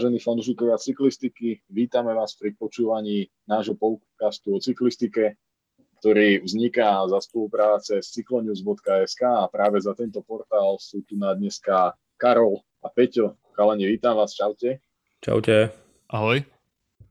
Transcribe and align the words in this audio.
Vážení 0.00 0.16
fanúšikovia 0.16 0.80
cyklistiky, 0.80 1.60
vítame 1.68 2.16
vás 2.16 2.32
pri 2.32 2.56
počúvaní 2.56 3.28
nášho 3.44 3.76
podcastu 3.76 4.56
o 4.56 4.56
cyklistike, 4.56 5.36
ktorý 6.00 6.40
vzniká 6.40 7.04
za 7.04 7.20
spolupráce 7.20 8.00
s 8.00 8.08
cyclonews.sk 8.16 9.20
a 9.28 9.44
práve 9.52 9.76
za 9.76 9.92
tento 9.92 10.24
portál 10.24 10.80
sú 10.80 11.04
tu 11.04 11.20
na 11.20 11.36
dneska 11.36 11.92
Karol 12.16 12.64
a 12.80 12.88
Peťo. 12.88 13.36
Chalani, 13.52 13.84
vítam 13.92 14.16
vás, 14.16 14.32
čaute. 14.32 14.80
Čaute. 15.20 15.68
Ahoj. 16.08 16.48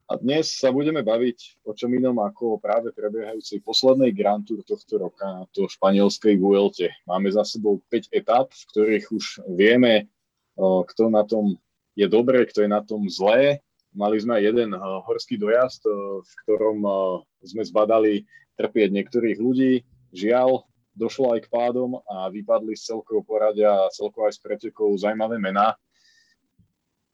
A 0.10 0.18
dnes 0.18 0.50
sa 0.50 0.74
budeme 0.74 1.06
baviť 1.06 1.70
o 1.70 1.78
čom 1.78 1.94
inom 1.94 2.18
ako 2.18 2.58
práve 2.58 2.90
prebiehajúcej 2.90 3.62
poslednej 3.62 4.18
Grand 4.18 4.42
Tour 4.42 4.66
tohto 4.66 4.98
roka, 4.98 5.46
to 5.54 5.70
španielskej 5.70 6.42
Vuelte. 6.42 6.90
Máme 7.06 7.30
za 7.30 7.46
sebou 7.46 7.86
5 7.94 8.10
etap, 8.18 8.50
v 8.50 8.64
ktorých 8.74 9.06
už 9.14 9.46
vieme, 9.54 10.10
kto 10.58 11.14
na 11.14 11.22
tom 11.22 11.54
je 12.00 12.08
dobre, 12.08 12.48
kto 12.48 12.64
je 12.64 12.70
na 12.72 12.80
tom 12.80 13.12
zlé. 13.12 13.60
Mali 13.92 14.16
sme 14.24 14.40
jeden 14.40 14.72
uh, 14.72 15.04
horský 15.04 15.36
dojazd, 15.36 15.84
uh, 15.84 16.24
v 16.24 16.32
ktorom 16.46 16.80
uh, 16.88 16.96
sme 17.44 17.68
zbadali 17.68 18.24
trpieť 18.56 18.90
niektorých 18.96 19.36
ľudí. 19.36 19.84
Žiaľ, 20.16 20.64
došlo 20.96 21.36
aj 21.36 21.48
k 21.48 21.52
pádom 21.52 22.00
a 22.08 22.32
vypadli 22.32 22.76
z 22.76 22.96
celkového 22.96 23.24
poradia 23.28 23.72
a 23.72 23.92
celkovo 23.92 24.32
aj 24.32 24.36
z 24.36 24.40
pretekov 24.44 24.96
zaujímavé 25.00 25.40
mená. 25.40 25.76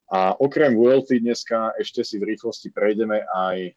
A 0.06 0.38
okrem 0.38 0.74
Vuelty 0.78 1.18
dneska 1.18 1.74
ešte 1.82 2.06
si 2.06 2.22
v 2.22 2.34
rýchlosti 2.34 2.70
prejdeme 2.70 3.26
aj 3.26 3.74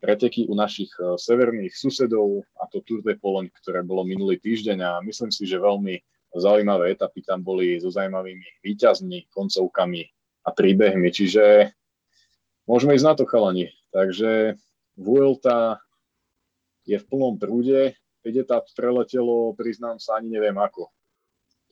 preteky 0.00 0.44
u 0.48 0.52
našich 0.52 0.92
severných 1.16 1.72
susedov, 1.72 2.44
a 2.60 2.68
to 2.68 2.84
Tour 2.84 3.00
de 3.00 3.16
Pologne, 3.16 3.48
ktoré 3.48 3.80
bolo 3.80 4.04
minulý 4.04 4.36
týždeň 4.36 4.78
a 4.84 4.92
myslím 5.00 5.32
si, 5.32 5.48
že 5.48 5.56
veľmi 5.56 5.96
zaujímavé 6.36 6.92
etapy 6.92 7.24
tam 7.24 7.40
boli 7.40 7.80
so 7.80 7.88
zaujímavými 7.88 8.60
výťazmi, 8.60 9.32
koncovkami 9.32 10.04
a 10.44 10.50
príbehmi. 10.52 11.08
Čiže 11.08 11.72
môžeme 12.68 12.92
ísť 12.94 13.06
na 13.08 13.14
to, 13.16 13.24
chalani. 13.24 13.72
Takže 13.90 14.60
Vuelta 14.94 15.80
je 16.84 17.00
v 17.00 17.08
plnom 17.08 17.40
prúde, 17.40 17.96
5 18.22 18.44
etap 18.44 18.64
preletelo, 18.76 19.56
priznám 19.56 20.00
sa, 20.00 20.20
ani 20.20 20.32
neviem 20.32 20.56
ako. 20.56 20.92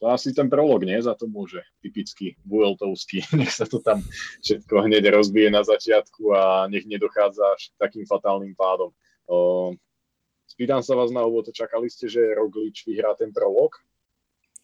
To 0.02 0.10
asi 0.10 0.34
ten 0.34 0.50
prolog, 0.50 0.82
nie? 0.82 0.98
Za 0.98 1.14
to 1.14 1.30
môže. 1.30 1.62
Typicky 1.78 2.34
Vueltovský. 2.42 3.22
Nech 3.38 3.54
sa 3.54 3.70
to 3.70 3.78
tam 3.78 4.02
všetko 4.42 4.90
hneď 4.90 5.14
rozbije 5.14 5.46
na 5.54 5.62
začiatku 5.62 6.34
a 6.34 6.66
nech 6.66 6.90
nedochádza 6.90 7.46
až 7.54 7.70
takým 7.78 8.02
fatálnym 8.02 8.58
pádom. 8.58 8.90
O, 9.30 9.70
spýtam 10.50 10.82
sa 10.82 10.98
vás 10.98 11.14
na 11.14 11.22
úvod, 11.22 11.54
čakali 11.54 11.86
ste, 11.86 12.10
že 12.10 12.34
Roglič 12.34 12.82
vyhrá 12.82 13.14
ten 13.14 13.30
prolog? 13.30 13.78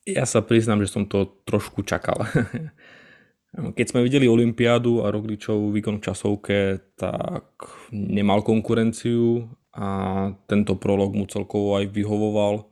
Ja 0.02 0.26
sa 0.26 0.42
priznám, 0.42 0.82
že 0.82 0.90
som 0.90 1.06
to 1.06 1.38
trošku 1.46 1.86
čakal. 1.86 2.26
Keď 3.56 3.86
sme 3.88 4.04
videli 4.04 4.28
Olympiádu 4.28 5.02
a 5.02 5.08
Rogličov 5.08 5.72
výkon 5.72 5.98
v 5.98 6.04
časovke, 6.04 6.58
tak 7.00 7.48
nemal 7.90 8.44
konkurenciu 8.44 9.48
a 9.72 9.88
tento 10.44 10.76
prolog 10.76 11.16
mu 11.16 11.24
celkovo 11.24 11.80
aj 11.80 11.88
vyhovoval 11.88 12.68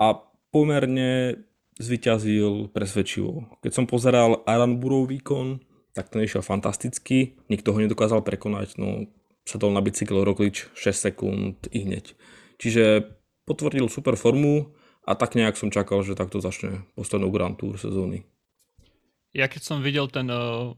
a 0.00 0.16
pomerne 0.48 1.36
zvyťazil 1.76 2.72
presvedčivo. 2.72 3.60
Keď 3.60 3.72
som 3.72 3.84
pozeral 3.84 4.40
Aranburov 4.48 5.12
výkon, 5.12 5.60
tak 5.92 6.08
ten 6.08 6.24
išiel 6.24 6.40
fantasticky, 6.40 7.40
nikto 7.52 7.76
ho 7.76 7.78
nedokázal 7.80 8.24
prekonať, 8.24 8.80
no 8.80 9.10
sadol 9.44 9.74
na 9.74 9.84
bicykel 9.84 10.22
Roglič 10.22 10.68
6 10.76 11.06
sekúnd 11.12 11.56
i 11.72 11.84
hneď. 11.84 12.16
Čiže 12.60 13.04
potvrdil 13.48 13.88
super 13.88 14.14
formu 14.14 14.72
a 15.04 15.16
tak 15.16 15.34
nejak 15.34 15.56
som 15.56 15.72
čakal, 15.72 16.04
že 16.04 16.16
takto 16.16 16.38
začne 16.38 16.84
poslednú 16.94 17.32
Grand 17.32 17.56
Tour 17.56 17.80
sezóny. 17.80 18.28
Ja 19.30 19.46
keď 19.46 19.62
som 19.62 19.78
videl 19.78 20.10
ten, 20.10 20.26
uh, 20.26 20.74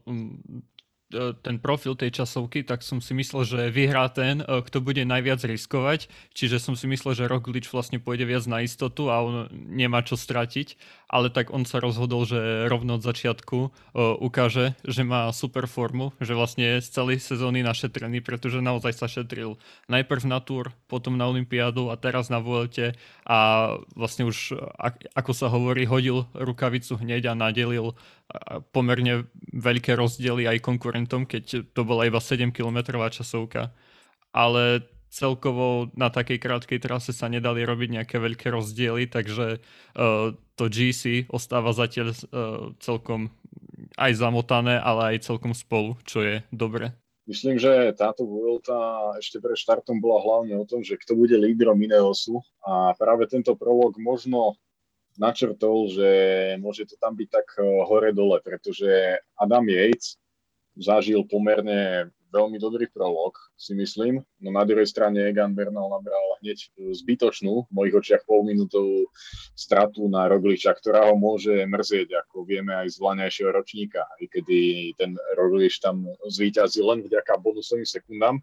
ten 1.41 1.57
profil 1.61 1.93
tej 1.93 2.21
časovky, 2.21 2.65
tak 2.65 2.81
som 2.81 3.01
si 3.01 3.13
myslel, 3.13 3.45
že 3.45 3.59
vyhrá 3.73 4.09
ten, 4.09 4.41
uh, 4.41 4.61
kto 4.61 4.81
bude 4.81 5.01
najviac 5.05 5.41
riskovať. 5.45 6.09
Čiže 6.37 6.61
som 6.61 6.73
si 6.77 6.85
myslel, 6.89 7.17
že 7.17 7.29
Roglič 7.29 7.69
vlastne 7.69 7.97
pôjde 8.01 8.29
viac 8.29 8.45
na 8.45 8.61
istotu 8.65 9.09
a 9.09 9.21
on 9.21 9.49
nemá 9.53 10.01
čo 10.05 10.17
stratiť 10.17 10.77
ale 11.13 11.29
tak 11.29 11.53
on 11.53 11.61
sa 11.61 11.77
rozhodol, 11.77 12.25
že 12.25 12.65
rovno 12.65 12.97
od 12.97 13.05
začiatku 13.05 13.57
uh, 13.61 13.69
ukáže, 14.17 14.73
že 14.81 15.05
má 15.05 15.29
super 15.29 15.69
formu, 15.69 16.09
že 16.17 16.33
vlastne 16.33 16.81
z 16.81 16.89
celej 16.89 17.21
sezóny 17.21 17.61
našetrený, 17.61 18.25
pretože 18.25 18.65
naozaj 18.65 18.97
sa 18.97 19.05
šetril 19.05 19.61
najprv 19.85 20.25
na 20.25 20.41
Tour, 20.41 20.73
potom 20.89 21.13
na 21.13 21.29
Olympiádu 21.29 21.93
a 21.93 22.01
teraz 22.01 22.33
na 22.33 22.41
Vuelte 22.41 22.97
a 23.29 23.69
vlastne 23.93 24.25
už, 24.25 24.57
ako 25.13 25.31
sa 25.37 25.53
hovorí, 25.53 25.85
hodil 25.85 26.25
rukavicu 26.33 26.97
hneď 26.97 27.29
a 27.29 27.37
nadelil 27.37 27.93
pomerne 28.73 29.29
veľké 29.53 29.93
rozdiely 29.93 30.49
aj 30.49 30.65
konkurentom, 30.65 31.29
keď 31.29 31.69
to 31.77 31.81
bola 31.85 32.09
iba 32.09 32.17
7 32.17 32.49
km 32.49 32.97
časovka. 33.13 33.69
Ale 34.33 34.81
celkovo 35.13 35.93
na 35.93 36.09
takej 36.09 36.41
krátkej 36.41 36.81
trase 36.81 37.13
sa 37.13 37.29
nedali 37.29 37.61
robiť 37.61 38.01
nejaké 38.01 38.17
veľké 38.17 38.49
rozdiely, 38.49 39.05
takže 39.13 39.61
uh, 39.61 40.33
to 40.57 40.65
GC 40.65 41.29
ostáva 41.29 41.69
zatiaľ 41.69 42.09
uh, 42.09 42.17
celkom 42.81 43.29
aj 43.93 44.17
zamotané, 44.17 44.81
ale 44.81 45.13
aj 45.13 45.29
celkom 45.29 45.53
spolu, 45.53 46.01
čo 46.01 46.25
je 46.25 46.35
dobre. 46.49 46.97
Myslím, 47.23 47.55
že 47.55 47.95
táto 47.95 48.27
Vuelta 48.27 49.15
ešte 49.15 49.39
pred 49.39 49.55
štartom 49.55 50.03
bola 50.03 50.19
hlavne 50.19 50.59
o 50.59 50.67
tom, 50.67 50.83
že 50.83 50.99
kto 50.99 51.15
bude 51.15 51.39
lídrom 51.39 51.79
Ineosu 51.79 52.43
a 52.65 52.91
práve 52.99 53.31
tento 53.31 53.55
prolog 53.55 53.95
možno 53.95 54.59
načrtol, 55.15 55.87
že 55.93 56.09
môže 56.59 56.89
to 56.89 56.99
tam 56.99 57.15
byť 57.15 57.29
tak 57.29 57.47
eh, 57.61 57.63
hore-dole, 57.63 58.43
pretože 58.43 59.21
Adam 59.39 59.63
Yates 59.69 60.19
zažil 60.75 61.23
pomerne 61.29 62.11
veľmi 62.33 62.57
dobrý 62.57 62.89
prolog, 62.89 63.37
si 63.53 63.77
myslím. 63.77 64.25
No 64.41 64.49
na 64.49 64.65
druhej 64.65 64.89
strane 64.89 65.21
Egan 65.21 65.53
Bernal 65.53 65.93
nabral 65.93 66.41
hneď 66.41 66.65
zbytočnú, 66.73 67.69
v 67.69 67.71
mojich 67.71 67.93
očiach 67.93 68.25
polminútovú 68.25 69.05
stratu 69.53 70.09
na 70.09 70.25
Rogliča, 70.25 70.73
ktorá 70.73 71.13
ho 71.13 71.15
môže 71.15 71.53
mrzieť, 71.53 72.25
ako 72.25 72.49
vieme 72.49 72.73
aj 72.73 72.97
z 72.97 72.97
vlaňajšieho 72.97 73.51
ročníka, 73.53 74.01
aj 74.17 74.23
kedy 74.33 74.59
ten 74.97 75.13
Roglič 75.37 75.77
tam 75.77 76.09
zvýťazil 76.25 76.89
len 76.89 76.99
vďaka 77.05 77.37
bonusovým 77.37 77.85
sekundám. 77.85 78.41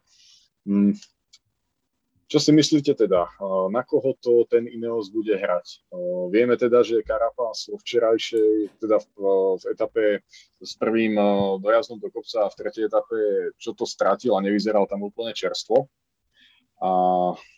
Čo 2.31 2.39
si 2.39 2.55
myslíte 2.55 2.95
teda, 2.95 3.27
na 3.75 3.83
koho 3.83 4.15
to 4.23 4.47
ten 4.47 4.71
Ineos 4.71 5.11
bude 5.11 5.35
hrať? 5.35 5.83
Vieme 6.31 6.55
teda, 6.55 6.87
že 6.87 7.03
Carapaz 7.03 7.67
vo 7.67 7.75
včerajšej, 7.75 8.79
teda 8.79 9.03
v, 9.03 9.07
v 9.59 9.65
etape 9.75 10.05
s 10.63 10.79
prvým 10.79 11.19
dojazdom 11.59 11.99
do 11.99 12.07
kopca 12.07 12.47
a 12.47 12.53
v 12.55 12.55
tretej 12.55 12.87
etape, 12.87 13.19
čo 13.59 13.75
to 13.75 13.83
stratil 13.83 14.39
a 14.39 14.45
nevyzeral 14.47 14.87
tam 14.87 15.03
úplne 15.03 15.35
čerstvo. 15.35 15.91
A 16.79 16.91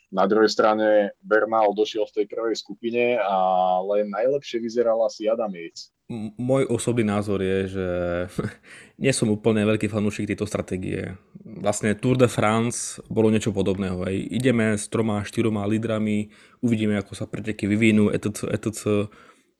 na 0.08 0.24
druhej 0.24 0.48
strane 0.48 1.12
Bernal 1.20 1.76
došiel 1.76 2.08
v 2.08 2.24
tej 2.24 2.26
prvej 2.32 2.56
skupine, 2.56 3.20
ale 3.20 4.08
najlepšie 4.08 4.56
vyzeral 4.56 5.04
asi 5.04 5.28
Adam 5.28 5.52
Yates 5.52 5.92
môj 6.36 6.68
osobný 6.68 7.02
názor 7.06 7.40
je, 7.40 7.58
že 7.72 7.88
nie 9.02 9.12
som 9.14 9.32
úplne 9.32 9.64
veľký 9.64 9.88
fanúšik 9.88 10.28
tejto 10.28 10.44
stratégie. 10.44 11.16
Vlastne 11.42 11.96
Tour 11.96 12.20
de 12.20 12.28
France 12.28 13.00
bolo 13.08 13.32
niečo 13.32 13.50
podobného. 13.50 14.04
Hej. 14.06 14.28
Ideme 14.30 14.76
s 14.76 14.86
troma, 14.86 15.24
štyroma 15.24 15.64
lídrami, 15.64 16.30
uvidíme, 16.60 17.00
ako 17.00 17.16
sa 17.16 17.24
preteky 17.24 17.64
vyvinú, 17.66 18.12
etc, 18.12 18.52
etc. 18.52 19.08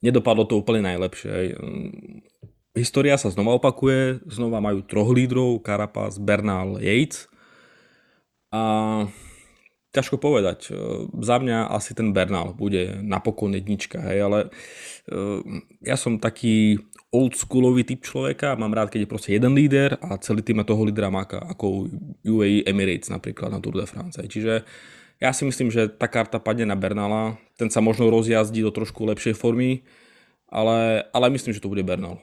Nedopadlo 0.04 0.44
to 0.44 0.60
úplne 0.60 0.84
najlepšie. 0.86 1.30
Hej. 1.30 1.48
História 2.72 3.20
sa 3.20 3.28
znova 3.28 3.60
opakuje, 3.60 4.24
znova 4.28 4.60
majú 4.64 4.80
troch 4.80 5.12
lídrov, 5.12 5.60
Carapaz, 5.60 6.16
Bernal, 6.16 6.80
Yates. 6.80 7.28
A 8.48 9.04
ťažko 9.92 10.16
povedať. 10.16 10.72
Za 11.20 11.36
mňa 11.36 11.68
asi 11.68 11.92
ten 11.92 12.16
Bernal 12.16 12.56
bude 12.56 12.98
napokon 13.04 13.52
jednička, 13.52 14.00
hej, 14.00 14.18
ale 14.24 14.38
ja 15.84 15.96
som 16.00 16.16
taký 16.16 16.80
old 17.12 17.36
schoolový 17.36 17.84
typ 17.84 18.00
človeka, 18.00 18.56
mám 18.56 18.72
rád, 18.72 18.88
keď 18.88 19.04
je 19.04 19.12
proste 19.12 19.30
jeden 19.36 19.52
líder 19.52 20.00
a 20.00 20.16
celý 20.16 20.40
tým 20.40 20.64
toho 20.64 20.80
lídra 20.88 21.12
má 21.12 21.28
ako 21.28 21.92
UAE 22.24 22.64
Emirates 22.64 23.12
napríklad 23.12 23.52
na 23.52 23.60
Tour 23.60 23.76
de 23.76 23.84
France. 23.84 24.16
Čiže 24.16 24.64
ja 25.20 25.30
si 25.36 25.44
myslím, 25.44 25.68
že 25.68 25.92
tá 25.92 26.08
karta 26.08 26.40
padne 26.40 26.64
na 26.64 26.74
Bernala, 26.74 27.36
ten 27.60 27.68
sa 27.68 27.84
možno 27.84 28.08
rozjazdí 28.08 28.64
do 28.64 28.72
trošku 28.72 29.04
lepšej 29.12 29.36
formy, 29.36 29.84
ale, 30.48 31.04
ale 31.12 31.28
myslím, 31.36 31.52
že 31.52 31.60
to 31.60 31.68
bude 31.68 31.84
Bernal. 31.84 32.16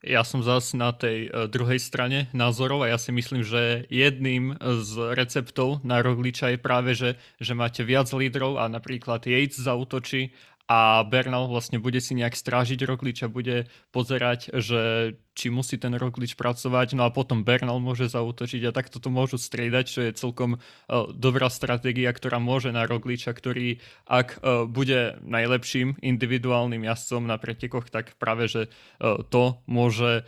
Ja 0.00 0.24
som 0.24 0.40
zase 0.40 0.80
na 0.80 0.96
tej 0.96 1.28
uh, 1.28 1.44
druhej 1.44 1.76
strane 1.76 2.32
názorov 2.32 2.88
a 2.88 2.90
ja 2.90 2.96
si 2.96 3.12
myslím, 3.12 3.44
že 3.44 3.84
jedným 3.92 4.56
z 4.56 5.12
receptov 5.12 5.84
na 5.84 6.00
Rogliča 6.00 6.56
je 6.56 6.58
práve, 6.58 6.96
že, 6.96 7.20
že 7.36 7.52
máte 7.52 7.84
viac 7.84 8.08
lídrov 8.08 8.56
a 8.56 8.64
napríklad 8.72 9.28
Yates 9.28 9.60
zautočí 9.60 10.32
a 10.70 11.02
Bernal 11.02 11.50
vlastne 11.50 11.82
bude 11.82 11.98
si 11.98 12.14
nejak 12.14 12.38
strážiť 12.38 12.86
Roglič 12.86 13.26
a 13.26 13.32
bude 13.32 13.66
pozerať, 13.90 14.54
že 14.54 15.12
či 15.34 15.50
musí 15.50 15.74
ten 15.82 15.98
Roglič 15.98 16.38
pracovať, 16.38 16.94
no 16.94 17.02
a 17.02 17.10
potom 17.10 17.42
Bernal 17.42 17.82
môže 17.82 18.06
zautočiť 18.06 18.70
a 18.70 18.74
takto 18.76 19.02
to 19.02 19.10
môžu 19.10 19.34
striedať, 19.34 19.84
čo 19.90 20.00
je 20.06 20.14
celkom 20.14 20.62
uh, 20.62 21.10
dobrá 21.10 21.50
stratégia, 21.50 22.14
ktorá 22.14 22.38
môže 22.38 22.70
na 22.70 22.86
Rogliča, 22.86 23.34
ktorý 23.34 23.82
ak 24.06 24.38
uh, 24.38 24.70
bude 24.70 25.18
najlepším 25.26 25.98
individuálnym 25.98 26.86
jazdcom 26.86 27.26
na 27.26 27.34
pretekoch, 27.34 27.90
tak 27.90 28.14
práve, 28.22 28.46
že 28.46 28.62
uh, 28.70 29.26
to 29.26 29.58
môže 29.66 30.22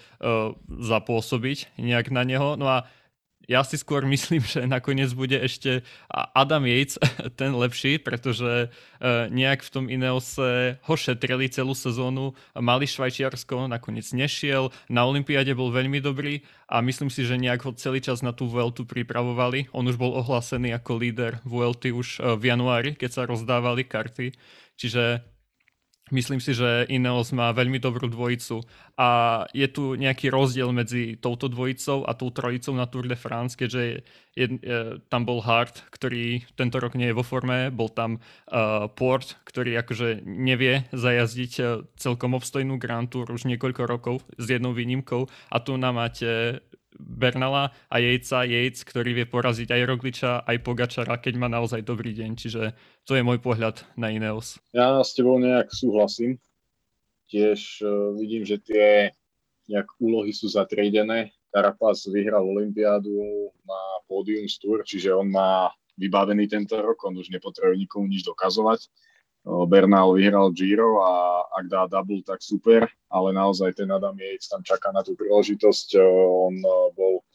zapôsobiť 0.66 1.78
nejak 1.78 2.10
na 2.10 2.26
neho. 2.26 2.58
No 2.58 2.66
a 2.66 2.78
ja 3.50 3.66
si 3.66 3.74
skôr 3.78 4.06
myslím, 4.06 4.42
že 4.42 4.62
nakoniec 4.66 5.10
bude 5.14 5.34
ešte 5.34 5.82
Adam 6.10 6.62
Yates 6.66 6.98
ten 7.40 7.54
lepší, 7.54 7.98
pretože 7.98 8.66
e, 8.66 9.28
nejak 9.30 9.66
v 9.66 9.72
tom 9.72 9.84
Ineose 9.90 10.78
ho 10.78 10.94
šetrili 10.94 11.50
celú 11.50 11.74
sezónu, 11.74 12.34
mali 12.54 12.86
Švajčiarsko, 12.86 13.66
nakoniec 13.66 14.06
nešiel, 14.14 14.70
na 14.86 15.02
Olympiáde 15.06 15.54
bol 15.56 15.74
veľmi 15.74 15.98
dobrý 15.98 16.46
a 16.70 16.80
myslím 16.80 17.10
si, 17.10 17.26
že 17.26 17.40
nejak 17.40 17.66
ho 17.66 17.72
celý 17.74 17.98
čas 17.98 18.22
na 18.22 18.30
tú 18.30 18.46
Vueltu 18.46 18.86
pripravovali. 18.86 19.74
On 19.74 19.84
už 19.84 19.98
bol 19.98 20.14
ohlásený 20.14 20.72
ako 20.78 21.02
líder 21.02 21.42
Vuelty 21.42 21.90
už 21.90 22.22
e, 22.22 22.38
v 22.38 22.52
januári, 22.52 22.94
keď 22.94 23.10
sa 23.10 23.22
rozdávali 23.26 23.84
karty. 23.84 24.32
Čiže 24.78 25.32
Myslím 26.12 26.44
si, 26.44 26.52
že 26.52 26.84
Ineos 26.92 27.32
má 27.32 27.48
veľmi 27.56 27.80
dobrú 27.80 28.04
dvojicu 28.04 28.60
a 29.00 29.42
je 29.56 29.64
tu 29.64 29.96
nejaký 29.96 30.28
rozdiel 30.28 30.68
medzi 30.68 31.16
touto 31.16 31.48
dvojicou 31.48 32.04
a 32.04 32.12
tou 32.12 32.28
trojicou 32.28 32.76
na 32.76 32.84
Tour 32.84 33.08
de 33.08 33.16
France, 33.16 33.56
keďže 33.56 33.80
je, 33.80 33.96
je, 34.36 34.46
je, 34.60 34.78
tam 35.08 35.24
bol 35.24 35.40
Hart, 35.40 35.88
ktorý 35.88 36.44
tento 36.52 36.76
rok 36.84 37.00
nie 37.00 37.08
je 37.08 37.16
vo 37.16 37.24
forme, 37.24 37.72
bol 37.72 37.88
tam 37.88 38.20
uh, 38.20 38.92
Port, 38.92 39.40
ktorý 39.48 39.80
akože 39.80 40.20
nevie 40.28 40.84
zajazdiť 40.92 41.52
uh, 41.64 41.80
celkom 41.96 42.36
obstojnú 42.36 42.76
Grand 42.76 43.08
Tour 43.08 43.32
už 43.32 43.48
niekoľko 43.48 43.82
rokov 43.88 44.20
s 44.36 44.52
jednou 44.52 44.76
výnimkou 44.76 45.24
a 45.48 45.56
tu 45.64 45.80
nám 45.80 45.96
máte 45.96 46.60
Bernala 47.02 47.74
a 47.90 47.96
Jejca, 47.98 48.46
Jejc, 48.46 48.86
ktorý 48.86 49.18
vie 49.18 49.26
poraziť 49.26 49.68
aj 49.74 49.82
Rogliča, 49.90 50.32
aj 50.46 50.62
Pogačara, 50.62 51.18
keď 51.18 51.34
má 51.42 51.48
naozaj 51.50 51.82
dobrý 51.82 52.14
deň. 52.14 52.30
Čiže 52.38 52.62
to 53.02 53.18
je 53.18 53.26
môj 53.26 53.42
pohľad 53.42 53.82
na 53.98 54.14
Ineos. 54.14 54.62
Ja 54.70 55.02
s 55.02 55.18
tebou 55.18 55.42
nejak 55.42 55.74
súhlasím. 55.74 56.38
Tiež 57.26 57.82
uh, 57.82 58.14
vidím, 58.14 58.46
že 58.46 58.62
tie 58.62 59.10
nejak 59.66 59.88
úlohy 59.98 60.30
sú 60.30 60.46
zatriedené. 60.46 61.34
Carapaz 61.52 62.08
vyhral 62.08 62.46
Olympiádu 62.46 63.50
na 63.68 63.80
pódium 64.08 64.48
z 64.48 64.56
Tour, 64.56 64.80
čiže 64.86 65.12
on 65.12 65.28
má 65.28 65.68
vybavený 66.00 66.48
tento 66.48 66.80
rok, 66.80 66.96
on 67.04 67.20
už 67.20 67.28
nepotrebuje 67.28 67.84
nikomu 67.84 68.08
nič 68.08 68.24
dokazovať. 68.24 68.88
Bernal 69.42 70.14
vyhral 70.14 70.54
Giro 70.54 71.02
a 71.02 71.42
ak 71.58 71.64
dá 71.66 71.82
double, 71.90 72.22
tak 72.22 72.38
super, 72.38 72.86
ale 73.10 73.34
naozaj 73.34 73.74
ten 73.74 73.90
Adam 73.90 74.14
Yates 74.14 74.46
tam 74.46 74.62
čaká 74.62 74.94
na 74.94 75.02
tú 75.02 75.18
príležitosť. 75.18 75.98
On 76.46 76.54
bol 76.94 77.26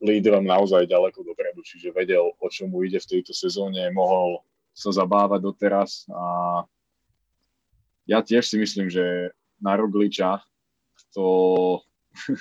lídrom 0.00 0.46
naozaj 0.46 0.86
ďaleko 0.86 1.26
dopredu, 1.26 1.60
čiže 1.66 1.92
vedel, 1.92 2.32
o 2.38 2.46
čom 2.48 2.70
mu 2.72 2.86
ide 2.86 3.02
v 3.02 3.10
tejto 3.18 3.34
sezóne, 3.34 3.90
mohol 3.92 4.40
sa 4.70 4.94
zabávať 4.94 5.44
doteraz 5.44 6.06
a 6.08 6.24
ja 8.08 8.22
tiež 8.24 8.46
si 8.46 8.56
myslím, 8.56 8.88
že 8.88 9.34
na 9.60 9.76
Rogliča 9.76 10.40
to 11.12 11.82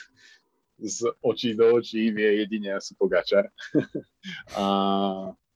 z 0.80 0.98
očí 1.20 1.58
do 1.58 1.76
očí 1.76 2.14
vie 2.16 2.46
jedine 2.46 2.80
asi 2.80 2.96
Pogačar. 2.96 3.52
a 4.62 4.66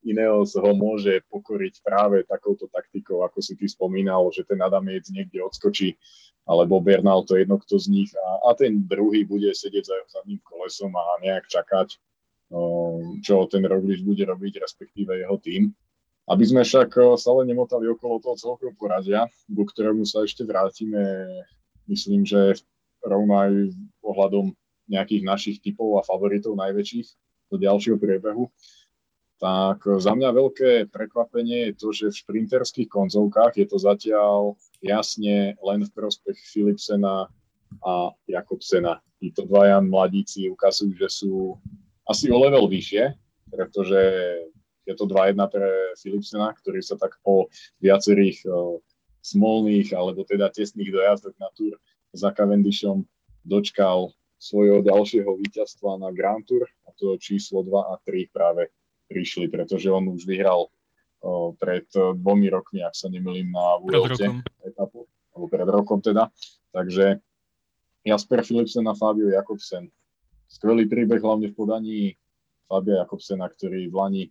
Ineos 0.03 0.59
ho 0.59 0.71
môže 0.75 1.23
pokoriť 1.31 1.79
práve 1.79 2.27
takouto 2.27 2.67
taktikou, 2.67 3.23
ako 3.23 3.39
si 3.39 3.55
ty 3.55 3.71
spomínal, 3.71 4.27
že 4.35 4.43
ten 4.43 4.59
Adamec 4.59 5.07
niekde 5.07 5.39
odskočí, 5.39 5.95
alebo 6.43 6.83
Bernal, 6.83 7.23
to 7.23 7.39
jedno 7.39 7.55
kto 7.55 7.79
z 7.79 7.87
nich 7.87 8.11
a, 8.19 8.51
a 8.51 8.55
ten 8.55 8.83
druhý 8.83 9.23
bude 9.23 9.47
sedieť 9.55 9.83
za, 9.87 9.97
za 10.11 10.19
ním 10.27 10.43
kolesom 10.43 10.91
a 10.91 11.23
nejak 11.23 11.47
čakať, 11.47 11.95
čo 13.23 13.35
ten 13.49 13.63
Roglič 13.65 14.03
bude 14.03 14.27
robiť, 14.27 14.61
respektíve 14.61 15.17
jeho 15.17 15.39
tým. 15.39 15.71
Aby 16.23 16.43
sme 16.47 16.61
však 16.63 17.19
stále 17.19 17.43
nemotali 17.43 17.87
okolo 17.91 18.19
toho 18.23 18.35
celkového 18.39 18.75
poradia, 18.79 19.27
ku 19.51 19.63
ktorému 19.67 20.07
sa 20.07 20.23
ešte 20.23 20.47
vrátime, 20.47 21.27
myslím, 21.91 22.23
že 22.23 22.59
rovno 23.03 23.43
aj 23.43 23.51
ohľadom 24.03 24.55
nejakých 24.87 25.23
našich 25.23 25.57
typov 25.59 25.99
a 25.99 26.07
favoritov 26.07 26.55
najväčších 26.55 27.07
do 27.51 27.55
ďalšieho 27.59 27.99
priebehu 27.99 28.47
tak 29.43 29.83
za 29.99 30.15
mňa 30.15 30.29
veľké 30.31 30.71
prekvapenie 30.87 31.67
je 31.67 31.73
to, 31.75 31.87
že 31.91 32.15
v 32.15 32.19
šprinterských 32.23 32.87
konzovkách 32.87 33.59
je 33.59 33.67
to 33.67 33.75
zatiaľ 33.75 34.55
jasne 34.79 35.59
len 35.59 35.83
v 35.83 35.91
prospech 35.91 36.39
Philipsena 36.47 37.27
a 37.83 37.93
Jakobsena. 38.23 39.03
Títo 39.19 39.43
dvaja 39.43 39.83
mladíci 39.83 40.47
ukazujú, 40.47 40.95
že 40.95 41.11
sú 41.11 41.59
asi 42.07 42.31
o 42.31 42.39
level 42.39 42.71
vyššie, 42.71 43.19
pretože 43.51 43.99
je 44.87 44.93
to 44.95 45.11
2-1 45.11 45.35
pre 45.51 45.91
Philipsena, 45.99 46.55
ktorý 46.63 46.79
sa 46.79 46.95
tak 46.95 47.19
po 47.19 47.51
viacerých 47.83 48.47
uh, 48.47 48.79
smolných 49.19 49.91
alebo 49.91 50.23
teda 50.23 50.55
tesných 50.55 50.87
dojazdoch 50.87 51.35
na 51.35 51.51
túr 51.51 51.75
za 52.15 52.31
Cavendishom 52.31 53.03
dočkal 53.43 54.15
svojho 54.39 54.79
ďalšieho 54.87 55.35
víťazstva 55.35 55.99
na 55.99 56.15
Grand 56.15 56.43
Tour, 56.47 56.63
a 56.87 56.95
to 56.95 57.15
číslo 57.19 57.63
2 57.63 57.91
a 57.91 57.95
3 58.07 58.27
práve 58.31 58.71
prišli, 59.13 59.45
pretože 59.53 59.93
on 59.93 60.09
už 60.09 60.25
vyhral 60.25 60.73
o, 61.21 61.53
pred 61.53 61.85
dvomi 61.93 62.49
rokmi, 62.49 62.81
ak 62.81 62.97
sa 62.97 63.13
nemýlim, 63.13 63.53
na 63.53 63.77
Vuelte 63.77 64.41
etapu, 64.65 65.05
alebo 65.37 65.45
pred 65.45 65.69
rokom 65.69 66.01
teda. 66.01 66.33
Takže 66.73 67.21
Jasper 68.01 68.41
Philipsen 68.41 68.89
a 68.89 68.97
Fabio 68.97 69.29
Jakobsen. 69.29 69.93
Skvelý 70.49 70.89
príbeh 70.89 71.21
hlavne 71.21 71.53
v 71.53 71.55
podaní 71.55 71.99
Fabia 72.65 73.05
Jakobsena, 73.05 73.45
ktorý 73.45 73.87
v 73.87 73.95
Lani 73.95 74.23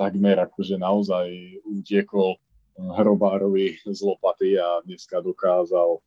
takmer 0.00 0.40
akože 0.48 0.80
naozaj 0.80 1.28
utiekol 1.68 2.40
Hrobárovi 2.80 3.76
z 3.84 4.00
lopaty 4.00 4.56
a 4.56 4.80
dneska 4.88 5.20
dokázal 5.20 6.00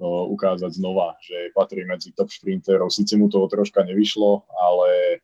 ukázať 0.00 0.80
znova, 0.80 1.18
že 1.20 1.52
patrí 1.52 1.84
medzi 1.84 2.14
top 2.16 2.32
šprinterov. 2.32 2.88
Sice 2.88 3.20
mu 3.20 3.28
toho 3.28 3.50
troška 3.52 3.84
nevyšlo, 3.84 4.48
ale 4.48 5.20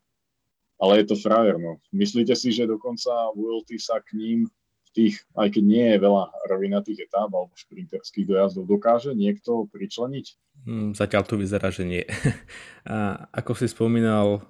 ale 0.76 1.02
je 1.02 1.04
to 1.12 1.16
frajer, 1.16 1.56
no. 1.56 1.80
Myslíte 1.92 2.36
si, 2.36 2.52
že 2.52 2.68
dokonca 2.68 3.32
VLT 3.32 3.80
sa 3.80 4.00
k 4.04 4.16
ním 4.16 4.38
v 4.86 4.88
tých, 4.92 5.14
aj 5.36 5.56
keď 5.56 5.64
nie 5.64 5.86
je 5.92 5.98
veľa 6.00 6.24
rovinatých 6.52 7.08
etáp 7.08 7.28
alebo 7.32 7.52
šprinterských 7.56 8.28
dojazdov, 8.28 8.68
dokáže 8.68 9.16
niekto 9.16 9.68
pričleniť? 9.72 10.26
Hmm, 10.64 10.90
zatiaľ 10.92 11.22
to 11.24 11.40
vyzerá, 11.40 11.68
že 11.72 11.84
nie. 11.84 12.04
a 12.88 13.28
ako 13.32 13.52
si 13.56 13.66
spomínal, 13.68 14.44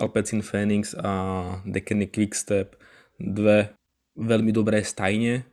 Alpecin 0.00 0.40
Phoenix 0.40 0.96
a 0.96 1.12
Dekeny 1.68 2.08
Quickstep, 2.08 2.80
dve 3.20 3.76
veľmi 4.16 4.52
dobré 4.52 4.80
stajne. 4.80 5.44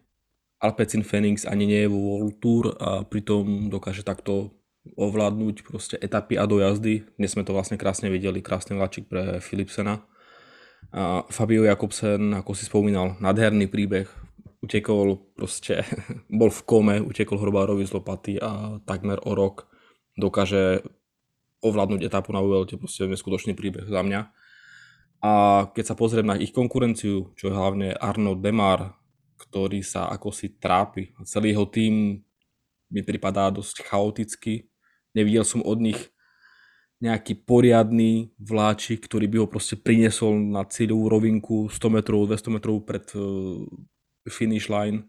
Alpecin 0.57 1.05
Phoenix 1.05 1.45
ani 1.45 1.69
nie 1.69 1.81
je 1.86 1.91
vo 1.91 2.00
World 2.00 2.36
Tour 2.41 2.63
a 2.81 3.05
pritom 3.05 3.69
dokáže 3.69 4.01
takto 4.01 4.56
ovládnuť 4.96 5.56
proste 5.65 5.96
etapy 6.00 6.39
a 6.39 6.48
dojazdy. 6.48 7.03
Dnes 7.20 7.34
sme 7.36 7.44
to 7.44 7.51
vlastne 7.51 7.75
krásne 7.75 8.08
videli, 8.08 8.39
krásny 8.39 8.77
vláčik 8.77 9.12
pre 9.12 9.44
Philipsena. 9.44 10.06
A 10.94 11.27
Fabio 11.27 11.67
Jakobsen, 11.67 12.32
ako 12.38 12.56
si 12.56 12.70
spomínal, 12.70 13.20
nádherný 13.20 13.67
príbeh. 13.67 14.08
Utekol 14.63 15.20
proste, 15.36 15.84
bol 16.39 16.53
v 16.53 16.62
kome, 16.63 16.96
utekol 17.03 17.41
Hrobárovi 17.41 17.84
z 17.84 17.98
lopaty 17.98 18.39
a 18.39 18.79
takmer 18.88 19.20
o 19.25 19.36
rok 19.36 19.67
dokáže 20.17 20.82
ovládnuť 21.62 22.01
etapu 22.06 22.34
na 22.34 22.41
Vuelte, 22.41 22.77
proste 22.77 23.06
neskutočný 23.10 23.53
príbeh 23.58 23.86
za 23.89 24.01
mňa. 24.01 24.22
A 25.22 25.34
keď 25.74 25.94
sa 25.94 25.96
pozriem 25.98 26.29
na 26.29 26.38
ich 26.38 26.53
konkurenciu, 26.53 27.34
čo 27.34 27.50
je 27.50 27.53
hlavne 27.58 27.98
Arno 27.98 28.38
Demar, 28.38 28.98
ktorý 29.38 29.82
sa 29.86 30.10
ako 30.10 30.29
si 30.34 30.58
trápi. 30.58 31.13
Celý 31.25 31.53
jeho 31.53 31.65
tým 31.70 32.22
mi 32.89 33.01
pripadá 33.01 33.50
dosť 33.53 33.86
chaoticky. 33.86 34.70
Nevidel 35.17 35.41
som 35.41 35.65
od 35.65 35.81
nich 35.81 35.97
nejaký 37.01 37.45
poriadny 37.45 38.33
vláčik, 38.38 39.05
ktorý 39.05 39.25
by 39.29 39.38
ho 39.41 39.47
proste 39.50 39.77
priniesol 39.77 40.38
na 40.38 40.65
cieľovú 40.65 41.09
rovinku 41.09 41.57
100 41.69 41.93
metrov, 41.93 42.29
200 42.29 42.55
metrov 42.57 42.86
pred 42.86 43.05
uh, 43.13 43.65
finish 44.29 44.69
line. 44.69 45.05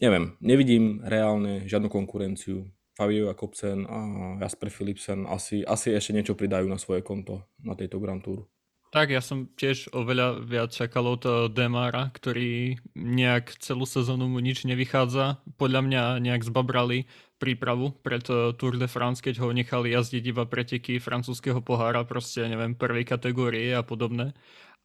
Neviem, 0.00 0.36
nevidím 0.44 1.04
reálne 1.04 1.64
žiadnu 1.68 1.88
konkurenciu. 1.92 2.68
Fabio 2.94 3.26
Jakobsen 3.26 3.90
a 3.90 3.98
Jasper 4.38 4.70
Philipsen 4.70 5.26
asi, 5.26 5.66
asi 5.66 5.90
ešte 5.90 6.14
niečo 6.14 6.38
pridajú 6.38 6.70
na 6.70 6.78
svoje 6.78 7.02
konto 7.02 7.42
na 7.58 7.74
tejto 7.74 7.98
Grand 7.98 8.22
Tour. 8.22 8.46
Tak, 8.94 9.10
ja 9.10 9.18
som 9.18 9.50
tiež 9.58 9.90
oveľa 9.90 10.38
viac 10.46 10.70
čakal 10.70 11.18
od 11.18 11.26
eh, 11.26 11.34
Demara, 11.50 12.14
ktorý 12.14 12.78
nejak 12.94 13.58
celú 13.58 13.90
sezónu 13.90 14.30
mu 14.30 14.38
nič 14.38 14.62
nevychádza. 14.70 15.42
Podľa 15.58 15.80
mňa 15.82 16.02
nejak 16.22 16.46
zbabrali 16.46 17.10
prípravu 17.42 17.90
pred 18.06 18.22
eh, 18.30 18.54
Tour 18.54 18.78
de 18.78 18.86
France, 18.86 19.18
keď 19.18 19.42
ho 19.42 19.50
nechali 19.50 19.90
jazdiť 19.98 20.22
iba 20.30 20.46
preteky 20.46 21.02
francúzského 21.02 21.58
pohára, 21.58 22.06
proste 22.06 22.46
neviem, 22.46 22.78
prvej 22.78 23.02
kategórie 23.02 23.74
a 23.74 23.82
podobné. 23.82 24.30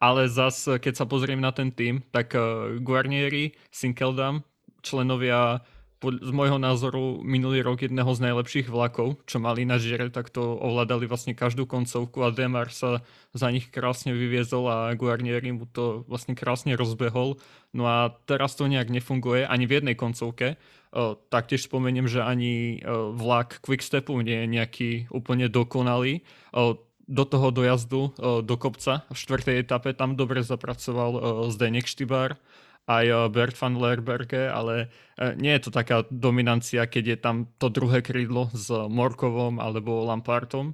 Ale 0.02 0.26
zas, 0.26 0.66
keď 0.66 0.94
sa 0.98 1.06
pozriem 1.06 1.38
na 1.38 1.54
ten 1.54 1.70
tým, 1.70 2.02
tak 2.10 2.34
eh, 2.34 2.82
Guarnieri, 2.82 3.54
Sinkeldam, 3.70 4.42
členovia 4.82 5.62
z 6.00 6.32
môjho 6.32 6.56
názoru 6.56 7.20
minulý 7.20 7.60
rok 7.60 7.84
jedného 7.84 8.08
z 8.16 8.32
najlepších 8.32 8.72
vlakov, 8.72 9.20
čo 9.28 9.44
mali 9.44 9.68
na 9.68 9.76
žire, 9.76 10.08
tak 10.08 10.32
to 10.32 10.56
ovládali 10.56 11.12
vlastne 11.12 11.36
každú 11.36 11.68
koncovku 11.68 12.24
a 12.24 12.32
Demar 12.32 12.72
sa 12.72 13.04
za 13.36 13.52
nich 13.52 13.68
krásne 13.68 14.16
vyviezol 14.16 14.64
a 14.72 14.96
Guarnieri 14.96 15.52
mu 15.52 15.68
to 15.68 16.08
vlastne 16.08 16.40
krásne 16.40 16.80
rozbehol. 16.80 17.36
No 17.76 17.84
a 17.84 18.16
teraz 18.24 18.56
to 18.56 18.72
nejak 18.72 18.88
nefunguje 18.88 19.44
ani 19.44 19.68
v 19.68 19.84
jednej 19.84 19.96
koncovke. 20.00 20.56
Taktiež 21.30 21.68
spomeniem, 21.68 22.08
že 22.08 22.24
ani 22.24 22.80
vlak 23.14 23.60
Quickstepu 23.60 24.16
nie 24.24 24.42
je 24.42 24.48
nejaký 24.48 24.90
úplne 25.12 25.52
dokonalý 25.52 26.24
do 27.10 27.24
toho 27.26 27.50
dojazdu 27.50 28.14
do 28.46 28.56
kopca 28.62 29.02
v 29.10 29.18
štvrtej 29.18 29.66
etape 29.66 29.98
tam 29.98 30.14
dobre 30.14 30.46
zapracoval 30.46 31.50
Zdenek 31.50 31.90
Štybár 31.90 32.38
aj 32.90 33.06
eh, 33.06 33.18
Bert 33.30 33.56
van 33.62 33.78
Lerberge, 33.78 34.50
ale 34.50 34.90
eh, 35.22 35.38
nie 35.38 35.54
je 35.54 35.70
to 35.70 35.72
taká 35.72 36.10
dominancia, 36.10 36.90
keď 36.90 37.04
je 37.06 37.18
tam 37.22 37.36
to 37.62 37.70
druhé 37.70 38.02
krídlo 38.02 38.50
s 38.52 38.74
Morkovom 38.74 39.62
alebo 39.62 40.02
Lampartom. 40.10 40.74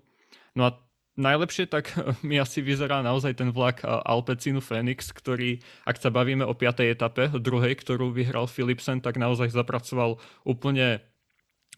No 0.56 0.62
a 0.72 0.80
najlepšie 1.20 1.68
tak 1.68 1.92
mi 2.28 2.40
asi 2.40 2.64
vyzerá 2.64 3.04
naozaj 3.04 3.36
ten 3.36 3.52
vlak 3.52 3.84
eh, 3.84 3.92
Alpecinu 3.92 4.64
Phoenix, 4.64 5.12
ktorý, 5.12 5.60
ak 5.84 6.00
sa 6.00 6.08
bavíme 6.08 6.48
o 6.48 6.56
5. 6.56 6.88
etape, 6.88 7.36
druhej, 7.36 7.76
ktorú 7.76 8.16
vyhral 8.16 8.48
Philipsen, 8.48 9.04
tak 9.04 9.20
naozaj 9.20 9.52
zapracoval 9.52 10.16
úplne 10.48 11.04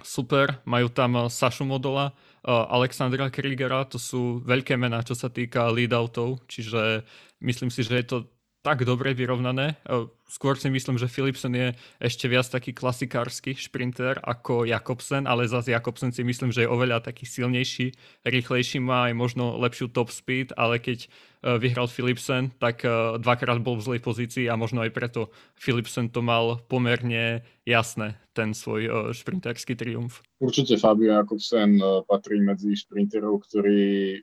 super. 0.05 0.61
Majú 0.69 0.93
tam 0.93 1.25
Sašu 1.25 1.65
Modola, 1.65 2.13
Alexandra 2.45 3.33
Kriegera, 3.33 3.81
to 3.89 3.97
sú 3.97 4.45
veľké 4.45 4.77
mená, 4.77 5.01
čo 5.01 5.17
sa 5.17 5.25
týka 5.25 5.73
lead-outov, 5.73 6.45
čiže 6.45 7.01
myslím 7.41 7.73
si, 7.73 7.81
že 7.81 7.97
je 7.97 8.05
to 8.05 8.17
tak 8.65 8.83
dobre 8.83 9.15
vyrovnané. 9.15 9.79
E, 9.87 10.07
skôr 10.27 10.59
si 10.59 10.67
myslím, 10.67 10.99
že 10.99 11.07
Philipsen 11.07 11.53
je 11.55 11.67
ešte 12.03 12.27
viac 12.27 12.47
taký 12.49 12.75
klasikársky 12.75 13.55
šprinter 13.55 14.19
ako 14.19 14.67
Jakobsen, 14.67 15.23
ale 15.23 15.47
zase 15.47 15.71
Jakobsen 15.71 16.11
si 16.11 16.25
myslím, 16.25 16.51
že 16.51 16.65
je 16.65 16.71
oveľa 16.71 17.05
taký 17.05 17.23
silnejší, 17.23 17.95
rýchlejší, 18.27 18.83
má 18.83 19.07
aj 19.07 19.13
možno 19.15 19.55
lepšiu 19.61 19.93
top 19.93 20.11
speed, 20.11 20.51
ale 20.59 20.83
keď 20.83 21.05
e, 21.05 21.07
vyhral 21.61 21.87
Philipsen, 21.87 22.51
tak 22.59 22.83
e, 22.83 23.21
dvakrát 23.23 23.63
bol 23.63 23.79
v 23.79 23.85
zlej 23.93 24.01
pozícii 24.03 24.45
a 24.51 24.59
možno 24.59 24.83
aj 24.83 24.91
preto 24.91 25.31
Philipsen 25.55 26.11
to 26.11 26.19
mal 26.19 26.59
pomerne 26.67 27.47
jasné, 27.63 28.19
ten 28.35 28.51
svoj 28.51 29.15
šprinterský 29.15 29.79
triumf. 29.79 30.19
Určite 30.43 30.77
Fabio 30.77 31.17
Jakobsen 31.17 31.81
patrí 32.05 32.37
medzi 32.43 32.77
šprinterov, 32.77 33.43
ktorí 33.47 34.21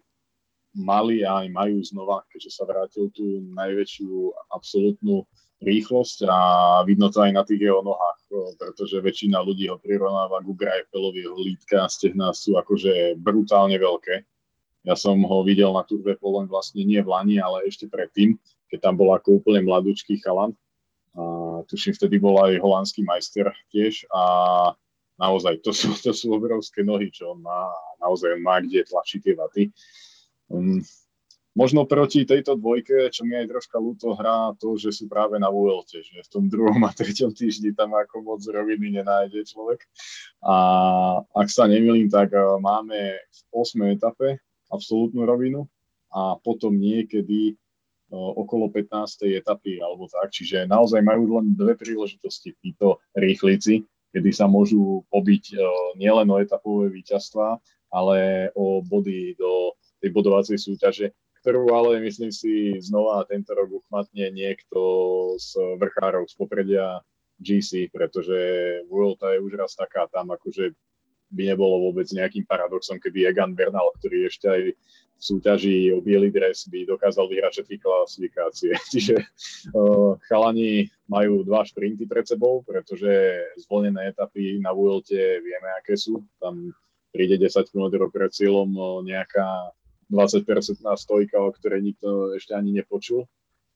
mali 0.75 1.23
a 1.23 1.47
aj 1.47 1.49
majú 1.54 1.78
znova, 1.87 2.26
keďže 2.28 2.50
sa 2.50 2.66
vrátil 2.66 3.09
tú 3.14 3.43
najväčšiu 3.54 4.11
absolútnu 4.50 5.23
rýchlosť 5.62 6.28
a 6.28 6.38
vidno 6.85 7.09
to 7.09 7.25
aj 7.25 7.33
na 7.33 7.43
tých 7.47 7.71
jeho 7.71 7.81
nohách, 7.81 8.21
pretože 8.59 9.00
väčšina 9.00 9.40
ľudí 9.40 9.71
ho 9.71 9.81
prirovnáva 9.81 10.43
k 10.43 10.50
Grajpelovi, 10.50 11.25
jeho 11.25 11.38
lítka 11.38 11.87
a 11.87 11.88
stehná 11.88 12.35
sú 12.35 12.59
akože 12.59 13.16
brutálne 13.16 13.78
veľké. 13.78 14.26
Ja 14.85 14.99
som 14.99 15.25
ho 15.25 15.40
videl 15.40 15.73
na 15.73 15.81
Tour 15.87 16.04
de 16.04 16.12
Pologne 16.21 16.50
vlastne 16.50 16.85
nie 16.85 17.00
v 17.00 17.09
Lani, 17.09 17.40
ale 17.40 17.64
ešte 17.64 17.88
predtým, 17.88 18.37
keď 18.69 18.78
tam 18.85 19.00
bol 19.00 19.16
ako 19.16 19.40
úplne 19.40 19.64
mladúčký 19.64 20.21
chalan. 20.21 20.52
A 21.16 21.64
tuším, 21.64 21.97
vtedy 21.97 22.21
bol 22.21 22.37
aj 22.43 22.61
holandský 22.61 23.00
majster 23.07 23.49
tiež 23.73 24.04
a 24.12 24.23
naozaj 25.16 25.62
to 25.64 25.73
sú, 25.73 25.95
to 26.04 26.12
sú 26.12 26.35
obrovské 26.37 26.85
nohy, 26.85 27.09
čo 27.09 27.33
on 27.33 27.40
má. 27.40 27.71
Naozaj 28.02 28.37
on 28.37 28.43
má 28.45 28.61
kde 28.61 28.85
tlačiť 28.85 29.21
tie 29.25 29.35
vaty. 29.38 29.62
Um, 30.52 30.84
možno 31.54 31.86
proti 31.86 32.26
tejto 32.26 32.58
dvojke, 32.58 33.08
čo 33.14 33.22
mi 33.22 33.38
aj 33.38 33.46
troška 33.48 33.78
ľúto 33.78 34.18
hrá, 34.18 34.52
to, 34.58 34.74
že 34.74 34.90
sú 34.90 35.06
práve 35.06 35.38
na 35.38 35.48
Vuelte, 35.48 36.02
že 36.02 36.20
v 36.20 36.28
tom 36.28 36.44
druhom 36.50 36.82
a 36.82 36.90
treťom 36.90 37.30
týždni 37.30 37.72
tam 37.72 37.94
ako 37.94 38.26
moc 38.26 38.42
roviny 38.42 39.00
nenájde 39.00 39.46
človek. 39.46 39.86
A 40.42 40.54
ak 41.22 41.48
sa 41.48 41.70
nemýlim, 41.70 42.10
tak 42.10 42.34
uh, 42.34 42.58
máme 42.58 43.16
v 43.22 43.40
8. 43.54 43.94
etape 43.94 44.42
absolútnu 44.68 45.22
rovinu 45.22 45.70
a 46.10 46.34
potom 46.42 46.74
niekedy 46.74 47.54
uh, 48.10 48.32
okolo 48.34 48.68
15. 48.68 49.38
etapy 49.38 49.78
alebo 49.78 50.10
tak. 50.10 50.34
Čiže 50.34 50.66
naozaj 50.66 51.00
majú 51.06 51.38
len 51.38 51.54
dve 51.54 51.78
príležitosti 51.78 52.58
títo 52.58 52.98
rýchlici, 53.14 53.86
kedy 54.10 54.30
sa 54.34 54.50
môžu 54.50 55.06
pobiť 55.06 55.44
uh, 55.54 55.62
nielen 55.94 56.26
o 56.34 56.42
etapové 56.42 56.90
víťazstva, 56.90 57.62
ale 57.94 58.50
o 58.58 58.82
body 58.82 59.38
do 59.38 59.74
tej 60.04 60.12
bodovacej 60.12 60.61
súťaže, 60.61 61.16
ktorú 61.40 61.73
ale 61.73 62.04
myslím 62.04 62.28
si 62.28 62.76
znova 62.76 63.25
tento 63.25 63.56
rok 63.56 63.73
uchmatne 63.73 64.28
niekto 64.28 64.80
z 65.40 65.56
vrchárov 65.80 66.28
z 66.28 66.34
popredia 66.37 67.00
GC, 67.40 67.88
pretože 67.88 68.37
Vuelta 68.92 69.32
je 69.32 69.40
už 69.40 69.56
raz 69.56 69.73
taká 69.73 70.04
tam, 70.12 70.28
akože 70.28 70.76
by 71.32 71.42
nebolo 71.56 71.88
vôbec 71.88 72.04
nejakým 72.12 72.44
paradoxom, 72.44 73.00
keby 73.00 73.32
Egan 73.32 73.56
Bernal, 73.56 73.90
ktorý 73.96 74.28
ešte 74.28 74.46
aj 74.46 74.61
v 75.14 75.23
súťaži 75.25 75.88
o 75.96 76.04
biely 76.04 76.28
dres 76.28 76.68
by 76.68 76.84
dokázal 76.84 77.26
vyhrať 77.32 77.52
všetky 77.64 77.76
klasifikácie. 77.80 78.73
Čiže 78.92 79.16
uh, 79.73 80.20
chalani 80.28 80.87
majú 81.08 81.42
dva 81.49 81.64
šprinty 81.64 82.04
pred 82.04 82.28
sebou, 82.28 82.61
pretože 82.61 83.40
zvolené 83.64 84.12
etapy 84.12 84.61
na 84.61 84.70
Vuelte 84.76 85.40
vieme, 85.40 85.68
aké 85.80 85.96
sú. 85.96 86.23
Tam 86.38 86.70
príde 87.14 87.38
10 87.40 87.70
km 87.70 88.11
pred 88.11 88.30
cieľom 88.34 88.68
nejaká 89.06 89.70
20-percentná 90.14 90.94
stojka, 90.94 91.42
o 91.42 91.50
ktorej 91.50 91.83
nikto 91.83 92.38
ešte 92.38 92.54
ani 92.54 92.71
nepočul 92.71 93.26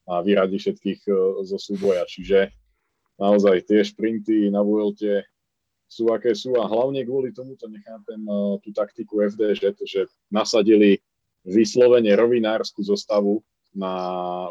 a 0.06 0.22
vyradí 0.22 0.56
všetkých 0.62 1.00
e, 1.04 1.12
zo 1.44 1.58
súboja. 1.58 2.06
Čiže 2.06 2.54
naozaj 3.18 3.66
tie 3.66 3.82
šprinty 3.82 4.48
na 4.48 4.62
Vuelte 4.62 5.26
sú 5.90 6.14
aké 6.14 6.32
sú 6.38 6.54
a 6.56 6.68
hlavne 6.68 7.02
kvôli 7.02 7.34
tomu 7.34 7.58
to 7.58 7.66
nechápem 7.66 8.22
e, 8.22 8.62
tú 8.62 8.70
taktiku 8.70 9.26
FDŽ, 9.26 9.74
že 9.82 10.06
nasadili 10.30 11.02
vyslovene 11.42 12.14
rovinárskú 12.14 12.86
zostavu 12.86 13.42
na 13.74 13.92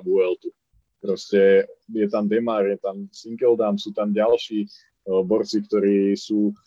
Vueltu. 0.04 0.52
Proste 0.98 1.70
je 1.88 2.08
tam 2.10 2.26
Demar, 2.26 2.66
je 2.66 2.78
tam 2.82 3.06
Sinkeldam, 3.14 3.78
sú 3.78 3.94
tam 3.94 4.10
ďalší 4.10 4.66
uh, 4.66 5.22
borci, 5.22 5.62
ktorí 5.62 6.18
sú 6.18 6.58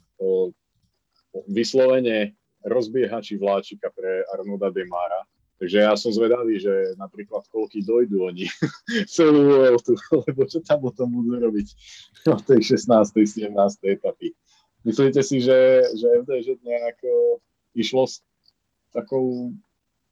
vyslovene 1.51 2.35
rozbiehači 2.65 3.41
vláčika 3.41 3.89
pre 3.93 4.25
Arnolda 4.33 4.69
Demara. 4.73 5.25
Takže 5.61 5.77
ja 5.85 5.93
som 5.93 6.09
zvedavý, 6.09 6.57
že 6.57 6.97
napríklad 6.97 7.45
koľky 7.53 7.85
dojdu 7.85 8.25
oni 8.33 8.49
celú 9.17 9.45
Vueltu, 9.45 9.93
lebo 10.25 10.49
čo 10.49 10.65
tam 10.65 10.81
potom 10.81 11.13
budú 11.13 11.37
robiť 11.37 11.69
v 12.41 12.43
tej 12.49 12.81
16. 12.81 13.13
17. 13.13 13.53
etapy. 13.85 14.33
Myslíte 14.81 15.21
si, 15.21 15.45
že, 15.45 15.85
že 15.93 16.25
FDŽ 16.25 16.57
nejak 16.65 17.05
išlo 17.77 18.09
s, 18.09 18.25
takou, 18.97 19.53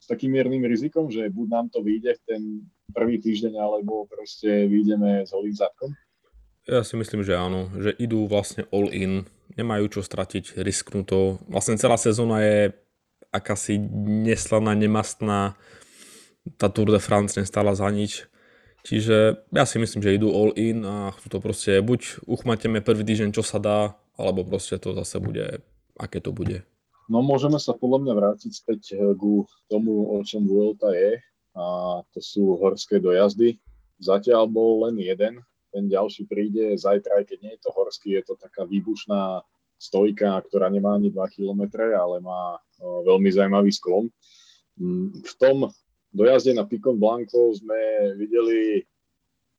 takým 0.04 0.36
miernym 0.36 0.60
rizikom, 0.68 1.08
že 1.08 1.32
buď 1.32 1.46
nám 1.48 1.66
to 1.72 1.80
vyjde 1.80 2.20
v 2.20 2.22
ten 2.28 2.42
prvý 2.92 3.16
týždeň, 3.16 3.56
alebo 3.56 4.04
proste 4.04 4.68
vyjdeme 4.68 5.24
s 5.24 5.32
holým 5.32 5.56
zadkom? 5.56 5.96
Ja 6.68 6.84
si 6.84 7.00
myslím, 7.00 7.24
že 7.24 7.32
áno, 7.32 7.72
že 7.80 7.96
idú 7.96 8.28
vlastne 8.28 8.68
all 8.68 8.92
in, 8.92 9.24
nemajú 9.56 9.88
čo 9.88 10.00
stratiť, 10.04 10.60
risknú 10.60 11.00
to. 11.00 11.40
Vlastne 11.48 11.80
celá 11.80 11.96
sezóna 11.96 12.44
je 12.44 12.76
akási 13.32 13.80
neslaná, 14.04 14.76
nemastná, 14.76 15.56
tá 16.60 16.68
Tour 16.68 16.92
de 16.92 17.00
France 17.00 17.40
nestála 17.40 17.72
za 17.72 17.88
nič. 17.88 18.28
Čiže 18.84 19.48
ja 19.48 19.64
si 19.64 19.80
myslím, 19.80 20.04
že 20.04 20.16
idú 20.16 20.28
all 20.28 20.52
in 20.60 20.84
a 20.84 21.12
chcú 21.16 21.26
to 21.32 21.38
proste 21.40 21.80
buď 21.80 22.24
uchmateme 22.28 22.84
prvý 22.84 23.00
týždeň, 23.00 23.32
čo 23.32 23.40
sa 23.40 23.56
dá, 23.56 23.96
alebo 24.20 24.44
proste 24.44 24.76
to 24.76 24.92
zase 24.92 25.24
bude, 25.24 25.64
aké 25.96 26.20
to 26.20 26.36
bude. 26.36 26.68
No 27.08 27.24
môžeme 27.24 27.56
sa 27.56 27.72
podľa 27.72 28.04
mňa 28.04 28.12
vrátiť 28.12 28.52
späť 28.52 28.80
ku 29.16 29.48
tomu, 29.72 30.04
o 30.12 30.20
čom 30.20 30.44
Vuelta 30.44 30.92
je 30.92 31.16
a 31.56 31.64
to 32.12 32.20
sú 32.20 32.60
horské 32.60 33.00
dojazdy. 33.00 33.56
Zatiaľ 33.98 34.52
bol 34.52 34.84
len 34.84 35.00
jeden 35.00 35.40
ten 35.72 35.88
ďalší 35.88 36.24
príde 36.26 36.76
zajtra, 36.76 37.22
aj 37.22 37.24
keď 37.28 37.38
nie 37.44 37.52
je 37.56 37.60
to 37.62 37.70
horský, 37.72 38.16
je 38.16 38.22
to 38.28 38.34
taká 38.40 38.64
výbušná 38.64 39.42
stojka, 39.78 40.42
ktorá 40.50 40.66
nemá 40.68 40.98
ani 40.98 41.14
2 41.14 41.22
km, 41.30 41.62
ale 41.94 42.18
má 42.18 42.58
veľmi 42.82 43.30
zaujímavý 43.30 43.70
sklon. 43.70 44.10
Mm, 44.78 45.22
v 45.22 45.34
tom 45.38 45.56
dojazde 46.10 46.54
na 46.54 46.66
Picon 46.66 46.98
Blanco 46.98 47.54
sme 47.54 48.12
videli 48.18 48.82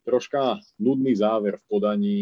troška 0.04 0.60
nudný 0.80 1.16
záver 1.16 1.56
v 1.56 1.68
podaní 1.72 2.20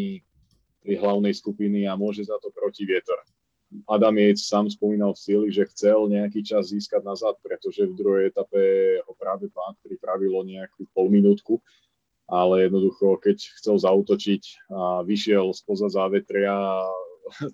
tej 0.85 1.01
hlavnej 1.01 1.33
skupiny 1.33 1.89
a 1.89 1.97
môže 1.97 2.25
za 2.25 2.37
to 2.37 2.53
protivietor. 2.53 3.17
Adam 3.83 4.15
Jec 4.15 4.39
sám 4.39 4.71
spomínal 4.71 5.11
v 5.11 5.19
cieli, 5.19 5.47
že 5.51 5.67
chcel 5.75 6.07
nejaký 6.07 6.39
čas 6.39 6.71
získať 6.71 7.03
nazad, 7.03 7.35
pretože 7.43 7.83
v 7.83 7.97
druhej 7.99 8.23
etape 8.31 8.61
ho 9.03 9.11
práve 9.19 9.51
pán 9.51 9.75
pripravilo 9.83 10.39
nejakú 10.47 10.87
polminútku 10.95 11.59
ale 12.27 12.67
jednoducho, 12.67 13.17
keď 13.23 13.39
chcel 13.55 13.79
zautočiť 13.79 14.71
a 14.71 15.01
vyšiel 15.07 15.55
spoza 15.55 15.87
závetria 15.87 16.53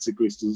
cyklistu, 0.03 0.49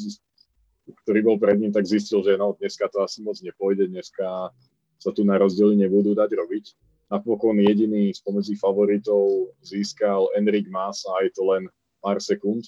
ktorý 1.05 1.19
bol 1.21 1.38
pred 1.38 1.62
ním, 1.62 1.69
tak 1.69 1.86
zistil, 1.86 2.25
že 2.25 2.33
no, 2.38 2.57
dneska 2.57 2.89
to 2.89 3.05
asi 3.05 3.21
moc 3.21 3.38
nepôjde, 3.41 3.93
dneska 3.93 4.50
sa 4.97 5.09
tu 5.13 5.21
na 5.21 5.38
rozdiely 5.38 5.77
nebudú 5.77 6.17
dať 6.17 6.33
robiť. 6.33 6.65
Napokon 7.07 7.62
jediný 7.62 8.12
spomedzi 8.12 8.57
favoritov 8.59 9.53
získal 9.63 10.27
Enric 10.36 10.67
Mas 10.67 11.05
a 11.07 11.24
aj 11.24 11.38
to 11.38 11.45
len 11.47 11.69
pár 12.01 12.19
sekúnd. 12.19 12.67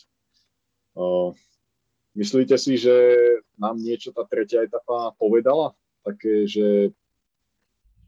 Myslíte 2.13 2.55
si, 2.55 2.77
že 2.77 2.93
nám 3.59 3.81
niečo 3.81 4.13
tá 4.15 4.23
tretia 4.29 4.63
etapa 4.63 5.11
povedala? 5.19 5.73
Také, 6.05 6.47
že 6.47 6.95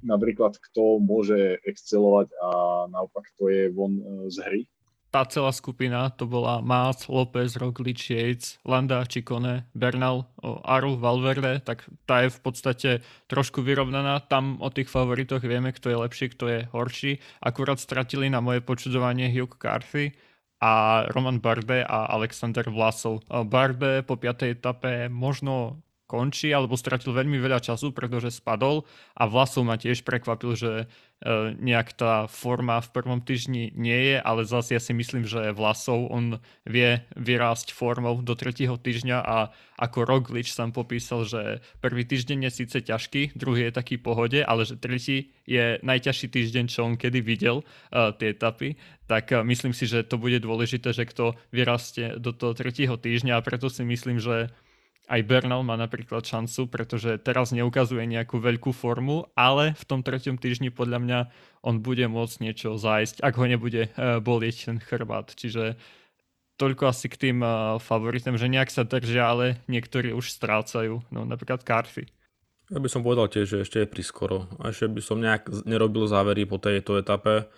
napríklad 0.04 0.58
kto 0.58 1.02
môže 1.02 1.58
excelovať 1.66 2.30
a 2.42 2.50
naopak 2.90 3.26
kto 3.36 3.44
je 3.50 3.64
von 3.74 3.94
e, 3.98 4.04
z 4.30 4.38
hry? 4.46 4.62
Tá 5.12 5.28
celá 5.28 5.52
skupina 5.52 6.08
to 6.16 6.24
bola 6.24 6.64
Maas, 6.64 7.12
López, 7.12 7.60
Roglič, 7.60 8.16
Yates, 8.16 8.64
Landa, 8.64 9.04
Čikone, 9.04 9.68
Bernal, 9.76 10.24
Aru, 10.64 10.96
Valverde, 10.96 11.60
tak 11.60 11.84
tá 12.08 12.24
je 12.24 12.32
v 12.32 12.40
podstate 12.40 12.90
trošku 13.28 13.60
vyrovnaná. 13.60 14.24
Tam 14.24 14.56
o 14.64 14.72
tých 14.72 14.88
favoritoch 14.88 15.44
vieme, 15.44 15.76
kto 15.76 15.92
je 15.92 15.98
lepší, 16.00 16.26
kto 16.32 16.46
je 16.48 16.60
horší. 16.72 17.20
Akurát 17.44 17.84
stratili 17.84 18.32
na 18.32 18.40
moje 18.40 18.64
počudovanie 18.64 19.28
Hugh 19.28 19.52
Carthy, 19.60 20.16
a 20.62 21.04
Roman 21.10 21.42
Barbe 21.42 21.82
a 21.82 22.06
Alexander 22.14 22.70
Vlasov. 22.70 23.26
Barbe 23.50 24.06
po 24.06 24.14
piatej 24.16 24.62
etape 24.62 25.10
možno 25.10 25.82
končí 26.12 26.52
alebo 26.52 26.76
stratil 26.76 27.16
veľmi 27.16 27.40
veľa 27.40 27.64
času, 27.64 27.96
pretože 27.96 28.36
spadol 28.36 28.84
a 29.16 29.32
Vlasov 29.32 29.64
ma 29.64 29.80
tiež 29.80 30.04
prekvapil, 30.04 30.60
že 30.60 30.72
e, 30.76 30.86
nejak 31.56 31.96
tá 31.96 32.28
forma 32.28 32.84
v 32.84 32.92
prvom 32.92 33.24
týždni 33.24 33.72
nie 33.80 34.12
je, 34.12 34.18
ale 34.20 34.44
zase 34.44 34.76
ja 34.76 34.82
si 34.84 34.92
myslím, 34.92 35.24
že 35.24 35.56
Vlasov 35.56 36.12
on 36.12 36.44
vie 36.68 37.00
vyrásť 37.16 37.72
formou 37.72 38.20
do 38.20 38.36
tretieho 38.36 38.76
týždňa 38.76 39.18
a 39.24 39.56
ako 39.82 40.06
Roglič 40.06 40.54
sám 40.54 40.76
popísal, 40.76 41.26
že 41.26 41.66
prvý 41.82 42.06
týždeň 42.06 42.46
je 42.46 42.52
síce 42.52 42.78
ťažký, 42.86 43.34
druhý 43.34 43.72
je 43.72 43.74
taký 43.74 43.98
pohode, 43.98 44.38
ale 44.46 44.62
že 44.62 44.78
tretí 44.78 45.34
je 45.50 45.82
najťažší 45.82 46.28
týždeň, 46.30 46.66
čo 46.70 46.86
on 46.86 46.94
kedy 47.02 47.26
videl 47.26 47.66
uh, 47.66 48.14
tie 48.14 48.38
etapy, 48.38 48.78
tak 49.10 49.34
uh, 49.34 49.42
myslím 49.42 49.74
si, 49.74 49.90
že 49.90 50.06
to 50.06 50.22
bude 50.22 50.38
dôležité, 50.38 50.94
že 50.94 51.10
kto 51.10 51.34
vyrastie 51.50 52.14
do 52.22 52.30
toho 52.30 52.54
tretieho 52.54 52.94
týždňa 52.94 53.42
a 53.42 53.46
preto 53.46 53.74
si 53.74 53.82
myslím, 53.82 54.22
že 54.22 54.54
aj 55.08 55.22
Bernal 55.28 55.66
má 55.66 55.76
napríklad 55.76 56.22
šancu, 56.22 56.70
pretože 56.70 57.18
teraz 57.20 57.52
neukazuje 57.52 58.06
nejakú 58.06 58.38
veľkú 58.38 58.72
formu, 58.72 59.28
ale 59.34 59.74
v 59.76 59.84
tom 59.88 60.00
treťom 60.06 60.38
týždni 60.38 60.70
podľa 60.70 61.00
mňa 61.02 61.20
on 61.66 61.82
bude 61.82 62.06
môcť 62.06 62.36
niečo 62.42 62.78
zájsť, 62.78 63.26
ak 63.26 63.34
ho 63.36 63.46
nebude 63.50 63.90
uh, 63.90 64.22
bolieť 64.22 64.72
ten 64.72 64.78
chrbát. 64.80 65.34
Čiže 65.34 65.76
toľko 66.62 66.84
asi 66.94 67.10
k 67.10 67.20
tým 67.30 67.38
uh, 67.42 67.82
favoritom, 67.82 68.38
že 68.38 68.52
nejak 68.52 68.70
sa 68.70 68.86
držia, 68.86 69.26
ale 69.28 69.46
niektorí 69.66 70.14
už 70.14 70.32
strácajú, 70.32 71.02
no 71.10 71.26
napríklad 71.26 71.66
Carthy. 71.66 72.08
Ja 72.72 72.80
by 72.80 72.88
som 72.88 73.04
povedal 73.04 73.28
tiež, 73.28 73.52
že 73.52 73.62
ešte 73.68 73.84
je 73.84 73.92
priskoro. 73.92 74.48
A 74.64 74.72
ešte 74.72 74.88
by 74.88 75.02
som 75.04 75.20
nejak 75.20 75.68
nerobil 75.68 76.08
závery 76.08 76.48
po 76.48 76.56
tejto 76.56 76.96
etape 76.96 77.52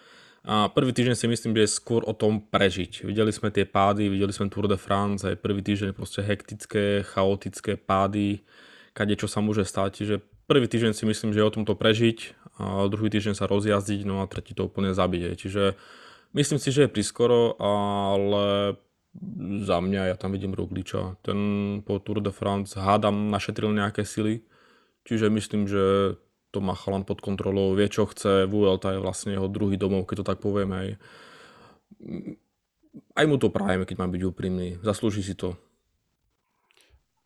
a 0.44 0.68
prvý 0.68 0.92
týždeň 0.92 1.16
si 1.16 1.28
myslím, 1.32 1.56
že 1.56 1.64
je 1.64 1.76
skôr 1.80 2.04
o 2.04 2.12
tom 2.12 2.44
prežiť. 2.44 3.08
Videli 3.08 3.32
sme 3.32 3.48
tie 3.48 3.64
pády, 3.64 4.12
videli 4.12 4.36
sme 4.36 4.52
Tour 4.52 4.68
de 4.68 4.76
France, 4.76 5.24
aj 5.24 5.40
prvý 5.40 5.64
týždeň 5.64 5.96
proste 5.96 6.20
hektické, 6.20 7.08
chaotické 7.08 7.80
pády, 7.80 8.44
kade 8.92 9.16
čo 9.16 9.32
sa 9.32 9.40
môže 9.40 9.64
stať. 9.64 10.04
Čiže 10.04 10.16
prvý 10.46 10.68
týždeň 10.68 10.92
si 10.92 11.08
myslím, 11.08 11.32
že 11.32 11.40
je 11.40 11.48
o 11.48 11.56
tomto 11.56 11.80
prežiť, 11.80 12.36
a 12.60 12.86
druhý 12.92 13.08
týždeň 13.08 13.40
sa 13.40 13.48
rozjazdiť, 13.48 14.04
no 14.04 14.22
a 14.22 14.30
tretí 14.30 14.52
to 14.52 14.68
úplne 14.68 14.92
zabiť. 14.92 15.40
Čiže 15.40 15.80
myslím 16.36 16.60
si, 16.60 16.70
že 16.70 16.86
je 16.86 16.94
priskoro, 16.94 17.56
ale 17.58 18.76
za 19.64 19.78
mňa 19.80 20.14
ja 20.14 20.16
tam 20.20 20.36
vidím 20.36 20.58
Rogliča. 20.58 21.18
Ten 21.24 21.40
po 21.88 22.04
Tour 22.04 22.20
de 22.20 22.36
France 22.36 22.76
hádam 22.76 23.32
našetril 23.32 23.72
nejaké 23.72 24.04
sily, 24.04 24.44
čiže 25.08 25.32
myslím, 25.32 25.72
že 25.72 26.18
to 26.54 26.62
má 26.62 26.78
chalan 26.78 27.02
pod 27.02 27.18
kontrolou, 27.18 27.74
vie 27.74 27.90
čo 27.90 28.06
chce, 28.06 28.46
Vuelta 28.46 28.94
je 28.94 29.02
vlastne 29.02 29.34
jeho 29.34 29.50
druhý 29.50 29.74
domov, 29.74 30.06
keď 30.06 30.22
to 30.22 30.30
tak 30.30 30.38
povieme. 30.38 30.76
Aj, 30.78 30.90
aj 33.18 33.26
mu 33.26 33.42
to 33.42 33.50
prajeme, 33.50 33.90
keď 33.90 33.98
mám 33.98 34.14
byť 34.14 34.22
úprimný. 34.22 34.78
Zaslúži 34.86 35.26
si 35.26 35.34
to. 35.34 35.58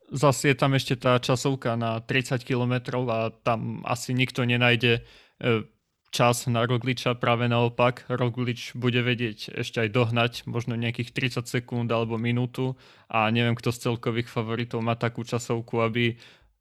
Zase 0.08 0.56
je 0.56 0.56
tam 0.56 0.72
ešte 0.72 0.96
tá 0.96 1.20
časovka 1.20 1.76
na 1.76 2.00
30 2.00 2.40
km 2.48 3.04
a 3.12 3.36
tam 3.44 3.84
asi 3.84 4.16
nikto 4.16 4.48
nenájde 4.48 5.04
e, 5.04 5.68
čas 6.16 6.48
na 6.48 6.64
Rogliča, 6.64 7.20
práve 7.20 7.52
naopak. 7.52 8.08
Roglič 8.08 8.72
bude 8.80 9.04
vedieť 9.04 9.60
ešte 9.60 9.84
aj 9.84 9.90
dohnať 9.92 10.34
možno 10.48 10.80
nejakých 10.80 11.12
30 11.44 11.52
sekúnd 11.52 11.92
alebo 11.92 12.16
minútu 12.16 12.80
a 13.12 13.28
neviem, 13.28 13.60
kto 13.60 13.76
z 13.76 13.92
celkových 13.92 14.32
favoritov 14.32 14.80
má 14.80 14.96
takú 14.96 15.28
časovku, 15.28 15.84
aby 15.84 16.16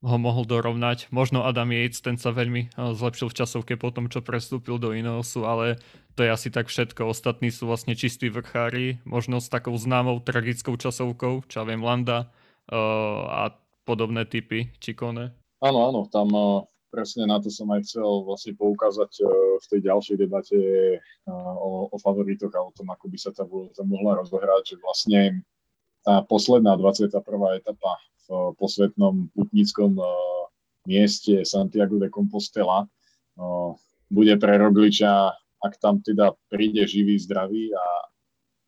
ho 0.07 0.17
mohol 0.23 0.47
dorovnať. 0.47 1.11
Možno 1.11 1.43
Adam 1.43 1.75
Yates, 1.75 1.99
ten 1.99 2.15
sa 2.15 2.31
veľmi 2.31 2.71
eh, 2.71 2.95
zlepšil 2.95 3.29
v 3.29 3.39
časovke 3.43 3.75
po 3.75 3.91
tom, 3.91 4.07
čo 4.07 4.23
prestúpil 4.23 4.79
do 4.79 4.95
Ineosu, 4.95 5.43
ale 5.43 5.83
to 6.15 6.23
je 6.23 6.31
asi 6.31 6.49
tak 6.55 6.71
všetko. 6.71 7.11
Ostatní 7.11 7.51
sú 7.51 7.67
vlastne 7.67 7.99
čistí 7.99 8.31
vrchári, 8.31 9.03
možno 9.03 9.43
s 9.43 9.51
takou 9.51 9.75
známou 9.75 10.23
tragickou 10.23 10.79
časovkou, 10.79 11.45
čo 11.51 11.57
ja 11.61 11.65
viem, 11.67 11.83
Landa 11.83 12.33
uh, 12.73 13.21
a 13.29 13.43
podobné 13.85 14.25
typy, 14.25 14.73
Čikone. 14.81 15.37
Áno, 15.61 15.79
áno, 15.93 16.01
tam 16.09 16.33
uh, 16.33 16.65
presne 16.89 17.29
na 17.29 17.37
to 17.37 17.53
som 17.53 17.69
aj 17.69 17.85
chcel 17.85 18.25
vlastne 18.25 18.57
poukázať 18.57 19.21
v 19.61 19.67
tej 19.69 19.81
ďalšej 19.85 20.17
debate 20.17 20.57
o, 21.29 21.93
o 21.93 21.97
favoritoch 22.01 22.49
a 22.57 22.65
o 22.65 22.73
tom, 22.73 22.89
ako 22.89 23.13
by 23.13 23.19
sa 23.21 23.37
tá 23.37 23.45
mohla 23.85 24.17
rozohrať, 24.25 24.73
že 24.73 24.77
vlastne 24.81 25.21
tá 26.01 26.25
posledná 26.25 26.79
21. 26.81 27.13
etapa 27.61 28.01
v 28.27 28.55
posvetnom 28.59 29.31
putníckom 29.33 29.99
eh, 29.99 30.07
mieste 30.87 31.47
Santiago 31.47 31.99
de 31.99 32.11
Compostela. 32.11 32.87
Eh, 32.87 33.71
bude 34.11 34.35
pre 34.39 34.59
Rogliča, 34.59 35.35
ak 35.63 35.73
tam 35.83 35.99
teda 36.03 36.35
príde 36.47 36.87
živý, 36.87 37.19
zdravý 37.19 37.75
a 37.75 37.87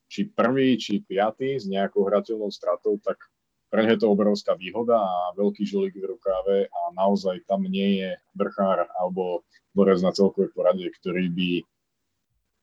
či 0.08 0.24
prvý, 0.26 0.80
či 0.80 1.04
piatý 1.04 1.60
s 1.60 1.68
nejakou 1.68 2.08
hrateľnou 2.08 2.48
stratou, 2.48 2.96
tak 3.04 3.20
pre 3.68 3.84
je 3.84 4.00
to 4.00 4.08
obrovská 4.08 4.56
výhoda 4.56 4.96
a 4.96 5.36
veľký 5.36 5.68
žolík 5.68 6.00
v 6.00 6.16
rukáve 6.16 6.56
a 6.72 6.80
naozaj 6.96 7.44
tam 7.44 7.68
nie 7.68 8.00
je 8.00 8.16
vrchár 8.32 8.88
alebo 8.96 9.44
borec 9.76 10.00
na 10.00 10.08
celkové 10.16 10.48
poradie, 10.56 10.88
ktorý 10.88 11.28
by 11.28 11.50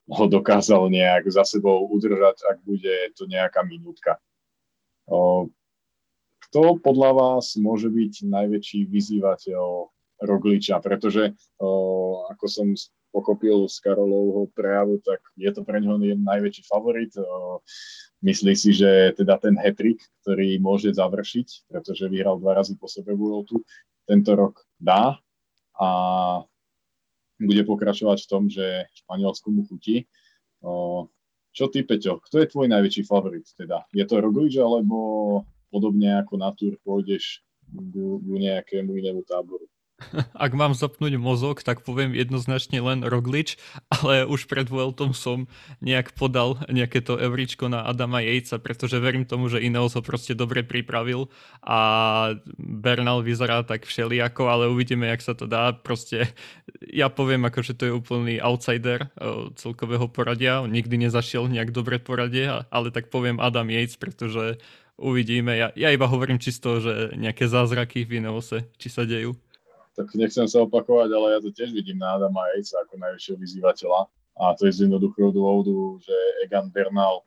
ho 0.10 0.26
dokázal 0.26 0.90
nejak 0.90 1.30
za 1.30 1.46
sebou 1.46 1.86
udržať, 1.90 2.42
ak 2.50 2.58
bude 2.66 3.14
to 3.14 3.30
nejaká 3.30 3.62
minútka. 3.66 4.18
Kto 6.56 6.80
podľa 6.80 7.12
vás 7.12 7.60
môže 7.60 7.92
byť 7.92 8.32
najväčší 8.32 8.88
vyzývateľ 8.88 9.92
Rogliča? 10.24 10.80
Pretože, 10.80 11.36
ako 12.32 12.46
som 12.48 12.72
pochopil 13.12 13.68
z 13.68 13.76
Karolovho 13.84 14.48
prejavu, 14.56 15.04
tak 15.04 15.20
je 15.36 15.52
to 15.52 15.68
pre 15.68 15.84
ňoho 15.84 16.00
najväčší 16.00 16.64
favorit. 16.64 17.12
Myslí 18.24 18.56
si, 18.56 18.72
že 18.72 19.12
teda 19.20 19.36
ten 19.36 19.60
hetrik, 19.60 20.00
ktorý 20.24 20.56
môže 20.64 20.96
završiť, 20.96 21.68
pretože 21.68 22.08
vyhral 22.08 22.40
dva 22.40 22.56
razy 22.56 22.80
po 22.80 22.88
sebe 22.88 23.12
Vueltu, 23.12 23.60
tento 24.08 24.32
rok 24.40 24.64
dá 24.80 25.20
a 25.76 25.90
bude 27.36 27.68
pokračovať 27.68 28.18
v 28.24 28.30
tom, 28.32 28.48
že 28.48 28.88
Španielsku 29.04 29.52
mu 29.52 29.68
chutí. 29.68 30.08
Čo 31.52 31.68
ty, 31.68 31.84
Peťo, 31.84 32.24
kto 32.24 32.40
je 32.40 32.48
tvoj 32.48 32.72
najväčší 32.72 33.04
favorit? 33.04 33.44
Teda? 33.60 33.84
Je 33.92 34.08
to 34.08 34.24
Roglič 34.24 34.56
alebo 34.56 35.44
podobne 35.76 36.16
ako 36.24 36.40
na 36.40 36.56
túr 36.56 36.80
pôjdeš 36.88 37.44
k, 37.68 37.96
k 38.00 38.28
nejakému 38.32 38.96
inému 38.96 39.28
táboru. 39.28 39.68
Ak 40.36 40.52
mám 40.52 40.76
zapnúť 40.76 41.16
mozog, 41.16 41.64
tak 41.64 41.88
poviem 41.88 42.12
jednoznačne 42.12 42.84
len 42.84 43.00
Roglič, 43.00 43.56
ale 43.88 44.28
už 44.28 44.52
pred 44.52 44.68
Vueltom 44.68 45.16
som 45.16 45.48
nejak 45.80 46.20
podal 46.20 46.60
nejaké 46.68 47.00
to 47.00 47.16
evričko 47.16 47.72
na 47.72 47.88
Adama 47.88 48.20
Jejca, 48.20 48.60
pretože 48.60 49.00
verím 49.00 49.24
tomu, 49.24 49.48
že 49.48 49.64
Ineos 49.64 49.96
ho 49.96 50.04
proste 50.04 50.36
dobre 50.36 50.68
pripravil 50.68 51.32
a 51.64 51.80
Bernal 52.60 53.24
vyzerá 53.24 53.64
tak 53.64 53.88
všelijako, 53.88 54.52
ale 54.52 54.68
uvidíme, 54.68 55.08
jak 55.08 55.24
sa 55.24 55.32
to 55.32 55.48
dá. 55.48 55.72
Proste 55.72 56.28
ja 57.02 57.08
poviem, 57.08 57.48
ako, 57.48 57.60
že 57.64 57.74
to 57.80 57.84
je 57.88 57.96
úplný 57.96 58.36
outsider 58.44 59.08
eh, 59.08 59.48
celkového 59.56 60.12
poradia. 60.12 60.60
On 60.60 60.72
nikdy 60.72 61.08
nezašiel 61.08 61.48
nejak 61.48 61.72
dobre 61.72 62.04
poradie, 62.04 62.52
ale 62.52 62.88
tak 62.92 63.08
poviem 63.08 63.40
Adam 63.40 63.72
Yates, 63.72 63.96
pretože 63.96 64.60
uvidíme. 65.00 65.56
Ja, 65.56 65.68
ja 65.76 65.92
iba 65.92 66.08
hovorím 66.08 66.40
čisto, 66.40 66.80
že 66.80 67.16
nejaké 67.16 67.48
zázraky 67.48 68.08
v 68.08 68.24
Ineose, 68.24 68.68
či 68.80 68.88
sa 68.88 69.04
dejú. 69.04 69.36
Tak 69.96 70.12
nechcem 70.20 70.44
sa 70.48 70.64
opakovať, 70.68 71.10
ale 71.12 71.28
ja 71.36 71.40
to 71.40 71.56
tiež 71.56 71.72
vidím 71.72 72.04
na 72.04 72.20
Adama 72.20 72.44
Ejca 72.60 72.84
ako 72.84 73.00
najvyššieho 73.00 73.38
vyzývateľa. 73.40 74.02
A 74.36 74.44
to 74.60 74.68
je 74.68 74.76
z 74.76 74.80
jednoduchého 74.88 75.32
dôvodu, 75.32 76.04
že 76.04 76.16
Egan 76.44 76.68
Bernal 76.68 77.24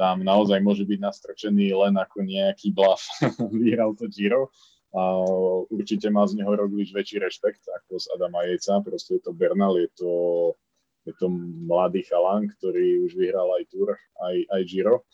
tam 0.00 0.24
naozaj 0.24 0.64
môže 0.64 0.88
byť 0.88 0.96
nastrčený 0.96 1.76
len 1.76 2.00
ako 2.00 2.24
nejaký 2.24 2.72
bluff. 2.72 3.04
Vyhral 3.52 3.92
to 3.92 4.08
Giro. 4.08 4.48
A 4.90 5.22
určite 5.68 6.08
má 6.08 6.24
z 6.24 6.40
neho 6.40 6.50
Roglič 6.50 6.90
väčší 6.90 7.20
rešpekt 7.20 7.62
ako 7.68 8.00
z 8.00 8.08
Adama 8.16 8.48
Jejca. 8.48 8.80
Proste 8.80 9.20
je 9.20 9.22
to 9.28 9.36
Bernal, 9.36 9.76
je 9.76 9.92
to, 9.92 10.12
je 11.04 11.12
to 11.20 11.28
mladý 11.68 12.00
chalan, 12.08 12.48
ktorý 12.48 13.04
už 13.04 13.12
vyhral 13.12 13.52
aj 13.60 13.68
Tour, 13.68 13.92
aj, 14.24 14.36
aj 14.56 14.62
Giro 14.64 15.04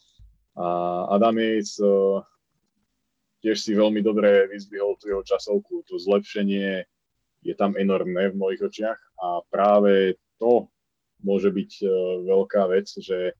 a 0.57 0.66
Adam 1.12 1.37
Yates 1.37 1.77
uh, 1.85 2.25
tiež 3.45 3.61
si 3.61 3.77
veľmi 3.77 4.01
dobre 4.01 4.49
vyzvihol 4.49 4.97
tú 4.97 5.12
jeho 5.12 5.21
časovku. 5.21 5.85
To 5.92 6.01
zlepšenie 6.01 6.88
je 7.45 7.55
tam 7.55 7.77
enormné 7.77 8.33
v 8.33 8.40
mojich 8.40 8.64
očiach 8.64 8.99
a 9.21 9.45
práve 9.53 10.16
to 10.40 10.73
môže 11.21 11.53
byť 11.53 11.73
uh, 11.85 11.92
veľká 12.25 12.62
vec, 12.73 12.88
že 12.88 13.37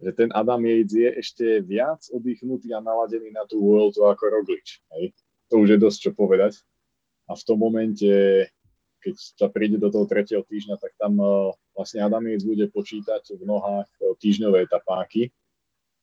že 0.00 0.16
ten 0.16 0.32
Adam 0.32 0.64
Yates 0.64 0.96
je 0.96 1.08
ešte 1.12 1.46
viac 1.60 2.00
oddychnutý 2.08 2.72
a 2.72 2.80
naladený 2.80 3.36
na 3.36 3.44
tú 3.44 3.60
Vueltu 3.60 4.08
ako 4.08 4.32
Roglič. 4.32 4.80
Hej. 4.96 5.12
To 5.52 5.60
už 5.60 5.76
je 5.76 5.78
dosť 5.78 5.98
čo 6.08 6.10
povedať. 6.16 6.56
A 7.28 7.36
v 7.36 7.42
tom 7.44 7.60
momente, 7.60 8.08
keď 9.04 9.14
sa 9.20 9.52
príde 9.52 9.76
do 9.76 9.92
toho 9.92 10.08
tretieho 10.08 10.40
týždňa, 10.40 10.80
tak 10.80 10.96
tam 10.96 11.20
uh, 11.20 11.52
vlastne 11.76 12.00
Adam 12.00 12.24
Yates 12.24 12.48
bude 12.48 12.64
počítať 12.72 13.28
v 13.36 13.44
nohách 13.44 13.92
uh, 14.00 14.16
týždňové 14.16 14.64
etapáky 14.64 15.36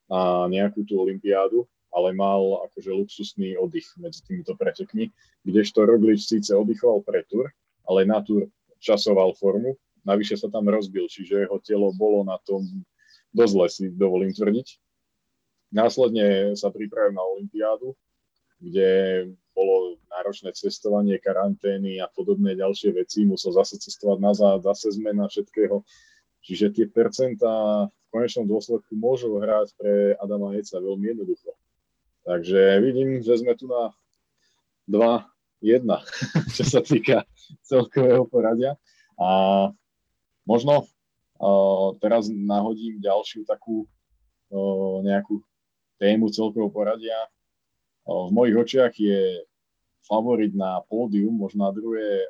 na 0.08 0.48
nejakú 0.48 0.88
tú 0.88 1.00
olympiádu, 1.00 1.68
ale 1.92 2.12
mal 2.16 2.68
akože 2.72 2.92
luxusný 2.92 3.56
oddych 3.60 3.88
medzi 4.00 4.24
týmito 4.24 4.56
pretekmi, 4.56 5.12
kdežto 5.44 5.88
Roglič 5.88 6.28
síce 6.28 6.52
oddychoval 6.56 7.04
pre 7.04 7.24
tur, 7.28 7.48
ale 7.88 8.04
na 8.04 8.20
tur 8.20 8.52
časoval 8.84 9.36
formu, 9.36 9.76
navyše 10.04 10.40
sa 10.40 10.48
tam 10.52 10.68
rozbil, 10.68 11.08
čiže 11.08 11.48
jeho 11.48 11.58
telo 11.64 11.92
bolo 11.96 12.24
na 12.24 12.40
tom 12.44 12.64
dosť 13.36 13.52
zle 13.52 13.68
si 13.68 13.84
dovolím 13.92 14.32
tvrdiť. 14.32 14.68
Následne 15.76 16.56
sa 16.56 16.72
pripravil 16.72 17.12
na 17.12 17.24
Olympiádu, 17.28 17.92
kde 18.58 18.90
bolo 19.52 20.00
náročné 20.10 20.56
cestovanie, 20.56 21.20
karantény 21.20 22.00
a 22.00 22.08
podobné 22.08 22.56
ďalšie 22.56 22.96
veci. 22.96 23.28
Musel 23.28 23.54
zase 23.54 23.78
cestovať 23.78 24.18
nazad, 24.22 24.64
zase 24.64 24.96
zmena 24.96 25.28
všetkého. 25.28 25.84
Čiže 26.42 26.72
tie 26.72 26.86
percentá 26.88 27.86
konečnom 28.12 28.48
dôsledku 28.48 28.96
môžu 28.96 29.38
hrať 29.38 29.74
pre 29.78 30.16
Adama 30.18 30.56
Jeca 30.56 30.80
veľmi 30.80 31.06
jednoducho. 31.16 31.52
Takže 32.28 32.84
vidím, 32.84 33.24
že 33.24 33.40
sme 33.40 33.56
tu 33.56 33.72
na 33.72 33.96
2-1, 34.92 35.88
čo 36.56 36.64
sa 36.68 36.80
týka 36.84 37.24
celkového 37.64 38.28
poradia. 38.28 38.76
A 39.16 39.30
možno 40.44 40.88
teraz 42.04 42.28
nahodím 42.28 43.00
ďalšiu 43.00 43.46
takú 43.46 43.86
nejakú 45.04 45.44
tému 46.02 46.32
celkového 46.32 46.72
poradia. 46.72 47.18
V 48.08 48.32
mojich 48.32 48.56
očiach 48.56 48.94
je 48.96 49.44
favorit 50.08 50.56
na 50.56 50.80
pódium, 50.88 51.36
možno 51.36 51.68
na 51.68 51.72
druhé 51.76 52.24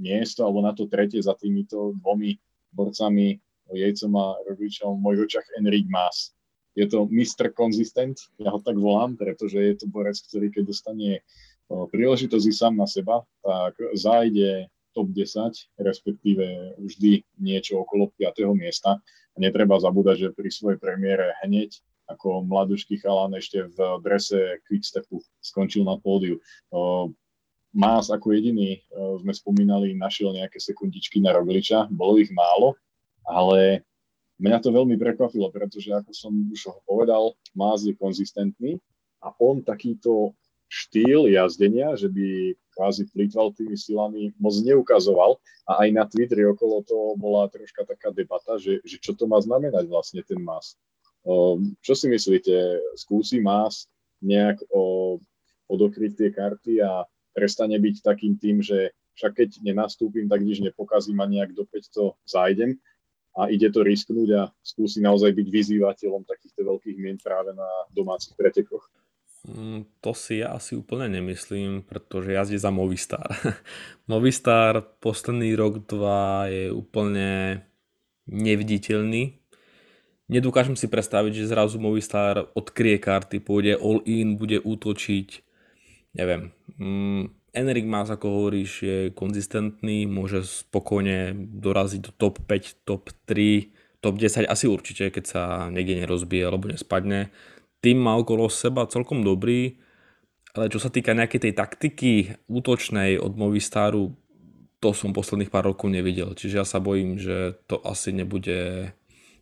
miesto, 0.00 0.40
alebo 0.40 0.64
na 0.64 0.72
to 0.72 0.88
tretie 0.88 1.20
za 1.20 1.36
týmito 1.36 1.92
dvomi 2.00 2.40
borcami, 2.72 3.36
Jejcom 3.74 4.12
a 4.18 4.26
Rogličom, 4.46 4.98
v 4.98 5.02
mojich 5.02 5.20
očiach 5.26 5.46
Enric 5.58 5.86
Mas. 5.90 6.34
Je 6.78 6.86
to 6.86 7.10
Mr. 7.10 7.50
Consistent, 7.50 8.18
ja 8.38 8.54
ho 8.54 8.62
tak 8.62 8.78
volám, 8.78 9.18
pretože 9.18 9.58
je 9.58 9.74
to 9.74 9.86
borec, 9.90 10.14
ktorý 10.30 10.54
keď 10.54 10.62
dostane 10.70 11.10
príležitosť 11.70 12.46
sám 12.50 12.74
na 12.78 12.86
seba, 12.86 13.26
tak 13.42 13.74
zájde 13.94 14.70
top 14.90 15.10
10, 15.14 15.54
respektíve 15.78 16.74
vždy 16.82 17.22
niečo 17.38 17.78
okolo 17.82 18.10
5. 18.18 18.42
miesta. 18.58 18.98
A 19.34 19.36
netreba 19.38 19.78
zabúdať, 19.78 20.16
že 20.18 20.28
pri 20.34 20.50
svojej 20.50 20.78
premiére 20.82 21.38
hneď 21.46 21.78
ako 22.10 22.42
mladúšky 22.42 22.98
chalán 22.98 23.30
ešte 23.38 23.70
v 23.70 23.78
drese 24.02 24.58
Quickstepu 24.66 25.22
skončil 25.38 25.86
na 25.86 25.94
pódiu. 25.94 26.42
Más 27.70 28.10
ako 28.10 28.34
jediný, 28.34 28.82
sme 29.22 29.30
spomínali, 29.30 29.94
našiel 29.94 30.34
nejaké 30.34 30.58
sekundičky 30.58 31.22
na 31.22 31.30
Rogliča, 31.30 31.86
bolo 31.86 32.18
ich 32.18 32.34
málo, 32.34 32.74
ale 33.30 33.86
mňa 34.42 34.58
to 34.58 34.74
veľmi 34.74 34.98
prekvapilo, 34.98 35.48
pretože 35.54 35.94
ako 35.94 36.10
som 36.10 36.32
už 36.50 36.60
ho 36.66 36.82
povedal, 36.82 37.38
Más 37.54 37.86
je 37.86 37.94
konzistentný 37.94 38.82
a 39.22 39.30
on 39.38 39.62
takýto 39.62 40.34
štýl 40.70 41.26
jazdenia, 41.26 41.98
že 41.98 42.06
by 42.06 42.54
kvázi 42.78 43.10
plýtval 43.10 43.50
tými 43.58 43.74
silami, 43.74 44.30
moc 44.38 44.54
neukazoval. 44.62 45.42
A 45.66 45.84
aj 45.84 45.88
na 45.90 46.06
Twitteri 46.06 46.46
okolo 46.46 46.86
toho 46.86 47.18
bola 47.18 47.50
troška 47.50 47.82
taká 47.82 48.14
debata, 48.14 48.54
že, 48.56 48.78
že 48.86 49.02
čo 49.02 49.18
to 49.18 49.26
má 49.26 49.42
znamenať 49.42 49.90
vlastne 49.90 50.22
ten 50.22 50.38
más. 50.38 50.78
čo 51.82 51.92
si 51.92 52.06
myslíte, 52.06 52.80
skúsi 52.94 53.42
más 53.42 53.90
nejak 54.22 54.62
o, 54.70 55.18
odokryť 55.68 56.12
tie 56.16 56.30
karty 56.30 56.72
a 56.80 57.04
prestane 57.34 57.76
byť 57.76 57.96
takým 58.06 58.38
tým, 58.38 58.62
že 58.62 58.94
však 59.18 59.32
keď 59.36 59.50
nenastúpim, 59.60 60.30
tak 60.30 60.40
nič 60.40 60.62
nepokazím 60.62 61.18
a 61.20 61.26
nejak 61.28 61.52
do 61.52 61.66
5 61.66 61.92
to 61.92 62.16
zájdem 62.24 62.78
a 63.38 63.46
ide 63.46 63.70
to 63.70 63.86
risknúť 63.86 64.28
a 64.34 64.42
skúsi 64.62 64.98
naozaj 64.98 65.30
byť 65.30 65.46
vyzývateľom 65.46 66.26
takýchto 66.26 66.66
veľkých 66.66 66.96
mien 66.98 67.18
práve 67.18 67.54
na 67.54 67.68
domácich 67.94 68.34
pretekoch. 68.34 68.90
Mm, 69.48 69.88
to 70.04 70.12
si 70.12 70.44
ja 70.44 70.52
asi 70.52 70.76
úplne 70.76 71.08
nemyslím, 71.08 71.80
pretože 71.88 72.36
jazdí 72.36 72.60
za 72.60 72.68
Movistar. 72.68 73.24
Movistar 74.10 74.84
posledný 75.00 75.56
rok, 75.56 75.86
dva 75.88 76.50
je 76.50 76.68
úplne 76.68 77.64
neviditeľný. 78.28 79.40
Nedokážem 80.30 80.76
si 80.76 80.86
predstaviť, 80.86 81.32
že 81.42 81.50
zrazu 81.50 81.80
Movistar 81.80 82.52
odkrie 82.52 83.00
karty, 83.00 83.40
pôjde 83.40 83.80
all 83.80 84.04
in, 84.04 84.36
bude 84.36 84.60
útočiť. 84.60 85.28
Neviem. 86.20 86.52
Mm, 86.76 87.39
Enrik 87.50 87.86
Mas, 87.86 88.10
ako 88.10 88.26
hovoríš, 88.30 88.70
je 88.82 88.98
konzistentný, 89.10 90.06
môže 90.06 90.46
spokojne 90.46 91.34
doraziť 91.58 92.00
do 92.06 92.10
top 92.14 92.38
5, 92.46 92.86
top 92.86 93.10
3, 93.26 94.00
top 94.00 94.14
10 94.16 94.46
asi 94.46 94.66
určite, 94.70 95.10
keď 95.10 95.24
sa 95.26 95.42
niekde 95.68 96.02
nerozbije 96.06 96.46
alebo 96.46 96.70
nespadne 96.70 97.34
tým 97.80 97.96
má 97.96 98.16
okolo 98.16 98.52
seba 98.52 98.84
celkom 98.84 99.24
dobrý, 99.24 99.80
ale 100.52 100.68
čo 100.68 100.76
sa 100.76 100.92
týka 100.92 101.16
nejakej 101.16 101.48
tej 101.48 101.52
taktiky 101.56 102.12
útočnej 102.46 103.16
od 103.16 103.32
Movistaru, 103.34 104.12
to 104.80 104.96
som 104.96 105.12
posledných 105.12 105.52
pár 105.52 105.72
rokov 105.72 105.92
nevidel. 105.92 106.32
Čiže 106.32 106.64
ja 106.64 106.66
sa 106.68 106.80
bojím, 106.80 107.20
že 107.20 107.56
to 107.68 107.80
asi 107.84 108.12
nebude, 108.12 108.92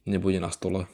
nebude 0.07 0.39
na 0.43 0.51
stole 0.51 0.87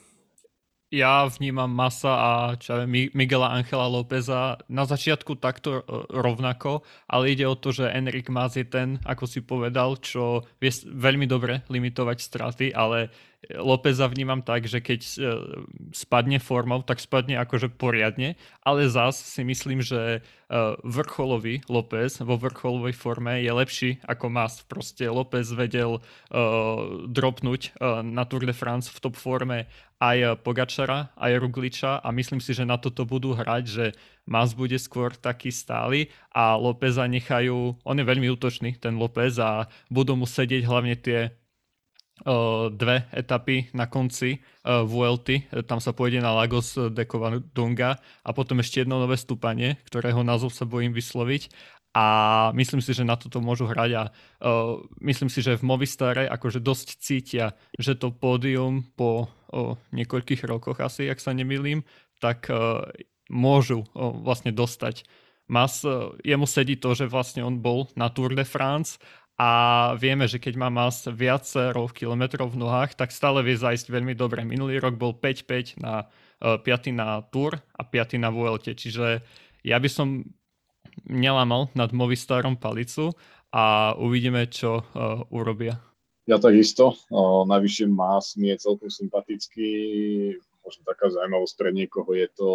ja 0.94 1.26
vnímam 1.26 1.66
Masa 1.66 2.14
a 2.14 2.30
čo 2.54 2.78
ja 2.78 2.86
Miguela 2.86 3.50
Angela 3.50 3.90
Lópeza 3.90 4.62
na 4.70 4.86
začiatku 4.86 5.34
takto 5.42 5.82
e, 5.82 5.82
rovnako, 6.14 6.86
ale 7.10 7.34
ide 7.34 7.50
o 7.50 7.58
to, 7.58 7.74
že 7.74 7.90
Enric 7.90 8.30
Mas 8.30 8.54
je 8.54 8.62
ten, 8.62 9.02
ako 9.02 9.26
si 9.26 9.42
povedal, 9.42 9.98
čo 9.98 10.46
vie 10.62 10.70
veľmi 10.86 11.26
dobre 11.26 11.66
limitovať 11.66 12.18
straty, 12.22 12.66
ale 12.70 13.10
Lópeza 13.44 14.08
vnímam 14.08 14.40
tak, 14.40 14.64
že 14.64 14.80
keď 14.80 15.00
e, 15.04 15.12
spadne 15.92 16.40
formou, 16.40 16.80
tak 16.80 16.96
spadne 17.02 17.36
akože 17.42 17.76
poriadne, 17.76 18.40
ale 18.64 18.88
zás 18.88 19.20
si 19.20 19.44
myslím, 19.44 19.84
že 19.84 20.00
e, 20.00 20.20
vrcholový 20.80 21.60
López 21.68 22.24
vo 22.24 22.40
vrcholovej 22.40 22.96
forme 22.96 23.44
je 23.44 23.52
lepší 23.52 23.90
ako 24.06 24.32
Mas. 24.32 24.64
Proste 24.64 25.10
López 25.12 25.50
vedel 25.52 26.00
dropnúť 27.04 27.76
na 28.00 28.24
Tour 28.24 28.48
de 28.48 28.56
France 28.56 28.88
v 28.88 28.98
top 29.02 29.16
forme 29.20 29.68
aj 30.04 30.44
Pogačara, 30.44 31.08
aj 31.16 31.32
Rugliča 31.40 32.04
a 32.04 32.08
myslím 32.12 32.44
si, 32.44 32.52
že 32.52 32.68
na 32.68 32.76
toto 32.76 33.08
budú 33.08 33.32
hrať, 33.32 33.64
že 33.64 33.86
Mas 34.28 34.52
bude 34.52 34.76
skôr 34.76 35.16
taký 35.16 35.48
stály 35.48 36.12
a 36.32 36.56
Lópeza 36.60 37.08
nechajú, 37.08 37.80
on 37.80 37.96
je 37.96 38.04
veľmi 38.04 38.28
útočný, 38.36 38.76
ten 38.76 39.00
López 39.00 39.40
a 39.40 39.68
budú 39.88 40.16
mu 40.16 40.28
sedieť 40.28 40.62
hlavne 40.64 40.96
tie 41.00 41.28
uh, 41.28 42.68
dve 42.68 43.08
etapy 43.12 43.72
na 43.72 43.88
konci 43.88 44.40
uh, 44.40 44.84
Vuelty, 44.84 45.48
tam 45.64 45.80
sa 45.80 45.96
pôjde 45.96 46.20
na 46.20 46.36
Lagos 46.36 46.76
de 46.76 47.04
Covadonga 47.08 48.00
a 48.24 48.30
potom 48.36 48.60
ešte 48.60 48.84
jedno 48.84 49.00
nové 49.00 49.16
stúpanie, 49.16 49.80
ktorého 49.88 50.20
názov 50.20 50.52
sa 50.52 50.68
bojím 50.68 50.92
vysloviť 50.92 51.48
a 51.94 52.06
myslím 52.58 52.82
si, 52.82 52.90
že 52.90 53.06
na 53.06 53.14
toto 53.14 53.38
môžu 53.38 53.70
hrať 53.70 53.90
a 53.94 54.02
uh, 54.10 54.82
myslím 54.98 55.30
si, 55.30 55.40
že 55.46 55.54
v 55.54 55.62
Movistare 55.62 56.26
akože 56.26 56.58
dosť 56.58 56.88
cítia, 56.98 57.54
že 57.78 57.94
to 57.94 58.10
pódium 58.10 58.82
po 58.98 59.30
uh, 59.54 59.78
niekoľkých 59.94 60.42
rokoch 60.50 60.82
asi, 60.82 61.06
ak 61.06 61.22
sa 61.22 61.30
nemýlim, 61.30 61.86
tak 62.18 62.50
uh, 62.50 62.82
môžu 63.30 63.86
uh, 63.94 64.10
vlastne 64.10 64.50
dostať. 64.50 65.06
Mas, 65.46 65.86
uh, 65.86 66.10
jemu 66.26 66.44
sedí 66.50 66.74
to, 66.74 66.98
že 66.98 67.06
vlastne 67.06 67.46
on 67.46 67.62
bol 67.62 67.86
na 67.94 68.10
Tour 68.10 68.34
de 68.34 68.42
France 68.42 68.98
a 69.38 69.92
vieme, 69.94 70.26
že 70.26 70.42
keď 70.42 70.58
má 70.58 70.68
Mas 70.70 71.06
viacero 71.06 71.86
kilometrov 71.90 72.54
v 72.54 72.60
nohách, 72.66 72.98
tak 72.98 73.14
stále 73.14 73.46
vie 73.46 73.54
zajsť 73.54 73.86
veľmi 73.90 74.18
dobre. 74.18 74.42
Minulý 74.42 74.82
rok 74.82 74.98
bol 74.98 75.14
5-5 75.14 75.78
na 75.78 76.10
uh, 76.42 76.58
5 76.58 76.90
na 76.90 77.22
Tour 77.30 77.54
a 77.54 77.82
5 77.86 78.18
na 78.18 78.34
Vuelte, 78.34 78.74
čiže 78.74 79.22
ja 79.62 79.78
by 79.78 79.88
som 79.88 80.26
nelamal 81.08 81.70
nad 81.74 81.90
Movistarom 81.90 82.54
palicu 82.58 83.16
a 83.50 83.94
uvidíme, 83.98 84.46
čo 84.46 84.84
urobia. 85.34 85.93
Ja 86.24 86.40
takisto. 86.40 86.96
Navyše 87.44 87.84
Más 87.84 88.36
mi 88.40 88.48
je 88.48 88.56
celkom 88.56 88.88
sympatický. 88.88 89.68
Možno 90.64 90.80
taká 90.88 91.12
zaujímavosť 91.12 91.54
pre 91.60 91.70
niekoho 91.76 92.08
je 92.16 92.28
to, 92.32 92.50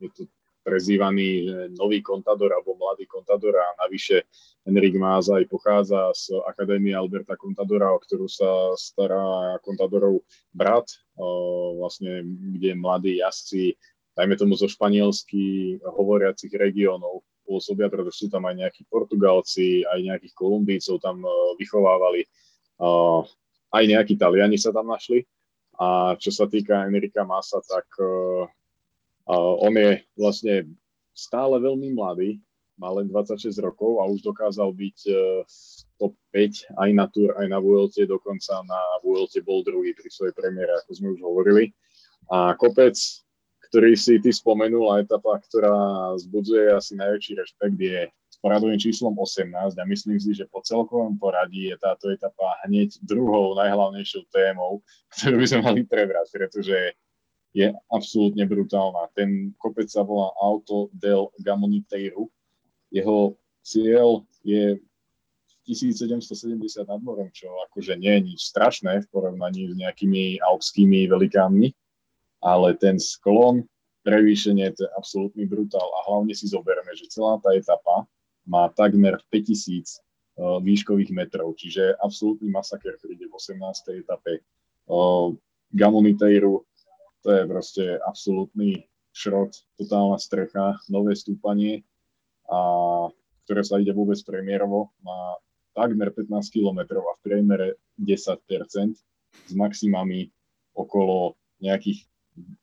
je 0.00 0.08
to 0.16 0.22
prezývaný 0.64 1.44
nový 1.76 2.00
kontador 2.00 2.54
alebo 2.54 2.78
mladý 2.78 3.04
kontador 3.04 3.52
a 3.58 3.68
navyše 3.84 4.24
Enrik 4.64 4.96
Más 4.96 5.28
aj 5.28 5.44
pochádza 5.50 6.08
z 6.14 6.38
Akadémie 6.48 6.96
Alberta 6.96 7.36
Contadora, 7.36 7.92
o 7.92 8.00
ktorú 8.00 8.30
sa 8.30 8.72
stará 8.78 9.58
kontadorov 9.60 10.22
brat, 10.54 10.88
vlastne, 11.76 12.24
kde 12.56 12.78
mladí 12.78 13.20
jazdci, 13.20 13.76
dajme 14.14 14.38
tomu 14.38 14.54
zo 14.56 14.70
španielsky 14.70 15.76
hovoriacich 15.82 16.54
regiónov, 16.54 17.26
pôsobia, 17.42 17.90
pretože 17.90 18.22
sú 18.22 18.26
tam 18.30 18.46
aj 18.46 18.54
nejakí 18.62 18.86
Portugalci, 18.86 19.82
aj 19.82 19.98
nejakých 19.98 20.32
Kolumbícov 20.32 21.02
tam 21.02 21.26
vychovávali, 21.58 22.24
aj 23.72 23.84
nejakí 23.88 24.14
Taliani 24.20 24.60
sa 24.60 24.70
tam 24.70 24.92
našli. 24.92 25.24
A 25.80 26.14
čo 26.20 26.28
sa 26.28 26.44
týka 26.46 26.84
Enrika 26.84 27.24
Masa, 27.24 27.58
tak 27.64 27.88
uh, 27.98 28.44
uh, 29.26 29.54
on 29.64 29.72
je 29.72 30.04
vlastne 30.14 30.68
stále 31.16 31.56
veľmi 31.58 31.96
mladý, 31.96 32.38
má 32.76 32.92
len 32.92 33.08
26 33.08 33.56
rokov 33.64 33.98
a 33.98 34.06
už 34.06 34.20
dokázal 34.22 34.68
byť 34.70 34.98
uh, 35.10 35.42
top 35.96 36.14
5 36.30 36.76
aj 36.76 36.90
na 36.92 37.06
Tour, 37.08 37.34
aj 37.40 37.46
na 37.48 37.58
Vuelte, 37.58 38.04
dokonca 38.04 38.60
na 38.68 38.80
Vuelte 39.00 39.40
bol 39.40 39.64
druhý 39.64 39.96
pri 39.96 40.08
svojej 40.12 40.36
premiére, 40.36 40.70
ako 40.84 40.90
sme 40.92 41.08
už 41.16 41.20
hovorili. 41.24 41.72
A 42.28 42.54
kopec, 42.54 42.94
ktorý 43.72 43.96
si 43.96 44.20
ty 44.20 44.30
spomenul, 44.30 44.92
a 44.92 45.00
etapa, 45.02 45.40
ktorá 45.40 46.12
zbudzuje 46.20 46.68
asi 46.78 46.94
najväčší 47.00 47.32
rešpekt, 47.40 47.78
je 47.80 48.12
poradovým 48.42 48.76
číslom 48.76 49.14
18 49.14 49.78
a 49.78 49.84
myslím 49.86 50.18
si, 50.18 50.34
že 50.34 50.50
po 50.50 50.60
celkovom 50.66 51.14
poradí 51.14 51.70
je 51.70 51.78
táto 51.78 52.10
etapa 52.10 52.58
hneď 52.66 52.98
druhou 53.06 53.54
najhlavnejšou 53.54 54.26
témou, 54.34 54.82
ktorú 55.14 55.38
by 55.38 55.46
sme 55.46 55.60
mali 55.62 55.80
prebrať, 55.86 56.26
pretože 56.34 56.98
je 57.54 57.70
absolútne 57.92 58.42
brutálna. 58.48 59.12
Ten 59.14 59.54
kopec 59.62 59.86
sa 59.86 60.02
volá 60.02 60.34
Auto 60.42 60.90
del 60.90 61.30
Gamoniteiro. 61.38 62.32
Jeho 62.90 63.38
cieľ 63.62 64.26
je 64.42 64.82
1770 65.62 66.58
nad 66.90 66.98
morem, 66.98 67.30
čo 67.30 67.46
akože 67.70 67.94
nie 67.94 68.10
je 68.18 68.22
nič 68.34 68.40
strašné 68.50 69.06
v 69.06 69.10
porovnaní 69.14 69.70
s 69.70 69.78
nejakými 69.78 70.42
alpskými 70.42 71.06
velikámmi, 71.06 71.70
ale 72.42 72.74
ten 72.74 72.98
sklon, 72.98 73.62
prevýšenie, 74.02 74.66
to 74.74 74.82
je 74.82 74.90
absolútny 74.98 75.46
brutál 75.46 75.86
a 75.86 76.10
hlavne 76.10 76.34
si 76.34 76.50
zoberme, 76.50 76.90
že 76.98 77.06
celá 77.06 77.38
tá 77.38 77.54
etapa 77.54 78.02
má 78.52 78.68
takmer 78.76 79.16
5000 79.32 79.56
uh, 80.36 80.60
e, 80.60 80.68
výškových 80.68 81.08
metrov, 81.16 81.56
čiže 81.56 81.96
absolútny 82.04 82.52
masaker 82.52 83.00
príde 83.00 83.24
v 83.24 83.32
18. 83.32 84.04
etape. 84.04 84.44
Uh, 84.84 85.32
Gamoniteiru, 85.72 86.68
to 87.24 87.28
je 87.32 87.42
proste 87.48 87.84
absolútny 88.04 88.92
šrot, 89.16 89.56
totálna 89.80 90.20
strecha, 90.20 90.76
nové 90.92 91.16
stúpanie, 91.16 91.80
a, 92.48 93.08
ktoré 93.48 93.62
sa 93.64 93.80
ide 93.80 93.92
vôbec 93.96 94.20
premiérovo, 94.24 94.92
má 95.00 95.40
takmer 95.72 96.12
15 96.12 96.52
km 96.52 97.00
a 97.00 97.12
v 97.16 97.22
priemere 97.24 97.68
10% 97.96 98.36
s 99.48 99.52
maximami 99.56 100.28
okolo 100.76 101.36
nejakých 101.60 102.04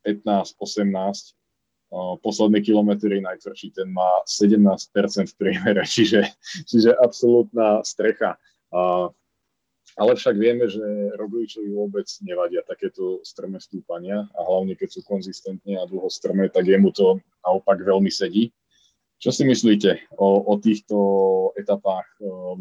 15-18. 0.05 1.33
Posledné 2.21 2.61
kilometry 2.61 3.17
najtvrdší, 3.17 3.73
ten 3.73 3.89
má 3.89 4.21
17% 4.29 4.93
v 5.25 5.35
priemere, 5.35 5.81
čiže, 5.95 6.21
čiže 6.69 6.93
absolútna 6.93 7.81
strecha. 7.81 8.37
Ale 9.97 10.15
však 10.15 10.35
vieme, 10.37 10.69
že 10.69 10.85
Rogličovi 11.17 11.73
vôbec 11.73 12.05
nevadia 12.21 12.61
takéto 12.63 13.19
strmé 13.25 13.57
stúpania 13.57 14.29
a 14.37 14.39
hlavne 14.45 14.77
keď 14.77 14.95
sú 14.95 15.01
konzistentne 15.03 15.81
a 15.81 15.89
dlho 15.89 16.07
strmé, 16.07 16.47
tak 16.47 16.69
jemu 16.69 16.93
to 16.93 17.17
naopak 17.41 17.81
veľmi 17.81 18.13
sedí. 18.13 18.53
Čo 19.19 19.35
si 19.35 19.43
myslíte 19.43 20.15
o, 20.15 20.47
o 20.47 20.53
týchto 20.61 20.95
etapách 21.59 22.07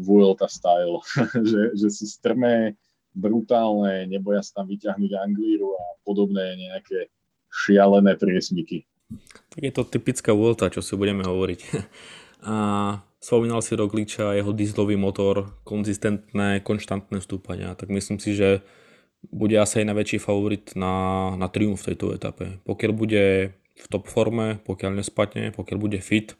Vuelta 0.03 0.51
style? 0.51 0.99
že, 1.49 1.71
že 1.77 1.87
sú 1.87 2.03
strmé, 2.09 2.75
brutálne, 3.15 4.05
neboja 4.09 4.43
sa 4.43 4.61
tam 4.61 4.67
vyťahnuť 4.67 5.11
Anglíru 5.15 5.73
a 5.79 5.85
podobné 6.03 6.59
nejaké 6.59 7.07
šialené 7.49 8.19
priesmiky. 8.19 8.85
Tak 9.49 9.61
je 9.61 9.73
to 9.73 9.83
typická 9.83 10.31
Vuelta, 10.33 10.69
čo 10.69 10.85
si 10.85 10.93
budeme 10.93 11.25
hovoriť. 11.25 11.61
A 12.49 12.55
spomínal 13.19 13.59
si 13.59 13.75
Rogliča, 13.75 14.37
jeho 14.37 14.55
dieselový 14.55 14.95
motor, 14.95 15.59
konzistentné, 15.67 16.63
konštantné 16.63 17.19
stúpania, 17.19 17.75
tak 17.75 17.91
myslím 17.91 18.15
si, 18.15 18.31
že 18.31 18.63
bude 19.27 19.59
asi 19.59 19.83
aj 19.83 19.91
najväčší 19.91 20.19
favorit 20.23 20.71
na, 20.79 21.27
na 21.35 21.51
triumf 21.51 21.83
v 21.83 21.91
tejto 21.91 22.15
etape. 22.15 22.63
Pokiaľ 22.63 22.91
bude 22.95 23.51
v 23.75 23.85
top 23.91 24.07
forme, 24.07 24.63
pokiaľ 24.63 25.03
nespadne, 25.03 25.51
pokiaľ 25.51 25.77
bude 25.79 25.99
fit, 25.99 26.39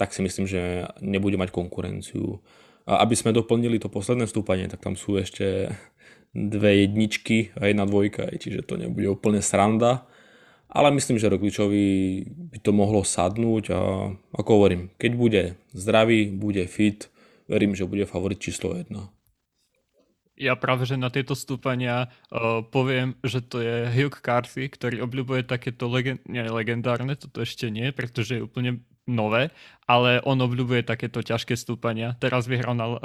tak 0.00 0.16
si 0.16 0.24
myslím, 0.24 0.48
že 0.48 0.88
nebude 1.04 1.36
mať 1.36 1.52
konkurenciu. 1.52 2.40
A 2.88 3.04
aby 3.04 3.12
sme 3.12 3.36
doplnili 3.36 3.76
to 3.76 3.92
posledné 3.92 4.24
stúpanie, 4.24 4.68
tak 4.72 4.80
tam 4.80 4.96
sú 4.96 5.20
ešte 5.20 5.76
dve 6.32 6.88
jedničky 6.88 7.52
a 7.60 7.68
jedna 7.68 7.84
dvojka, 7.84 8.32
čiže 8.32 8.64
to 8.64 8.80
nebude 8.80 9.08
úplne 9.12 9.44
sranda. 9.44 10.08
Ale 10.76 10.92
myslím, 10.92 11.16
že 11.16 11.32
Rogličovi 11.32 11.84
by 12.52 12.58
to 12.60 12.76
mohlo 12.76 13.00
sadnúť 13.00 13.64
a 13.72 13.80
ako 14.36 14.50
hovorím, 14.60 14.92
keď 15.00 15.12
bude 15.16 15.42
zdravý, 15.72 16.28
bude 16.28 16.68
fit, 16.68 17.08
verím, 17.48 17.72
že 17.72 17.88
bude 17.88 18.04
favorit 18.04 18.36
číslo 18.36 18.76
1 18.76 19.16
ja 20.36 20.52
práve, 20.52 20.84
že 20.84 21.00
na 21.00 21.08
tieto 21.08 21.32
stúpania 21.32 22.12
uh, 22.28 22.60
poviem, 22.60 23.16
že 23.24 23.40
to 23.40 23.64
je 23.64 23.88
Hugh 23.88 24.20
Carthy, 24.20 24.68
ktorý 24.68 25.00
obľúbuje 25.08 25.48
takéto 25.48 25.88
legend- 25.88 26.20
nie, 26.28 26.44
legendárne, 26.44 27.16
toto 27.16 27.40
ešte 27.40 27.72
nie, 27.72 27.88
pretože 27.90 28.36
je 28.36 28.44
úplne 28.44 28.84
nové, 29.08 29.48
ale 29.88 30.20
on 30.28 30.36
obľúbuje 30.36 30.84
takéto 30.84 31.24
ťažké 31.24 31.56
stúpania. 31.56 32.20
Teraz 32.20 32.44
vyhral 32.44 32.76
na 32.76 32.86
uh, 32.86 32.98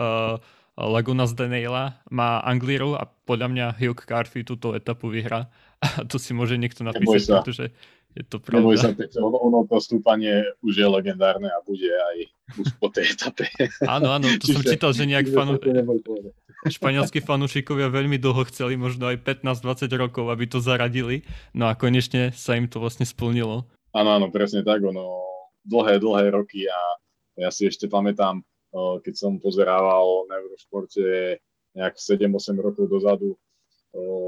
Laguna 0.76 1.24
z 1.24 1.40
Deneila, 1.40 2.04
má 2.12 2.44
Anglíru 2.44 3.00
a 3.00 3.08
podľa 3.08 3.48
mňa 3.48 3.66
Hugh 3.80 4.02
Carthy 4.04 4.44
túto 4.44 4.76
etapu 4.76 5.08
vyhrá. 5.08 5.48
A 5.82 6.06
to 6.06 6.22
si 6.22 6.38
môže 6.38 6.62
niekto 6.62 6.86
napísať, 6.86 7.41
pretože 7.41 7.74
je 8.13 8.24
to 8.28 8.38
pravda. 8.38 8.62
Neboj 8.62 8.78
sa, 8.78 8.94
ono, 9.17 9.38
ono 9.41 9.60
to 9.65 9.82
stúpanie 9.82 10.46
už 10.62 10.78
je 10.78 10.88
legendárne 10.88 11.50
a 11.50 11.58
bude 11.65 11.89
aj 11.89 12.17
už 12.62 12.67
po 12.78 12.94
tej 12.94 13.17
etape. 13.17 13.50
Áno, 13.89 14.13
áno, 14.13 14.30
to 14.38 14.46
Čiže, 14.46 14.54
som 14.54 14.62
čítal, 14.62 14.91
že 14.94 15.10
nejak 15.10 15.34
fanu... 15.34 15.58
španielskí 16.70 17.26
fanúšikovia 17.26 17.89
veľmi 17.89 18.22
dlho 18.22 18.46
chceli, 18.54 18.78
možno 18.78 19.10
aj 19.10 19.26
15-20 19.26 19.89
rokov, 19.98 20.30
aby 20.30 20.46
to 20.46 20.62
zaradili. 20.62 21.26
No 21.58 21.65
a 21.65 21.74
konečne 21.74 22.30
sa 22.38 22.54
im 22.54 22.70
to 22.70 22.78
vlastne 22.78 23.10
splnilo. 23.10 23.65
Áno, 23.98 24.10
áno, 24.13 24.30
presne 24.30 24.62
tak. 24.62 24.86
Ono 24.86 25.26
dlhé, 25.65 25.98
dlhé 25.98 26.30
roky 26.30 26.70
a 26.70 26.80
ja 27.41 27.50
si 27.50 27.65
ešte 27.65 27.89
pamätám, 27.89 28.46
keď 29.02 29.13
som 29.17 29.41
pozerával 29.41 30.30
na 30.30 30.38
Eurošporte 30.46 31.39
nejak 31.74 31.96
7-8 31.98 32.60
rokov 32.62 32.86
dozadu 32.86 33.34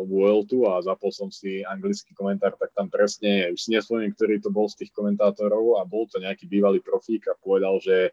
Vueltu 0.03 0.67
a 0.67 0.83
zapol 0.83 1.15
som 1.15 1.31
si 1.31 1.63
anglický 1.63 2.11
komentár, 2.11 2.59
tak 2.59 2.75
tam 2.75 2.91
presne, 2.91 3.47
už 3.55 3.59
si 3.63 3.71
nespomínam, 3.71 4.11
ktorý 4.11 4.43
to 4.43 4.51
bol 4.51 4.67
z 4.67 4.83
tých 4.83 4.91
komentátorov 4.91 5.79
a 5.79 5.87
bol 5.87 6.03
to 6.11 6.19
nejaký 6.19 6.51
bývalý 6.51 6.83
profík 6.83 7.31
a 7.31 7.39
povedal, 7.39 7.79
že 7.79 8.11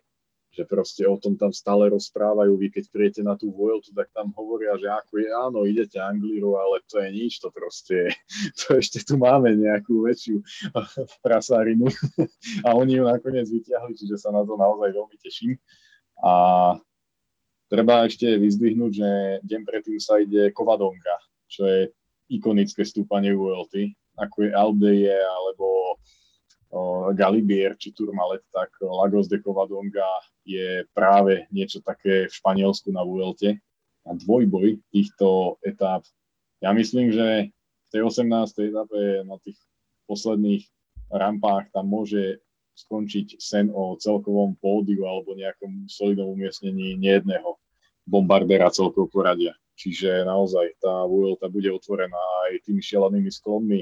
že 0.51 0.67
proste 0.67 1.07
o 1.07 1.15
tom 1.15 1.39
tam 1.39 1.55
stále 1.55 1.87
rozprávajú. 1.95 2.59
Vy 2.59 2.75
keď 2.75 2.85
prijete 2.91 3.21
na 3.23 3.39
tú 3.39 3.55
Vueltu, 3.55 3.95
tak 3.95 4.11
tam 4.11 4.35
hovoria, 4.35 4.75
že 4.75 4.91
ako 4.91 5.13
je, 5.23 5.29
áno, 5.31 5.61
idete 5.63 6.03
Anglíru, 6.03 6.59
ale 6.59 6.83
to 6.91 6.99
je 6.99 7.09
nič, 7.15 7.39
to 7.39 7.55
proste, 7.55 8.11
to 8.59 8.75
ešte 8.75 9.07
tu 9.07 9.15
máme 9.15 9.55
nejakú 9.55 10.03
väčšiu 10.11 10.43
prasárinu 11.25 11.87
a 12.67 12.75
oni 12.75 12.99
ju 12.99 13.03
nakoniec 13.07 13.47
vyťahli, 13.47 13.95
čiže 13.95 14.19
sa 14.19 14.35
na 14.35 14.43
to 14.43 14.59
naozaj 14.59 14.91
veľmi 14.91 15.17
teším. 15.23 15.55
A 16.21 16.33
treba 17.71 18.11
ešte 18.11 18.27
vyzdvihnúť, 18.35 18.93
že 18.93 19.11
deň 19.47 19.61
predtým 19.63 19.99
sa 20.03 20.19
ide 20.19 20.51
Kovadonga, 20.51 21.30
čo 21.51 21.67
je 21.67 21.81
ikonické 22.31 22.87
stúpanie 22.87 23.35
Vuelty, 23.35 23.91
ako 24.15 24.47
je 24.47 24.51
Aldeje 24.55 25.17
alebo 25.19 25.99
Galibier 27.19 27.75
či 27.75 27.91
Tourmalet, 27.91 28.47
tak 28.55 28.71
Lagos 28.79 29.27
de 29.27 29.43
Covadonga 29.43 30.07
je 30.47 30.87
práve 30.95 31.51
niečo 31.51 31.83
také 31.83 32.31
v 32.31 32.37
Španielsku 32.39 32.95
na 32.95 33.03
Vuelte. 33.03 33.59
A 34.09 34.17
dvojboj 34.17 34.81
týchto 34.89 35.59
etáp, 35.61 36.07
ja 36.65 36.73
myslím, 36.73 37.13
že 37.13 37.53
v 37.53 37.89
tej 37.93 38.01
18. 38.07 38.73
etape 38.73 39.27
na 39.29 39.37
tých 39.45 39.61
posledných 40.09 40.65
rampách 41.13 41.69
tam 41.75 41.91
môže 41.91 42.41
skončiť 42.81 43.37
sen 43.37 43.69
o 43.69 43.99
celkovom 44.01 44.57
pódiu 44.57 45.05
alebo 45.05 45.37
nejakom 45.37 45.85
solidnom 45.91 46.33
umiestnení 46.33 46.97
nejedného 46.97 47.61
bombardera 48.09 48.73
celkov 48.73 49.13
poradia. 49.13 49.53
Čiže 49.81 50.29
naozaj 50.29 50.77
tá 50.77 51.09
Vuelta 51.09 51.49
bude 51.49 51.73
otvorená 51.73 52.21
aj 52.45 52.69
tými 52.69 52.85
šialenými 52.85 53.33
sklonmi, 53.33 53.81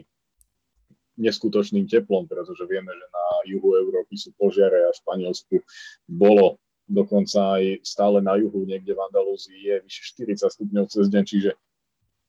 neskutočným 1.19 1.91
teplom, 1.91 2.31
pretože 2.31 2.63
vieme, 2.71 2.95
že 2.95 3.07
na 3.11 3.27
juhu 3.51 3.75
Európy 3.75 4.15
sú 4.15 4.31
požiare 4.39 4.79
a 4.87 4.95
v 4.95 5.01
Španielsku 5.03 5.59
bolo 6.07 6.63
dokonca 6.87 7.59
aj 7.59 7.83
stále 7.83 8.23
na 8.23 8.39
juhu, 8.39 8.63
niekde 8.63 8.95
v 8.95 9.03
Andalúzii 9.11 9.59
je 9.59 9.77
vyše 9.83 10.03
40 10.15 10.55
stupňov 10.55 10.85
cez 10.87 11.11
deň, 11.11 11.25
čiže 11.27 11.51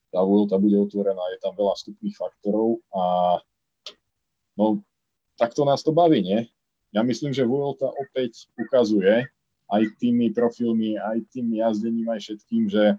tá 0.10 0.26
Vuelta 0.26 0.58
bude 0.58 0.74
otvorená, 0.82 1.22
je 1.38 1.40
tam 1.40 1.54
veľa 1.54 1.78
vstupných 1.78 2.18
faktorov 2.18 2.82
a 2.90 3.38
no, 4.58 4.82
takto 5.38 5.62
nás 5.62 5.86
to 5.86 5.94
baví, 5.94 6.26
nie? 6.26 6.50
Ja 6.90 7.06
myslím, 7.06 7.38
že 7.38 7.46
Vuelta 7.46 7.86
opäť 7.86 8.50
ukazuje 8.58 9.30
aj 9.70 9.84
tými 10.02 10.34
profilmi, 10.34 10.98
aj 10.98 11.30
tým 11.30 11.54
jazdením, 11.54 12.10
aj 12.10 12.20
všetkým, 12.26 12.66
že 12.66 12.98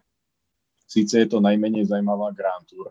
síce 0.91 1.23
je 1.23 1.29
to 1.31 1.39
najmenej 1.39 1.87
zaujímavá 1.87 2.35
Grand 2.35 2.67
Tour, 2.67 2.91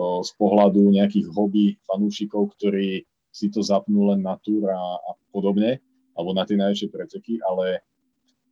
z 0.00 0.30
pohľadu 0.36 0.92
nejakých 0.92 1.32
hobby 1.32 1.80
fanúšikov, 1.88 2.52
ktorí 2.60 3.08
si 3.32 3.46
to 3.48 3.64
zapnú 3.64 4.12
len 4.12 4.20
na 4.20 4.36
túr 4.44 4.68
a, 4.68 4.80
a 5.00 5.10
podobne, 5.32 5.80
alebo 6.12 6.36
na 6.36 6.44
tie 6.44 6.60
najväčšie 6.60 6.92
preteky, 6.92 7.40
ale 7.40 7.80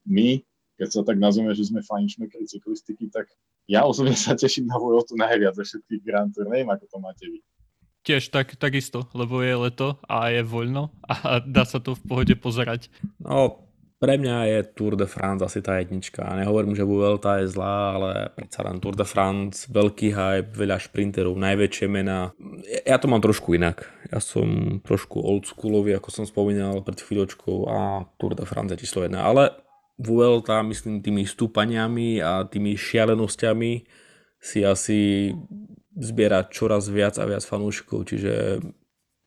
my 0.09 0.41
keď 0.79 0.89
sa 0.95 1.03
tak 1.03 1.19
nazveme, 1.19 1.51
že 1.59 1.67
sme 1.67 1.83
fajnšmekri 1.83 2.47
cyklistiky, 2.47 3.11
tak 3.11 3.27
ja 3.67 3.83
osobne 3.83 4.15
sa 4.15 4.39
teším 4.39 4.71
na 4.71 4.79
Vueltu 4.79 5.19
najviac 5.19 5.59
ze 5.59 5.67
všetkých 5.67 6.03
Grand 6.07 6.31
Tour. 6.31 6.47
Neviem, 6.47 6.71
ako 6.71 6.87
to 6.87 6.99
máte 7.03 7.27
vy. 7.27 7.43
Tiež 8.07 8.31
tak, 8.31 8.55
takisto, 8.57 9.11
lebo 9.13 9.43
je 9.43 9.59
leto 9.59 9.99
a 10.07 10.31
je 10.31 10.47
voľno 10.47 10.95
a 11.05 11.43
dá 11.43 11.67
sa 11.67 11.83
to 11.83 11.99
v 11.99 12.03
pohode 12.07 12.35
pozerať. 12.39 12.89
No, 13.19 13.68
pre 13.99 14.15
mňa 14.15 14.37
je 14.47 14.59
Tour 14.79 14.95
de 14.95 15.11
France 15.11 15.43
asi 15.43 15.59
tá 15.59 15.83
jednička. 15.83 16.23
Nehovorím, 16.23 16.79
že 16.79 16.87
Vuelta 16.87 17.43
je 17.43 17.51
zlá, 17.51 17.99
ale 17.99 18.11
predsa 18.31 18.63
len 18.63 18.79
Tour 18.79 18.95
de 18.95 19.03
France, 19.03 19.67
veľký 19.67 20.15
hype, 20.15 20.55
veľa 20.55 20.79
šprinterov, 20.79 21.35
najväčšie 21.35 21.87
mená. 21.91 22.31
Ja 22.87 23.03
to 23.03 23.11
mám 23.11 23.19
trošku 23.19 23.59
inak. 23.59 23.91
Ja 24.15 24.23
som 24.23 24.79
trošku 24.87 25.19
oldschoolový, 25.19 25.99
ako 25.99 26.15
som 26.15 26.25
spomínal 26.31 26.79
pred 26.87 27.03
chvíľočkou 27.03 27.67
a 27.67 28.07
Tour 28.23 28.39
de 28.39 28.47
France 28.47 28.71
je 28.79 28.87
číslo 28.87 29.03
jedna. 29.03 29.27
Ale 29.27 29.51
Vuelta, 29.99 30.63
myslím, 30.63 31.03
tými 31.03 31.27
stúpaniami 31.27 32.23
a 32.23 32.47
tými 32.47 32.79
šialenosťami 32.79 33.73
si 34.39 34.63
asi 34.63 35.35
zbiera 35.99 36.47
čoraz 36.47 36.87
viac 36.87 37.19
a 37.19 37.27
viac 37.27 37.43
fanúšikov, 37.43 38.07
čiže 38.07 38.63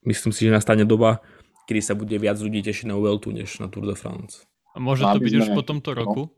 myslím 0.07 0.31
si, 0.31 0.47
že 0.47 0.55
nastane 0.55 0.87
doba, 0.87 1.19
kedy 1.67 1.83
sa 1.83 1.91
bude 1.91 2.15
viac 2.15 2.39
ľudí 2.39 2.63
tešiť 2.63 2.87
na 2.87 2.95
Vueltu 2.95 3.35
než 3.35 3.59
na 3.59 3.67
Tour 3.67 3.83
de 3.83 3.99
France. 3.99 4.47
A 4.71 4.77
môže 4.79 5.03
to 5.03 5.19
byť 5.19 5.33
sme... 5.33 5.41
už 5.43 5.47
po 5.55 5.63
tomto 5.63 5.91
roku? 5.91 6.23
No. 6.27 6.35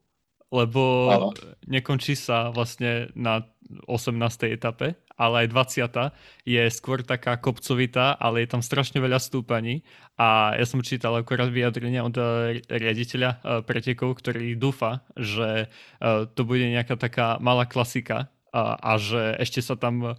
Lebo 0.54 0.82
Áno. 1.10 1.30
nekončí 1.66 2.14
sa 2.14 2.54
vlastne 2.54 3.10
na 3.18 3.42
18. 3.90 4.14
etape, 4.54 4.94
ale 5.18 5.46
aj 5.46 5.48
20. 5.50 6.46
je 6.46 6.64
skôr 6.70 7.02
taká 7.02 7.42
kopcovitá, 7.42 8.14
ale 8.14 8.46
je 8.46 8.54
tam 8.54 8.62
strašne 8.62 9.02
veľa 9.02 9.18
stúpaní 9.18 9.82
a 10.18 10.54
ja 10.54 10.66
som 10.70 10.86
čítal 10.86 11.18
akorát 11.18 11.50
vyjadrenia 11.50 12.06
od 12.06 12.16
eh, 12.18 12.62
riaditeľa 12.70 13.30
eh, 13.30 13.40
pretekov, 13.66 14.22
ktorý 14.22 14.54
dúfa, 14.54 15.02
že 15.18 15.70
eh, 15.70 16.14
to 16.38 16.42
bude 16.46 16.66
nejaká 16.70 17.02
taká 17.02 17.42
malá 17.42 17.66
klasika, 17.66 18.30
a, 18.54 18.78
a 18.78 18.92
že 19.02 19.34
ešte 19.42 19.66
sa 19.66 19.74
tam 19.74 20.06
e, 20.06 20.14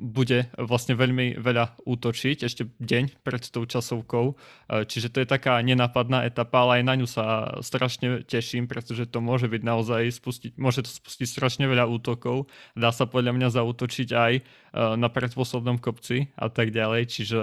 bude 0.00 0.48
vlastne 0.56 0.96
veľmi 0.96 1.36
veľa 1.36 1.84
útočiť, 1.84 2.48
ešte 2.48 2.72
deň 2.80 3.20
pred 3.20 3.44
tou 3.52 3.68
časovkou. 3.68 4.32
E, 4.32 4.34
čiže 4.88 5.12
to 5.12 5.20
je 5.20 5.28
taká 5.28 5.60
nenápadná 5.60 6.24
etapa, 6.24 6.64
ale 6.64 6.80
aj 6.80 6.84
na 6.88 6.94
ňu 6.96 7.04
sa 7.04 7.52
strašne 7.60 8.24
teším, 8.24 8.64
pretože 8.64 9.04
to 9.12 9.20
môže 9.20 9.52
byť 9.52 9.62
naozaj 9.62 10.08
spustiť, 10.08 10.56
môže 10.56 10.88
to 10.88 10.90
spustiť 10.90 11.28
strašne 11.28 11.68
veľa 11.68 11.84
útokov. 11.84 12.48
Dá 12.72 12.88
sa 12.96 13.04
podľa 13.04 13.36
mňa 13.36 13.48
zautočiť 13.52 14.08
aj 14.16 14.32
e, 14.32 14.42
na 14.96 15.12
predposlednom 15.12 15.76
kopci 15.76 16.32
a 16.40 16.48
tak 16.48 16.72
ďalej, 16.72 17.12
čiže 17.12 17.38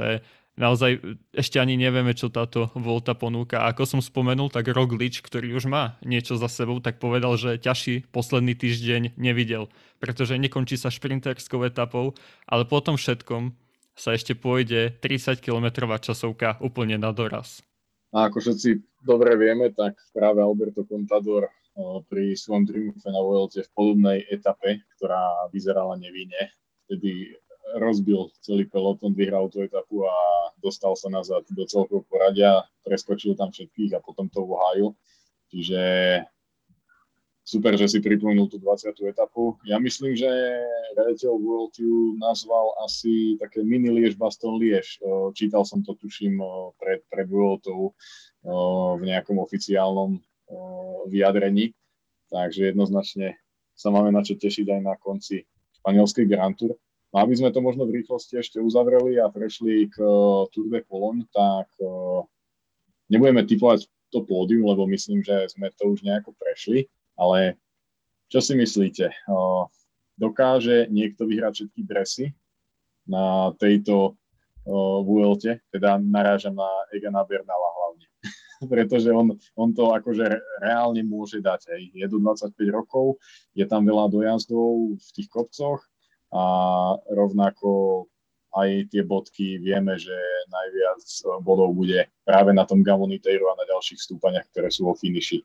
naozaj 0.60 1.02
ešte 1.34 1.58
ani 1.58 1.78
nevieme, 1.78 2.14
čo 2.14 2.30
táto 2.30 2.70
Volta 2.78 3.18
ponúka. 3.18 3.66
Ako 3.70 3.90
som 3.90 4.02
spomenul, 4.02 4.54
tak 4.54 4.70
Roglič, 4.70 5.26
ktorý 5.26 5.58
už 5.58 5.66
má 5.70 5.98
niečo 6.06 6.38
za 6.38 6.50
sebou, 6.50 6.78
tak 6.82 7.02
povedal, 7.02 7.38
že 7.38 7.62
ťažší 7.62 8.10
posledný 8.14 8.54
týždeň 8.54 9.18
nevidel, 9.18 9.70
pretože 9.98 10.38
nekončí 10.38 10.78
sa 10.78 10.94
šprinterskou 10.94 11.62
etapou, 11.66 12.14
ale 12.46 12.64
po 12.70 12.82
tom 12.82 12.98
všetkom 12.98 13.54
sa 13.94 14.18
ešte 14.18 14.34
pôjde 14.34 14.98
30 15.02 15.38
km 15.38 15.86
časovka 16.02 16.58
úplne 16.62 16.98
na 16.98 17.14
doraz. 17.14 17.62
A 18.14 18.30
ako 18.30 18.42
všetci 18.42 19.02
dobre 19.02 19.34
vieme, 19.38 19.74
tak 19.74 19.98
práve 20.14 20.42
Alberto 20.42 20.86
Contador 20.86 21.50
pri 22.06 22.38
svojom 22.38 22.70
triumfe 22.70 23.10
na 23.10 23.18
Vuelte 23.22 23.66
v 23.66 23.74
podobnej 23.74 24.22
etape, 24.30 24.86
ktorá 24.98 25.50
vyzerala 25.50 25.98
nevinne, 25.98 26.54
vtedy 26.86 27.34
rozbil 27.78 28.30
celý 28.42 28.70
peloton, 28.70 29.14
vyhral 29.14 29.50
tú 29.50 29.66
etapu 29.66 30.06
a 30.06 30.16
dostal 30.62 30.94
sa 30.94 31.10
nazad 31.10 31.42
do 31.50 31.66
celkového 31.66 32.06
poradia, 32.06 32.64
preskočil 32.86 33.34
tam 33.34 33.50
všetkých 33.50 33.98
a 33.98 34.04
potom 34.04 34.30
to 34.30 34.46
uhájil. 34.46 34.94
Čiže 35.50 35.82
super, 37.44 37.76
že 37.76 37.92
si 37.92 38.00
pripomenul 38.00 38.48
tú 38.48 38.58
20. 38.58 38.96
etapu. 39.10 39.60
Ja 39.68 39.78
myslím, 39.78 40.16
že 40.16 40.32
rediteľ 40.96 41.34
World 41.36 41.76
ju 41.76 42.16
nazval 42.18 42.72
asi 42.86 43.36
také 43.38 43.62
mini 43.62 43.92
Liež 43.92 44.16
Baston 44.16 44.58
Liež. 44.58 44.98
Čítal 45.36 45.68
som 45.68 45.84
to, 45.84 45.94
tuším, 46.00 46.40
pred, 46.80 47.04
pred 47.12 47.28
Vueltou 47.28 47.92
v 48.98 49.04
nejakom 49.04 49.38
oficiálnom 49.44 50.22
vyjadrení. 51.12 51.76
Takže 52.32 52.74
jednoznačne 52.74 53.38
sa 53.78 53.94
máme 53.94 54.10
na 54.10 54.26
čo 54.26 54.34
tešiť 54.40 54.70
aj 54.74 54.82
na 54.82 54.96
konci 54.98 55.46
španielskej 55.84 56.26
Grand 56.26 56.56
Tour. 56.58 56.80
No 57.14 57.22
aby 57.22 57.38
sme 57.38 57.54
to 57.54 57.62
možno 57.62 57.86
v 57.86 58.02
rýchlosti 58.02 58.42
ešte 58.42 58.58
uzavreli 58.58 59.22
a 59.22 59.30
prešli 59.30 59.86
k 59.86 60.02
uh, 60.02 60.50
Tour 60.50 60.68
de 60.74 60.82
Pologne, 60.82 61.30
tak 61.30 61.70
uh, 61.78 62.26
nebudeme 63.06 63.46
typovať 63.46 63.86
to 64.10 64.26
pódium, 64.26 64.66
lebo 64.66 64.90
myslím, 64.90 65.22
že 65.22 65.46
sme 65.54 65.70
to 65.78 65.94
už 65.94 66.02
nejako 66.02 66.34
prešli, 66.34 66.90
ale 67.14 67.62
čo 68.34 68.42
si 68.42 68.58
myslíte? 68.58 69.14
Uh, 69.30 69.70
dokáže 70.18 70.90
niekto 70.90 71.30
vyhrať 71.30 71.54
všetky 71.62 71.82
dresy 71.86 72.26
na 73.06 73.54
tejto 73.62 74.18
Vuelte? 75.06 75.60
Teda 75.70 76.00
narážam 76.00 76.56
na 76.58 76.70
Egana 76.96 77.22
Bernala 77.28 77.70
hlavne. 77.78 78.08
Pretože 78.74 79.12
on, 79.14 79.36
on 79.60 79.70
to 79.76 79.92
akože 79.92 80.40
reálne 80.64 81.04
môže 81.04 81.44
dať. 81.44 81.78
Hej. 81.78 81.84
Je 81.94 82.06
do 82.08 82.18
25 82.18 82.58
rokov, 82.74 83.22
je 83.54 83.68
tam 83.70 83.84
veľa 83.84 84.08
dojazdov 84.08 84.98
v 84.98 85.10
tých 85.14 85.28
kopcoch, 85.28 85.84
a 86.34 86.44
rovnako 87.14 88.06
aj 88.54 88.90
tie 88.90 89.02
bodky 89.06 89.58
vieme, 89.62 89.98
že 89.98 90.14
najviac 90.50 91.02
bodov 91.42 91.74
bude 91.74 92.10
práve 92.22 92.54
na 92.54 92.66
tom 92.66 92.86
Gavoniteiru 92.86 93.50
a 93.50 93.58
na 93.58 93.66
ďalších 93.66 94.02
stúpaniach, 94.02 94.50
ktoré 94.54 94.70
sú 94.70 94.90
vo 94.90 94.94
finiši 94.94 95.42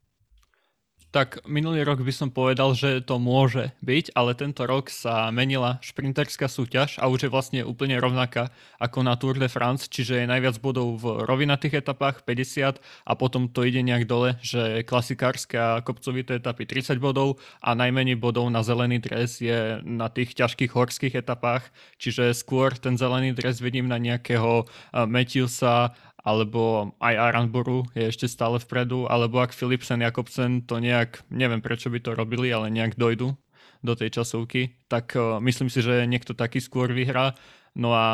tak 1.09 1.41
minulý 1.49 1.89
rok 1.89 2.05
by 2.05 2.13
som 2.13 2.29
povedal, 2.29 2.77
že 2.77 3.01
to 3.01 3.17
môže 3.17 3.73
byť, 3.81 4.13
ale 4.13 4.37
tento 4.37 4.69
rok 4.69 4.93
sa 4.93 5.33
menila 5.33 5.81
šprinterská 5.81 6.53
súťaž 6.53 7.01
a 7.01 7.09
už 7.09 7.27
je 7.27 7.33
vlastne 7.33 7.61
úplne 7.65 7.97
rovnaká 7.97 8.53
ako 8.77 9.01
na 9.01 9.17
Tour 9.17 9.41
de 9.41 9.49
France, 9.49 9.89
čiže 9.89 10.21
je 10.21 10.27
najviac 10.29 10.61
bodov 10.61 11.01
v 11.01 11.25
rovinatých 11.25 11.81
etapách 11.81 12.29
50 12.29 12.81
a 12.81 13.13
potom 13.17 13.49
to 13.49 13.65
ide 13.65 13.81
nejak 13.81 14.05
dole, 14.05 14.37
že 14.45 14.85
klasikárske 14.85 15.57
a 15.57 15.81
kopcovité 15.81 16.45
etapy 16.45 16.69
30 16.69 17.01
bodov 17.01 17.41
a 17.65 17.73
najmenej 17.73 18.21
bodov 18.21 18.53
na 18.53 18.61
zelený 18.61 19.01
dres 19.01 19.41
je 19.41 19.81
na 19.89 20.13
tých 20.13 20.37
ťažkých 20.37 20.77
horských 20.77 21.25
etapách, 21.25 21.73
čiže 21.97 22.37
skôr 22.37 22.77
ten 22.77 23.01
zelený 23.01 23.33
dres 23.33 23.65
vidím 23.65 23.89
na 23.89 23.97
nejakého 23.97 24.69
Matthewsa 24.93 25.97
alebo 26.23 26.95
aj 26.99 27.15
Aranboru 27.15 27.87
je 27.95 28.11
ešte 28.11 28.27
stále 28.27 28.59
vpredu, 28.59 29.07
alebo 29.07 29.39
ak 29.39 29.55
Philipsen, 29.55 30.03
Jakobsen 30.03 30.67
to 30.67 30.83
nejak, 30.83 31.23
neviem 31.31 31.63
prečo 31.63 31.89
by 31.89 32.03
to 32.03 32.15
robili, 32.19 32.51
ale 32.51 32.75
nejak 32.75 32.99
dojdu 32.99 33.39
do 33.83 33.93
tej 33.95 34.11
časovky, 34.19 34.75
tak 34.91 35.15
uh, 35.15 35.39
myslím 35.39 35.71
si, 35.71 35.79
že 35.79 36.07
niekto 36.11 36.35
taký 36.35 36.59
skôr 36.59 36.91
vyhrá. 36.91 37.39
No 37.79 37.95
a 37.95 38.07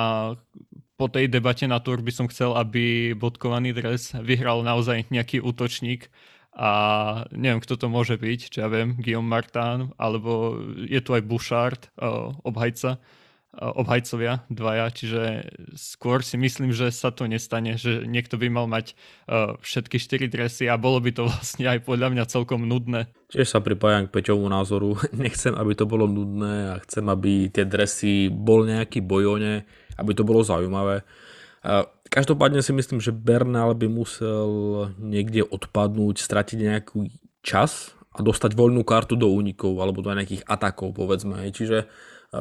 po 1.00 1.08
tej 1.08 1.32
debate 1.32 1.64
na 1.64 1.80
Tour 1.80 2.04
by 2.04 2.12
som 2.12 2.26
chcel, 2.28 2.52
aby 2.52 3.16
bodkovaný 3.16 3.72
dres 3.72 4.12
vyhral 4.20 4.60
naozaj 4.60 5.08
nejaký 5.08 5.40
útočník 5.40 6.12
a 6.54 6.70
neviem, 7.34 7.58
kto 7.58 7.74
to 7.74 7.86
môže 7.90 8.14
byť, 8.14 8.40
či 8.52 8.58
ja 8.62 8.70
viem, 8.70 8.94
Guillaume 8.94 9.26
Martin, 9.26 9.90
alebo 9.98 10.60
je 10.86 11.00
tu 11.02 11.10
aj 11.16 11.26
Bouchard, 11.26 11.82
uh, 11.98 12.30
obhajca, 12.46 13.02
obhajcovia 13.58 14.42
dvaja, 14.50 14.90
čiže 14.90 15.22
skôr 15.78 16.26
si 16.26 16.34
myslím, 16.34 16.74
že 16.74 16.90
sa 16.90 17.14
to 17.14 17.30
nestane, 17.30 17.78
že 17.78 18.02
niekto 18.04 18.34
by 18.34 18.50
mal 18.50 18.66
mať 18.66 18.94
uh, 18.94 19.54
všetky 19.62 19.96
štyri 20.02 20.26
dresy 20.26 20.66
a 20.66 20.80
bolo 20.80 20.98
by 20.98 21.10
to 21.14 21.26
vlastne 21.30 21.66
aj 21.70 21.86
podľa 21.86 22.10
mňa 22.10 22.24
celkom 22.30 22.66
nudné. 22.66 23.10
Tiež 23.30 23.50
sa 23.50 23.62
pripájam 23.62 24.10
k 24.10 24.14
Peťovmu 24.14 24.50
názoru. 24.50 24.98
Nechcem, 25.14 25.54
aby 25.54 25.72
to 25.78 25.86
bolo 25.86 26.10
nudné 26.10 26.74
a 26.74 26.82
chcem, 26.82 27.06
aby 27.06 27.48
tie 27.48 27.62
dresy 27.66 28.30
bol 28.30 28.66
nejaký 28.66 29.02
bojone, 29.02 29.62
aby 29.98 30.10
to 30.12 30.26
bolo 30.26 30.42
zaujímavé. 30.42 31.06
Každopádne 32.12 32.60
si 32.60 32.76
myslím, 32.76 33.00
že 33.00 33.10
Bernal 33.10 33.72
by 33.72 33.88
musel 33.88 34.50
niekde 35.00 35.40
odpadnúť, 35.48 36.20
stratiť 36.20 36.58
nejaký 36.60 37.08
čas 37.40 37.96
a 38.14 38.22
dostať 38.22 38.54
voľnú 38.54 38.86
kartu 38.86 39.16
do 39.16 39.26
únikov 39.32 39.80
alebo 39.82 40.04
do 40.04 40.12
nejakých 40.12 40.44
atakov, 40.46 40.94
povedzme. 40.94 41.40
Čiže 41.50 41.88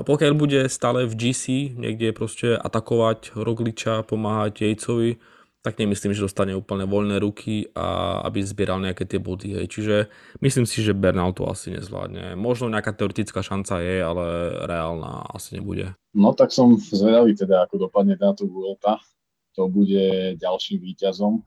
pokiaľ 0.01 0.32
bude 0.34 0.65
stále 0.73 1.06
v 1.06 1.13
GC 1.13 1.77
niekde 1.77 2.10
proste 2.17 2.58
atakovať 2.58 3.38
Rogliča, 3.38 4.02
pomáhať 4.02 4.65
Jejcovi, 4.65 5.21
tak 5.63 5.79
nemyslím, 5.79 6.12
že 6.12 6.27
dostane 6.27 6.52
úplne 6.52 6.83
voľné 6.83 7.23
ruky 7.23 7.71
a 7.71 8.19
aby 8.27 8.44
zbieral 8.44 8.83
nejaké 8.83 9.08
tie 9.08 9.15
body. 9.15 9.63
Hej. 9.63 9.65
Čiže 9.71 9.96
myslím 10.44 10.67
si, 10.67 10.83
že 10.83 10.91
Bernal 10.91 11.31
to 11.31 11.48
asi 11.48 11.71
nezvládne. 11.71 12.35
Možno 12.35 12.67
nejaká 12.67 12.91
teoretická 12.91 13.39
šanca 13.39 13.79
je, 13.79 14.04
ale 14.04 14.25
reálna 14.67 15.23
asi 15.31 15.56
nebude. 15.56 15.96
No 16.12 16.35
tak 16.35 16.52
som 16.52 16.75
zvedavý 16.75 17.31
teda, 17.31 17.63
ako 17.63 17.87
dopadne 17.87 18.19
táto 18.19 18.44
Vuelta. 18.44 19.00
To 19.56 19.71
bude 19.71 20.35
ďalším 20.35 20.83
víťazom 20.83 21.39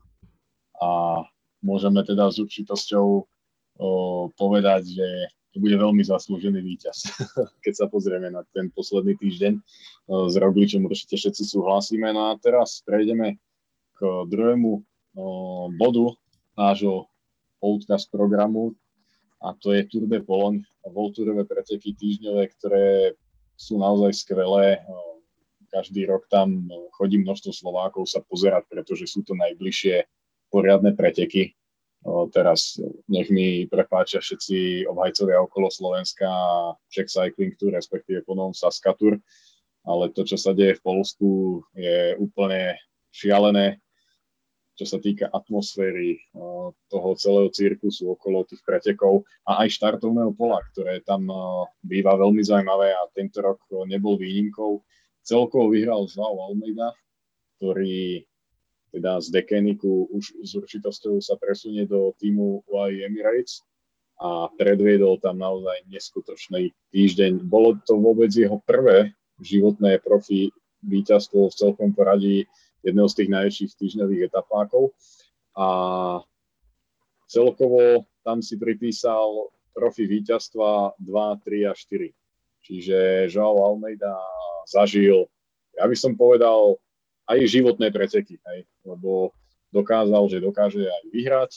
a 0.81 1.21
môžeme 1.61 2.01
teda 2.01 2.33
s 2.33 2.41
určitosťou 2.41 3.05
o, 3.13 3.89
povedať, 4.33 4.97
že 4.97 5.07
to 5.57 5.65
bude 5.65 5.73
veľmi 5.73 6.05
zaslúžený 6.05 6.61
víťaz, 6.61 7.17
keď 7.65 7.73
sa 7.73 7.85
pozrieme 7.89 8.29
na 8.29 8.45
ten 8.53 8.69
posledný 8.69 9.17
týždeň. 9.17 9.57
S 10.29 10.35
Rogličom 10.37 10.85
určite 10.85 11.17
všetci 11.17 11.49
súhlasíme. 11.49 12.13
No 12.13 12.29
a 12.29 12.37
teraz 12.37 12.85
prejdeme 12.85 13.41
k 13.97 13.99
druhému 14.29 14.85
bodu 15.81 16.13
nášho 16.53 17.09
podcast 17.57 18.05
programu. 18.13 18.77
a 19.41 19.57
to 19.57 19.73
je 19.73 19.81
Tour 19.89 20.05
de 20.05 20.21
Pologne, 20.21 20.61
Volturové 20.85 21.41
preteky 21.41 21.97
týždňové, 21.97 22.53
ktoré 22.57 23.17
sú 23.57 23.81
naozaj 23.81 24.13
skvelé. 24.13 24.85
Každý 25.73 26.05
rok 26.05 26.29
tam 26.29 26.69
chodí 26.93 27.17
množstvo 27.17 27.49
Slovákov 27.49 28.05
sa 28.05 28.21
pozerať, 28.21 28.69
pretože 28.69 29.09
sú 29.09 29.25
to 29.25 29.33
najbližšie 29.33 30.05
poriadne 30.53 30.93
preteky. 30.93 31.56
Teraz 32.31 32.79
nech 33.11 33.27
mi 33.27 33.67
prepáčia 33.67 34.23
všetci 34.23 34.87
obhajcovia 34.87 35.43
okolo 35.43 35.67
Slovenska, 35.67 36.29
Czech 36.87 37.11
Cycling 37.11 37.59
Tour, 37.59 37.75
respektíve 37.75 38.23
ponom 38.23 38.55
Saska 38.55 38.95
Tour, 38.95 39.19
ale 39.83 40.11
to, 40.15 40.23
čo 40.23 40.39
sa 40.39 40.55
deje 40.55 40.79
v 40.79 40.85
Polsku, 40.87 41.27
je 41.75 42.15
úplne 42.15 42.79
šialené 43.11 43.83
čo 44.77 44.85
sa 44.85 45.01
týka 45.01 45.25
atmosféry 45.33 46.21
toho 46.93 47.09
celého 47.17 47.49
cirkusu 47.49 48.13
okolo 48.13 48.45
tých 48.45 48.61
pretekov 48.61 49.25
a 49.49 49.65
aj 49.65 49.73
štartovného 49.73 50.37
pola, 50.37 50.61
ktoré 50.69 51.01
tam 51.01 51.25
býva 51.81 52.13
veľmi 52.13 52.45
zaujímavé 52.45 52.93
a 52.93 53.09
tento 53.09 53.41
rok 53.41 53.57
nebol 53.89 54.21
výnimkou. 54.21 54.85
Celkovo 55.25 55.73
vyhral 55.73 56.05
Joao 56.05 56.53
Almeida, 56.53 56.93
ktorý 57.57 58.26
teda 58.97 59.21
z 59.21 59.29
Dekeniku 59.29 60.09
už 60.09 60.41
s 60.41 60.57
určitosťou 60.57 61.21
sa 61.21 61.37
presunie 61.37 61.85
do 61.85 62.17
týmu 62.17 62.65
UAE 62.65 63.05
Emirates 63.05 63.61
a 64.17 64.49
predviedol 64.57 65.21
tam 65.21 65.37
naozaj 65.37 65.85
neskutočný 65.85 66.73
týždeň. 66.89 67.45
Bolo 67.45 67.77
to 67.85 68.01
vôbec 68.01 68.33
jeho 68.33 68.57
prvé 68.65 69.13
životné 69.37 70.01
profi 70.01 70.49
víťazstvo 70.81 71.53
v 71.53 71.57
celkom 71.61 71.93
poradí 71.93 72.49
jedného 72.81 73.05
z 73.05 73.17
tých 73.21 73.29
najväčších 73.29 73.71
týždňových 73.77 74.33
etapákov. 74.33 74.97
A 75.53 75.67
celkovo 77.29 78.09
tam 78.25 78.41
si 78.41 78.57
pripísal 78.57 79.53
profi 79.77 80.09
víťazstva 80.09 80.97
2, 80.97 81.45
3 81.45 81.69
a 81.69 81.73
4. 81.77 82.65
Čiže 82.65 82.97
Joao 83.29 83.61
Almeida 83.61 84.17
zažil, 84.65 85.29
ja 85.77 85.85
by 85.85 85.93
som 85.93 86.17
povedal, 86.17 86.81
aj 87.27 87.39
životné 87.47 87.91
preteky, 87.91 88.39
hej, 88.39 88.63
lebo 88.87 89.35
dokázal, 89.75 90.31
že 90.31 90.39
dokáže 90.39 90.87
aj 90.87 91.03
vyhrať 91.11 91.51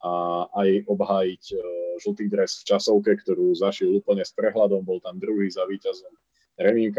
a 0.00 0.12
aj 0.54 0.68
obhájiť 0.88 1.44
uh, 1.58 1.62
žltý 2.00 2.32
dres 2.32 2.62
v 2.62 2.66
časovke, 2.72 3.12
ktorú 3.20 3.52
zašil 3.52 3.92
úplne 4.00 4.24
s 4.24 4.32
prehľadom, 4.32 4.80
bol 4.80 5.02
tam 5.04 5.20
druhý 5.20 5.50
za 5.52 5.68
víťazom 5.68 6.14
Remín. 6.56 6.92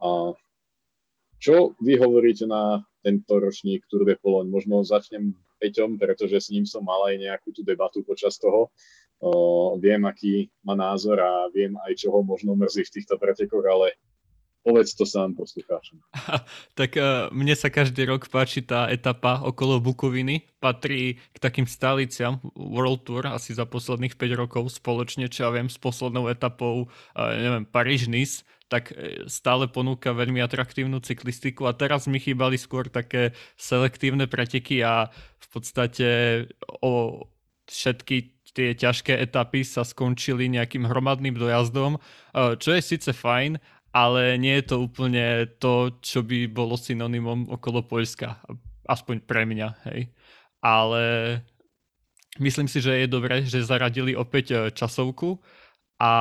A 0.00 0.32
čo 1.40 1.72
vy 1.80 1.96
hovoríte 1.98 2.46
na 2.46 2.84
tento 3.00 3.38
ročník 3.38 3.86
Tour 3.86 4.04
de 4.06 4.16
Pologne? 4.16 4.50
Možno 4.50 4.84
začnem 4.84 5.34
Peťom, 5.60 6.00
pretože 6.00 6.40
s 6.40 6.48
ním 6.48 6.64
som 6.64 6.84
mal 6.84 7.12
aj 7.12 7.16
nejakú 7.20 7.52
tú 7.52 7.60
debatu 7.60 8.00
počas 8.00 8.40
toho. 8.40 8.72
O, 9.20 9.76
viem, 9.76 10.00
aký 10.08 10.48
má 10.64 10.72
názor 10.72 11.20
a 11.20 11.48
viem 11.52 11.76
aj, 11.84 11.92
čo 12.00 12.08
ho 12.08 12.24
možno 12.24 12.56
mrzí 12.56 12.88
v 12.88 12.94
týchto 12.96 13.20
pretekoch, 13.20 13.64
ale 13.68 14.00
povedz 14.60 14.92
to 14.92 15.08
sám 15.08 15.32
poslucháčom. 15.36 16.00
tak 16.80 16.96
uh, 16.96 17.32
mne 17.32 17.56
sa 17.56 17.72
každý 17.72 18.04
rok 18.08 18.28
páči 18.28 18.64
tá 18.64 18.88
etapa 18.92 19.40
okolo 19.44 19.80
Bukoviny. 19.80 20.48
Patrí 20.60 21.16
k 21.32 21.36
takým 21.40 21.64
stáliciam 21.64 22.38
World 22.54 23.08
Tour 23.08 23.24
asi 23.32 23.56
za 23.56 23.64
posledných 23.64 24.14
5 24.14 24.40
rokov 24.40 24.68
spoločne, 24.76 25.32
čo 25.32 25.48
ja 25.48 25.50
viem, 25.50 25.72
s 25.72 25.80
poslednou 25.80 26.28
etapou, 26.28 26.88
uh, 27.16 27.32
neviem, 27.36 27.64
Paríž-Nice 27.64 28.44
tak 28.70 28.94
e, 28.94 29.26
stále 29.26 29.66
ponúka 29.66 30.14
veľmi 30.14 30.38
atraktívnu 30.38 31.02
cyklistiku 31.02 31.66
a 31.66 31.74
teraz 31.74 32.06
mi 32.06 32.22
chýbali 32.22 32.54
skôr 32.54 32.86
také 32.86 33.34
selektívne 33.58 34.30
preteky 34.30 34.86
a 34.86 35.10
v 35.42 35.46
podstate 35.50 36.08
o 36.78 37.26
všetky 37.66 38.38
tie 38.54 38.74
ťažké 38.74 39.14
etapy 39.14 39.62
sa 39.62 39.86
skončili 39.86 40.50
nejakým 40.50 40.86
hromadným 40.86 41.38
dojazdom, 41.38 42.02
čo 42.34 42.70
je 42.74 42.82
síce 42.82 43.10
fajn, 43.14 43.62
ale 43.90 44.38
nie 44.38 44.58
je 44.62 44.64
to 44.70 44.76
úplne 44.86 45.50
to, 45.58 45.98
čo 45.98 46.22
by 46.22 46.46
bolo 46.46 46.78
synonymom 46.78 47.50
okolo 47.50 47.82
Poľska. 47.82 48.38
Aspoň 48.86 49.22
pre 49.26 49.46
mňa, 49.46 49.68
hej. 49.90 50.10
Ale 50.62 51.02
myslím 52.38 52.68
si, 52.70 52.78
že 52.78 53.04
je 53.04 53.08
dobré, 53.10 53.42
že 53.46 53.66
zaradili 53.66 54.14
opäť 54.14 54.46
e, 54.50 54.56
časovku 54.70 55.38
a 55.98 56.12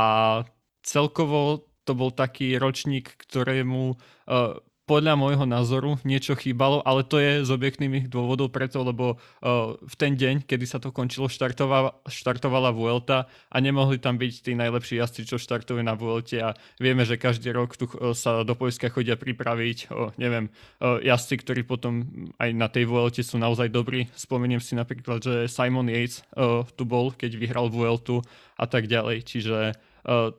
celkovo 0.82 1.70
to 1.90 1.98
bol 1.98 2.14
taký 2.14 2.62
ročník, 2.62 3.18
ktorému 3.26 3.98
uh, 3.98 4.54
podľa 4.90 5.14
môjho 5.14 5.46
názoru 5.46 6.02
niečo 6.02 6.34
chýbalo, 6.34 6.82
ale 6.82 7.06
to 7.06 7.22
je 7.22 7.46
z 7.46 7.50
objektívnych 7.54 8.10
dôvodov 8.10 8.50
preto, 8.50 8.82
lebo 8.82 9.22
uh, 9.22 9.78
v 9.78 9.96
ten 10.02 10.18
deň, 10.18 10.50
kedy 10.50 10.66
sa 10.66 10.82
to 10.82 10.90
končilo, 10.90 11.30
štartovala, 11.30 12.02
štartovala 12.10 12.74
Vuelta 12.74 13.30
a 13.54 13.58
nemohli 13.62 14.02
tam 14.02 14.18
byť 14.18 14.34
tí 14.42 14.58
najlepší 14.58 14.98
jazdci, 14.98 15.30
čo 15.30 15.38
štartujú 15.38 15.86
na 15.86 15.94
Vuelte 15.94 16.42
a 16.42 16.58
vieme, 16.82 17.06
že 17.06 17.22
každý 17.22 17.54
rok 17.54 17.78
tu 17.78 17.86
uh, 17.86 18.18
sa 18.18 18.42
do 18.42 18.58
Poľska 18.58 18.90
chodia 18.90 19.14
pripraviť, 19.14 19.94
uh, 19.94 20.10
neviem, 20.18 20.50
uh, 20.82 20.98
jazdci, 20.98 21.38
ktorí 21.46 21.62
potom 21.70 22.10
aj 22.42 22.50
na 22.58 22.66
tej 22.66 22.90
Vuelte 22.90 23.22
sú 23.22 23.38
naozaj 23.38 23.70
dobrí. 23.70 24.10
Spomeniem 24.18 24.58
si 24.58 24.74
napríklad, 24.74 25.22
že 25.22 25.46
Simon 25.46 25.86
Yates 25.86 26.26
uh, 26.34 26.66
tu 26.74 26.90
bol, 26.90 27.14
keď 27.14 27.38
vyhral 27.38 27.70
Vueltu 27.70 28.26
a 28.58 28.66
tak 28.66 28.90
ďalej, 28.90 29.22
čiže 29.22 29.78
uh, 30.10 30.34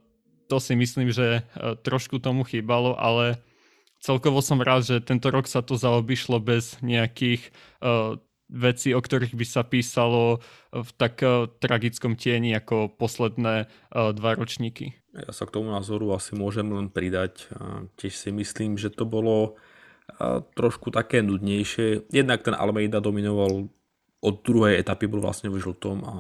to 0.51 0.59
si 0.59 0.75
myslím, 0.75 1.15
že 1.15 1.47
e, 1.47 1.79
trošku 1.87 2.19
tomu 2.19 2.43
chýbalo, 2.43 2.99
ale 2.99 3.39
celkovo 4.01 4.41
som 4.41 4.59
rád, 4.59 4.89
že 4.89 4.97
tento 5.05 5.29
rok 5.31 5.47
sa 5.47 5.61
to 5.61 5.77
zaobišlo 5.77 6.41
bez 6.41 6.81
nejakých 6.83 7.53
uh, 7.85 8.17
vecí, 8.51 8.97
o 8.97 9.01
ktorých 9.01 9.37
by 9.37 9.47
sa 9.47 9.63
písalo 9.63 10.43
v 10.75 10.91
tak 10.99 11.23
uh, 11.23 11.47
tragickom 11.61 12.19
tieni 12.19 12.57
ako 12.57 12.91
posledné 12.97 13.69
uh, 13.69 14.11
dva 14.17 14.35
ročníky. 14.35 14.99
Ja 15.15 15.31
sa 15.31 15.47
k 15.47 15.55
tomu 15.59 15.71
názoru 15.75 16.15
asi 16.15 16.39
môžem 16.39 16.71
len 16.71 16.87
pridať. 16.87 17.51
Tiež 17.99 18.15
si 18.15 18.31
myslím, 18.31 18.79
že 18.79 18.95
to 18.95 19.03
bolo 19.03 19.59
trošku 20.55 20.95
také 20.95 21.19
nudnejšie. 21.19 22.07
Jednak 22.15 22.47
ten 22.47 22.55
Almeida 22.55 23.03
dominoval 23.03 23.67
od 24.23 24.35
druhej 24.47 24.79
etapy, 24.79 25.11
bol 25.11 25.19
vlastne 25.19 25.51
v 25.51 25.59
žltom 25.59 25.97
a 26.07 26.15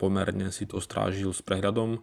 pomerne 0.00 0.48
si 0.56 0.64
to 0.64 0.80
strážil 0.80 1.36
s 1.36 1.44
prehľadom. 1.44 2.00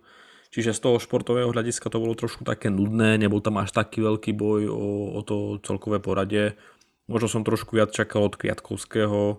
Čiže 0.57 0.73
z 0.73 0.89
toho 0.89 0.97
športového 0.97 1.53
hľadiska 1.53 1.85
to 1.85 2.01
bolo 2.01 2.17
trošku 2.17 2.41
také 2.41 2.73
nudné, 2.73 3.21
nebol 3.21 3.37
tam 3.45 3.61
až 3.61 3.69
taký 3.77 4.01
veľký 4.01 4.33
boj 4.33 4.65
o, 4.65 5.13
o 5.13 5.21
to 5.21 5.61
celkové 5.61 6.01
poradie. 6.01 6.57
Možno 7.05 7.29
som 7.29 7.45
trošku 7.45 7.77
viac 7.77 7.93
čakal 7.93 8.25
od 8.25 8.41
Kviatkovského, 8.41 9.37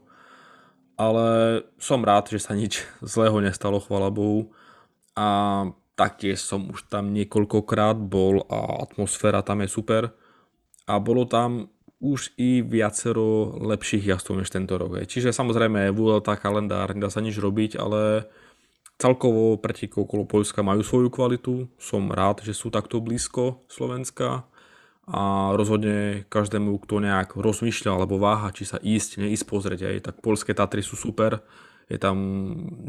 ale 0.94 1.26
som 1.74 2.06
rád, 2.06 2.30
že 2.30 2.38
sa 2.38 2.54
nič 2.54 2.86
zlého 3.02 3.34
nestalo, 3.42 3.82
chvala 3.82 4.14
Bohu. 4.14 4.54
A 5.18 5.66
taktiež 5.98 6.38
som 6.38 6.70
už 6.70 6.86
tam 6.86 7.10
niekoľkokrát 7.10 7.98
bol 7.98 8.46
a 8.46 8.86
atmosféra 8.86 9.42
tam 9.42 9.66
je 9.66 9.74
super. 9.74 10.14
A 10.86 11.02
bolo 11.02 11.26
tam 11.26 11.66
už 11.98 12.30
i 12.38 12.62
viacero 12.62 13.58
lepších 13.58 14.06
jazdov 14.06 14.38
než 14.38 14.54
tento 14.54 14.78
rok. 14.78 15.02
Čiže 15.02 15.34
samozrejme 15.34 15.90
Vuelta, 15.90 16.38
kalendár, 16.38 16.94
nedá 16.94 17.10
sa 17.10 17.18
nič 17.18 17.34
robiť, 17.42 17.74
ale 17.74 18.30
Celkovo 18.98 19.54
pretekov 19.62 20.10
okolo 20.10 20.26
Polska 20.26 20.66
majú 20.66 20.82
svoju 20.82 21.08
kvalitu, 21.08 21.70
som 21.78 22.10
rád, 22.10 22.42
že 22.42 22.50
sú 22.50 22.66
takto 22.66 22.98
blízko 22.98 23.62
Slovenska. 23.70 24.42
A 25.08 25.54
rozhodne 25.56 26.28
každému, 26.28 26.82
kto 26.84 27.00
nejak 27.00 27.38
rozmýšľa 27.38 27.96
alebo 27.96 28.20
váha, 28.20 28.52
či 28.52 28.68
sa 28.68 28.76
ísť, 28.82 29.24
neísť 29.24 29.44
pozrieť 29.48 29.80
aj, 29.88 29.96
tak 30.04 30.14
polské 30.20 30.52
Tatry 30.52 30.84
sú 30.84 31.00
super, 31.00 31.40
je 31.88 31.96
tam 31.96 32.18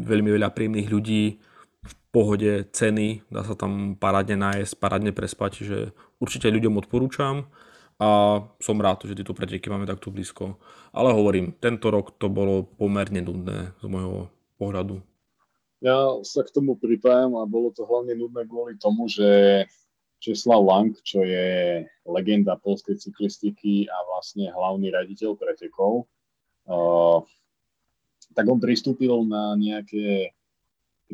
veľmi 0.04 0.36
veľa 0.36 0.52
príjemných 0.52 0.92
ľudí, 0.92 1.40
v 1.80 1.94
pohode 2.12 2.68
ceny, 2.76 3.24
dá 3.32 3.48
sa 3.48 3.56
tam 3.56 3.96
parádne 3.96 4.36
nájsť, 4.36 4.74
parádne 4.76 5.16
prespať, 5.16 5.64
čiže 5.64 5.78
určite 6.20 6.52
ľuďom 6.52 6.76
odporúčam. 6.76 7.48
A 8.00 8.40
som 8.64 8.80
rád, 8.80 9.04
že 9.04 9.16
tieto 9.16 9.36
preteky 9.36 9.68
máme 9.68 9.84
takto 9.84 10.08
blízko. 10.08 10.56
Ale 10.96 11.12
hovorím, 11.12 11.56
tento 11.60 11.92
rok 11.92 12.16
to 12.16 12.32
bolo 12.32 12.64
pomerne 12.64 13.20
nudné 13.20 13.76
z 13.80 13.86
môjho 13.92 14.32
pohľadu. 14.56 15.04
Ja 15.80 16.20
sa 16.28 16.44
k 16.44 16.52
tomu 16.52 16.76
pripájam 16.76 17.40
a 17.40 17.48
bolo 17.48 17.72
to 17.72 17.88
hlavne 17.88 18.12
nudné 18.12 18.44
kvôli 18.44 18.76
tomu, 18.76 19.08
že 19.08 19.64
Česlav 20.20 20.60
Lang, 20.60 20.92
čo 21.00 21.24
je 21.24 21.88
legenda 22.04 22.60
polskej 22.60 23.00
cyklistiky 23.00 23.88
a 23.88 23.98
vlastne 24.12 24.52
hlavný 24.52 24.92
raditeľ 24.92 25.40
pretekov, 25.40 26.04
uh, 26.68 27.24
tak 28.36 28.46
on 28.52 28.60
pristúpil 28.60 29.24
na 29.24 29.56
nejaké 29.56 30.36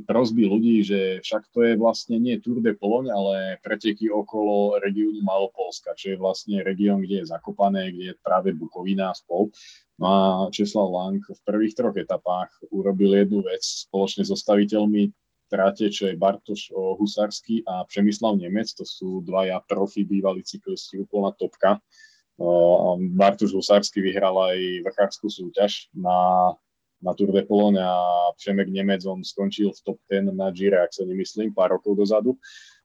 prosby 0.04 0.44
ľudí, 0.44 0.84
že 0.84 1.24
však 1.24 1.48
to 1.56 1.64
je 1.64 1.74
vlastne 1.80 2.20
nie 2.20 2.36
Tour 2.44 2.60
de 2.60 2.76
Pologne, 2.76 3.08
ale 3.08 3.62
preteky 3.64 4.12
okolo 4.12 4.82
regiónu 4.84 5.24
Malopolska, 5.24 5.96
čo 5.96 6.12
je 6.12 6.18
vlastne 6.20 6.60
región, 6.66 7.00
kde 7.00 7.24
je 7.24 7.32
Zakopané, 7.32 7.96
kde 7.96 8.12
je 8.12 8.16
práve 8.20 8.52
Bukovina 8.52 9.14
a 9.14 9.16
spol. 9.16 9.56
No 9.96 10.06
a 10.08 10.18
Česlav 10.52 10.92
Lang 10.92 11.24
v 11.24 11.42
prvých 11.48 11.76
troch 11.76 11.96
etapách 11.96 12.52
urobil 12.68 13.16
jednu 13.16 13.40
vec 13.48 13.64
spoločne 13.64 14.28
so 14.28 14.36
staviteľmi 14.36 15.08
tráte, 15.48 15.88
čo 15.88 16.12
je 16.12 16.20
Bartoš 16.20 16.76
Husarský 16.76 17.64
a 17.64 17.88
Přemyslav 17.88 18.36
Nemec, 18.36 18.76
to 18.76 18.84
sú 18.84 19.24
dvaja 19.24 19.64
profi 19.64 20.04
bývalí 20.04 20.44
cyklisti, 20.44 21.00
úplná 21.00 21.32
topka. 21.32 21.80
Bartoš 23.16 23.56
Husarský 23.56 24.04
vyhral 24.04 24.36
aj 24.36 24.60
vrchárskú 24.84 25.32
súťaž 25.32 25.88
na 25.96 26.52
na 27.06 27.14
Tour 27.14 27.32
de 27.32 27.46
Pologne 27.46 27.84
a 27.84 28.02
Přemek 28.38 28.68
Nemec, 28.68 29.06
on 29.06 29.24
skončil 29.24 29.72
v 29.72 29.84
top 29.86 29.98
10 30.10 30.34
na 30.34 30.52
Gire, 30.52 30.82
ak 30.82 30.90
sa 30.90 31.06
nemyslím, 31.06 31.54
pár 31.54 31.78
rokov 31.78 31.94
dozadu. 31.94 32.34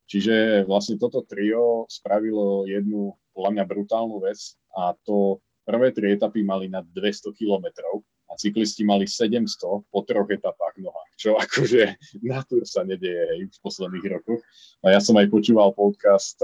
Čiže 0.05 0.67
vlastne 0.67 0.99
toto 0.99 1.23
trio 1.23 1.87
spravilo 1.89 2.67
jednu, 2.67 3.15
podľa 3.33 3.51
mňa, 3.55 3.65
brutálnu 3.65 4.21
vec 4.21 4.59
a 4.77 4.93
to 5.07 5.41
prvé 5.65 5.93
tri 5.95 6.17
etapy 6.17 6.45
mali 6.45 6.67
na 6.67 6.81
200 6.83 7.33
kilometrov 7.37 8.03
a 8.31 8.39
cyklisti 8.39 8.87
mali 8.87 9.11
700 9.11 9.91
po 9.91 10.01
troch 10.07 10.31
etapách 10.31 10.79
nohách, 10.79 11.11
čo 11.19 11.35
akože 11.35 11.99
na 12.23 12.41
Tour 12.47 12.63
sa 12.63 12.87
nedieje 12.87 13.27
hej, 13.35 13.41
v 13.51 13.59
posledných 13.59 14.07
rokoch. 14.19 14.41
A 14.87 14.95
ja 14.95 15.01
som 15.03 15.19
aj 15.19 15.27
počúval 15.29 15.75
podcast 15.75 16.39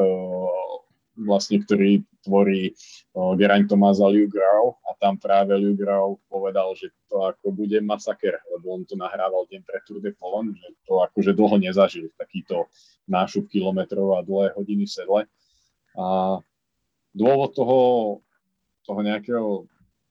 vlastne, 1.17 1.65
ktorý 1.65 2.05
tvorí 2.21 2.77
Geraň 3.17 3.65
Tomás 3.65 4.05
a 4.05 4.09
Liu 4.11 4.29
Grau 4.29 4.77
a 4.85 4.93
tam 5.01 5.17
práve 5.17 5.57
Liu 5.57 5.73
Grau 5.73 6.21
povedal, 6.29 6.77
že 6.77 6.93
to 7.09 7.25
ako 7.25 7.57
bude 7.57 7.81
masaker, 7.81 8.37
lebo 8.53 8.77
on 8.77 8.85
to 8.85 9.01
nahrával 9.01 9.49
deň 9.49 9.65
pre 9.65 9.81
Tour 9.89 10.05
de 10.05 10.13
Pologne, 10.13 10.53
že 10.59 10.69
to 10.85 11.01
akože 11.01 11.33
dlho 11.33 11.57
nezažil, 11.57 12.13
takýto 12.21 12.69
nášup 13.09 13.49
kilometrov 13.49 14.13
a 14.13 14.27
dlhé 14.27 14.53
hodiny 14.59 14.85
sedle. 14.85 15.25
A 15.97 16.37
dôvod 17.17 17.57
toho, 17.57 17.79
toho 18.87 19.03
nejakého 19.03 19.67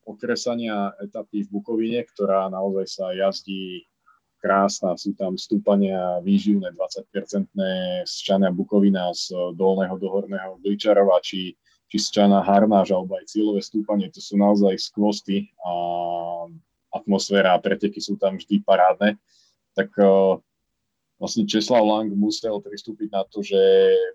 okresania 0.05 0.93
etapy 1.01 1.47
v 1.47 1.51
Bukovine, 1.55 2.05
ktorá 2.05 2.51
naozaj 2.51 2.85
sa 2.85 3.05
jazdí 3.15 3.89
krásna, 4.37 4.93
sú 4.93 5.17
tam 5.17 5.33
stúpania 5.33 6.21
výživné 6.21 6.77
20-percentné 6.77 8.05
z 8.05 8.15
Čania 8.21 8.53
Bukovina 8.53 9.09
z 9.17 9.33
dolného 9.57 9.97
do 9.97 10.05
horného 10.13 10.61
Gličarova, 10.61 11.17
či, 11.25 11.57
či 11.89 11.97
z 11.97 12.07
Čana 12.21 12.45
Harnáž, 12.45 12.93
alebo 12.93 13.17
aj 13.17 13.33
cieľové 13.33 13.65
stúpanie, 13.65 14.13
to 14.13 14.21
sú 14.21 14.37
naozaj 14.37 14.77
skvosty 14.77 15.49
a 15.65 15.73
atmosféra 16.93 17.57
a 17.57 17.63
preteky 17.63 17.97
sú 17.97 18.21
tam 18.21 18.37
vždy 18.37 18.61
parádne. 18.61 19.17
Tak 19.73 19.89
uh, 19.97 20.37
vlastne 21.17 21.49
Česlav 21.49 21.83
Lang 21.83 22.13
musel 22.13 22.61
pristúpiť 22.61 23.09
na 23.11 23.25
to, 23.27 23.41
že 23.41 23.57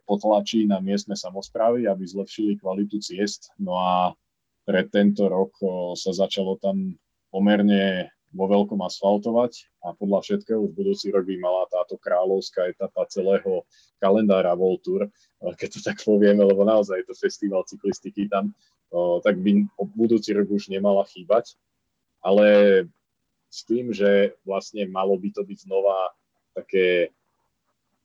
potlačí 0.06 0.64
na 0.64 0.78
miestne 0.78 1.18
samozprávy, 1.18 1.90
aby 1.90 2.06
zlepšili 2.06 2.56
kvalitu 2.56 3.02
ciest. 3.02 3.52
No 3.58 3.76
a 3.76 4.14
pre 4.70 4.86
tento 4.86 5.26
rok 5.26 5.50
uh, 5.66 5.98
sa 5.98 6.14
začalo 6.14 6.54
tam 6.62 6.94
pomerne 7.34 8.06
vo 8.30 8.46
veľkom 8.46 8.78
asfaltovať 8.86 9.82
a 9.82 9.90
podľa 9.98 10.22
všetkého 10.22 10.62
v 10.62 10.76
budúci 10.78 11.10
rok 11.10 11.26
by 11.26 11.34
mala 11.42 11.66
táto 11.66 11.98
kráľovská 11.98 12.70
etapa 12.70 13.02
celého 13.10 13.66
kalendára 13.98 14.54
World 14.54 14.86
Tour, 14.86 15.10
keď 15.58 15.68
to 15.74 15.80
tak 15.82 15.98
povieme, 16.06 16.38
lebo 16.46 16.62
naozaj 16.62 17.02
je 17.02 17.06
to 17.10 17.18
festival 17.18 17.66
cyklistiky 17.66 18.30
tam, 18.30 18.54
tak 19.26 19.34
by 19.34 19.66
budúci 19.98 20.30
rok 20.30 20.46
už 20.46 20.70
nemala 20.70 21.02
chýbať. 21.10 21.58
Ale 22.22 22.46
s 23.50 23.66
tým, 23.66 23.90
že 23.90 24.38
vlastne 24.46 24.86
malo 24.86 25.18
by 25.18 25.34
to 25.34 25.42
byť 25.42 25.58
znova 25.66 26.14
také 26.54 27.10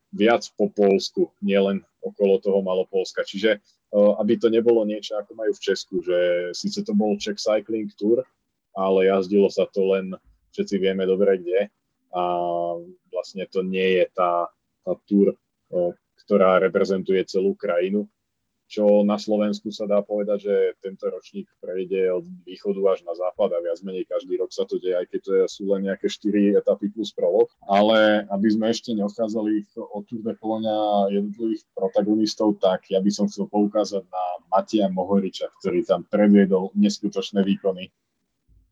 viac 0.10 0.42
po 0.58 0.74
Polsku, 0.74 1.30
nielen 1.38 1.86
okolo 2.02 2.42
toho 2.42 2.66
Malopolska. 2.66 3.22
Čiže 3.22 3.62
aby 3.96 4.36
to 4.36 4.52
nebolo 4.52 4.84
niečo, 4.84 5.16
ako 5.16 5.32
majú 5.40 5.52
v 5.56 5.64
Česku, 5.64 6.04
že 6.04 6.52
síce 6.52 6.84
to 6.84 6.92
bol 6.92 7.16
Czech 7.16 7.40
Cycling 7.40 7.88
Tour, 7.96 8.28
ale 8.76 9.08
jazdilo 9.08 9.48
sa 9.48 9.64
to 9.72 9.96
len, 9.96 10.12
všetci 10.52 10.76
vieme 10.84 11.08
dobre 11.08 11.40
kde. 11.40 11.72
A 12.16 12.24
vlastne 13.12 13.44
to 13.48 13.64
nie 13.64 14.00
je 14.00 14.06
tá, 14.12 14.52
tá 14.84 14.94
túr, 15.08 15.36
ktorá 16.28 16.60
reprezentuje 16.60 17.24
celú 17.28 17.56
krajinu, 17.56 18.08
čo 18.66 19.06
na 19.06 19.22
Slovensku 19.22 19.70
sa 19.70 19.86
dá 19.86 20.02
povedať, 20.02 20.50
že 20.50 20.56
tento 20.82 21.06
ročník 21.06 21.46
prejde 21.62 22.10
od 22.10 22.26
východu 22.44 22.82
až 22.90 23.00
na 23.06 23.14
západ 23.14 23.54
a 23.54 23.60
viac 23.62 23.80
menej 23.86 24.10
každý 24.10 24.42
rok 24.42 24.50
sa 24.50 24.66
to 24.66 24.82
deje, 24.82 24.98
aj 24.98 25.08
keď 25.10 25.20
to 25.22 25.32
sú 25.46 25.70
len 25.70 25.86
nejaké 25.86 26.10
4 26.10 26.60
etapy 26.60 26.90
plus 26.90 27.14
prolog. 27.14 27.48
Ale 27.70 28.26
aby 28.34 28.48
sme 28.50 28.74
ešte 28.74 28.98
neochádzali 28.98 29.78
o 29.78 30.02
Tour 30.02 30.22
de 30.26 30.34
Polonia 30.38 31.10
jednotlivých 31.14 31.62
protagonistov, 31.78 32.58
tak 32.58 32.90
ja 32.90 32.98
by 32.98 33.12
som 33.14 33.30
chcel 33.30 33.46
poukázať 33.48 34.04
na 34.10 34.24
Matia 34.50 34.90
Mohoriča, 34.90 35.54
ktorý 35.62 35.86
tam 35.86 36.02
predviedol 36.10 36.74
neskutočné 36.74 37.46
výkony 37.46 37.94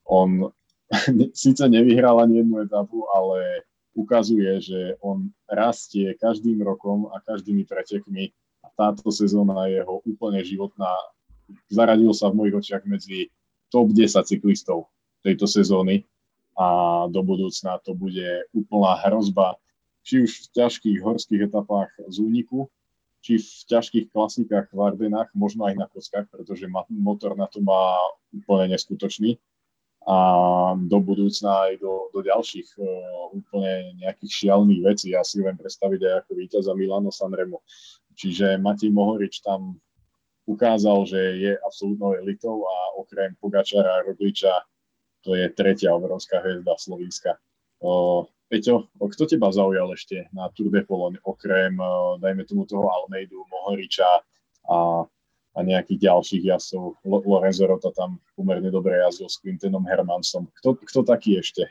on 0.06 0.52
síce 1.34 1.64
nevyhral 1.70 2.20
ani 2.20 2.38
jednu 2.44 2.62
etapu, 2.62 3.08
ale 3.16 3.64
ukazuje, 3.94 4.62
že 4.62 4.98
on 5.02 5.30
rastie 5.46 6.18
každým 6.18 6.62
rokom 6.66 7.10
a 7.14 7.22
každými 7.22 7.66
pretekmi 7.66 8.34
táto 8.74 9.10
sezóna 9.14 9.70
je 9.70 9.82
jeho 9.82 10.02
úplne 10.06 10.42
životná. 10.42 10.90
Zaradil 11.70 12.12
sa 12.14 12.30
v 12.30 12.44
mojich 12.44 12.56
očiach 12.58 12.84
medzi 12.90 13.30
top 13.70 13.94
10 13.94 14.26
cyklistov 14.26 14.90
tejto 15.26 15.50
sezóny 15.50 16.06
a 16.54 16.68
do 17.10 17.22
budúcna 17.26 17.82
to 17.82 17.98
bude 17.98 18.46
úplná 18.54 18.94
hrozba, 19.06 19.58
či 20.06 20.22
už 20.22 20.32
v 20.32 20.46
ťažkých 20.54 20.98
horských 21.02 21.50
etapách 21.50 21.90
z 22.06 22.18
úniku, 22.22 22.70
či 23.24 23.40
v 23.40 23.50
ťažkých 23.72 24.12
klasikách 24.12 24.70
v 24.70 24.80
Ardenách, 24.84 25.32
možno 25.34 25.66
aj 25.66 25.80
na 25.80 25.88
kockách, 25.88 26.28
pretože 26.30 26.68
motor 26.92 27.40
na 27.40 27.48
to 27.48 27.64
má 27.64 27.98
úplne 28.36 28.76
neskutočný 28.76 29.40
a 30.04 30.18
do 30.76 31.00
budúcna 31.00 31.72
aj 31.72 31.80
do, 31.80 32.12
do 32.12 32.20
ďalších 32.20 32.76
uh, 32.76 32.86
úplne 33.32 33.96
nejakých 34.04 34.32
šialných 34.44 34.82
vecí. 34.84 35.16
Ja 35.16 35.24
si 35.24 35.40
viem 35.40 35.56
predstaviť 35.56 36.00
aj 36.04 36.14
ako 36.24 36.32
víťaza 36.36 36.72
Milano 36.76 37.08
Sanremo. 37.08 37.64
Čiže 38.14 38.62
Matej 38.62 38.94
Mohorič 38.94 39.42
tam 39.44 39.78
ukázal, 40.46 41.08
že 41.08 41.20
je 41.40 41.52
absolútnou 41.62 42.16
elitou 42.20 42.64
a 42.68 42.76
okrem 43.00 43.36
Pogačara 43.40 44.00
a 44.00 44.04
Rogliča 44.04 44.54
to 45.24 45.40
je 45.40 45.48
tretia 45.56 45.96
obrovská 45.96 46.44
hviezda 46.44 46.76
Slovenska. 46.76 47.40
Peťo, 48.52 48.92
kto 49.00 49.24
teba 49.24 49.50
zaujal 49.56 49.88
ešte 49.96 50.28
na 50.36 50.52
Tour 50.52 50.68
de 50.68 50.84
Pologne, 50.84 51.18
okrem, 51.24 51.74
uh, 51.80 52.20
dajme 52.22 52.44
tomu 52.44 52.68
toho 52.68 52.86
Almeidu, 52.92 53.42
Mohoriča 53.50 54.22
a 54.68 55.08
a 55.54 55.60
nejakých 55.62 56.10
ďalších 56.10 56.44
jazdcov. 56.50 57.06
Lorenzo 57.06 57.70
Rota 57.70 57.94
tam 57.94 58.18
pomerne 58.34 58.74
dobre 58.74 58.98
jazdil 59.06 59.30
s 59.30 59.38
Quintenom 59.38 59.86
Hermansom. 59.86 60.50
Kto, 60.62 60.82
kto 60.82 61.00
taký 61.06 61.38
ešte? 61.38 61.70